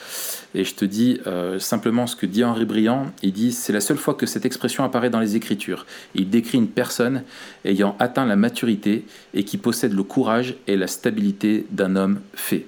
Et 0.55 0.65
je 0.65 0.75
te 0.75 0.85
dis 0.85 1.21
euh, 1.27 1.59
simplement 1.59 2.07
ce 2.07 2.15
que 2.15 2.27
dit 2.27 2.45
Henri 2.45 2.67
Briand, 2.67 3.07
il 3.23 3.33
dit 3.33 3.53
c'est 3.53 3.73
la 3.73 3.81
seule 3.81 3.97
fois 3.97 4.15
que 4.15 4.27
cette 4.27 4.45
expression 4.45 4.85
apparaît 4.85 5.11
dans 5.11 5.21
les 5.21 5.37
Écritures. 5.37 5.87
Il 6.15 6.29
décrit 6.29 6.59
une 6.59 6.69
personne 6.69 7.23
ayant 7.65 7.97
atteint 7.99 8.27
la 8.27 8.37
maturité 8.37 9.05
et 9.33 9.45
qui 9.45 9.57
possède 9.57 9.95
le 9.95 10.03
courage 10.03 10.57
et 10.67 10.77
la 10.77 10.87
stabilité 10.87 11.67
d'un 11.71 11.97
homme 11.97 12.21
fait. 12.35 12.67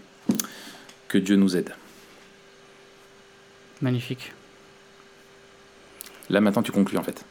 Que 1.08 1.18
Dieu 1.18 1.36
nous 1.36 1.56
aide. 1.56 1.74
Magnifique. 3.82 4.32
Là 6.30 6.40
maintenant 6.40 6.62
tu 6.62 6.72
conclus 6.72 6.96
en 6.96 7.02
fait. 7.02 7.22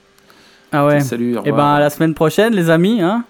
Ah 0.71 0.85
ouais. 0.85 0.99
Salut. 0.99 1.35
Et 1.37 1.41
eh 1.45 1.51
ben 1.51 1.65
à 1.65 1.79
la 1.79 1.89
semaine 1.89 2.13
prochaine 2.13 2.53
les 2.53 2.69
amis. 2.69 3.01
Hein 3.01 3.25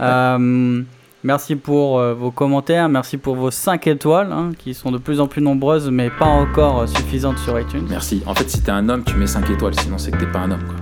euh, 0.00 0.82
Merci 1.22 1.56
pour 1.56 1.98
euh, 1.98 2.12
vos 2.12 2.30
commentaires, 2.30 2.86
merci 2.90 3.16
pour 3.16 3.34
vos 3.34 3.50
5 3.50 3.86
étoiles, 3.86 4.30
hein, 4.30 4.50
qui 4.58 4.74
sont 4.74 4.92
de 4.92 4.98
plus 4.98 5.20
en 5.20 5.26
plus 5.26 5.40
nombreuses, 5.40 5.90
mais 5.90 6.10
pas 6.10 6.26
encore 6.26 6.80
euh, 6.82 6.86
suffisantes 6.86 7.38
sur 7.38 7.58
iTunes. 7.58 7.86
Merci. 7.88 8.22
En 8.26 8.34
fait, 8.34 8.50
si 8.50 8.62
t'es 8.62 8.70
un 8.70 8.86
homme, 8.90 9.04
tu 9.04 9.14
mets 9.16 9.26
5 9.26 9.48
étoiles, 9.48 9.74
sinon 9.80 9.96
c'est 9.96 10.10
que 10.10 10.18
t'es 10.18 10.26
pas 10.26 10.40
un 10.40 10.50
homme. 10.50 10.64
Quoi. 10.66 10.76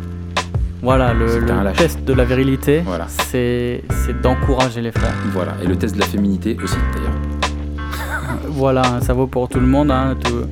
Voilà, 0.82 1.14
le, 1.14 1.45
test 1.76 2.05
de 2.05 2.12
la 2.12 2.24
virilité, 2.24 2.80
Voilà. 2.84 3.07
c'est 3.07 3.84
d'encourager 4.20 4.80
les 4.80 4.90
frères. 4.90 5.14
Voilà. 5.32 5.53
Et 5.62 5.66
le 5.68 5.76
test 5.76 5.95
de 5.95 6.01
la 6.01 6.07
féminité 6.07 6.57
aussi, 6.62 6.74
d'ailleurs. 6.93 7.12
Voilà, 8.49 8.82
ça 9.01 9.12
vaut 9.12 9.28
pour 9.28 9.49
tout 9.49 9.61
le 9.61 9.66
monde. 9.66 9.93
hein, 9.93 10.16
tout. 10.24 10.43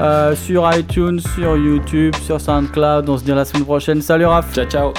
Euh, 0.00 0.36
sur 0.36 0.70
iTunes, 0.76 1.20
sur 1.34 1.56
YouTube, 1.56 2.14
sur 2.16 2.38
SoundCloud. 2.38 3.08
On 3.08 3.16
se 3.16 3.24
dit 3.24 3.32
à 3.32 3.34
la 3.34 3.46
semaine 3.46 3.64
prochaine. 3.64 4.02
Salut 4.02 4.26
Raph 4.26 4.52
Ciao, 4.52 4.66
ciao 4.66 4.92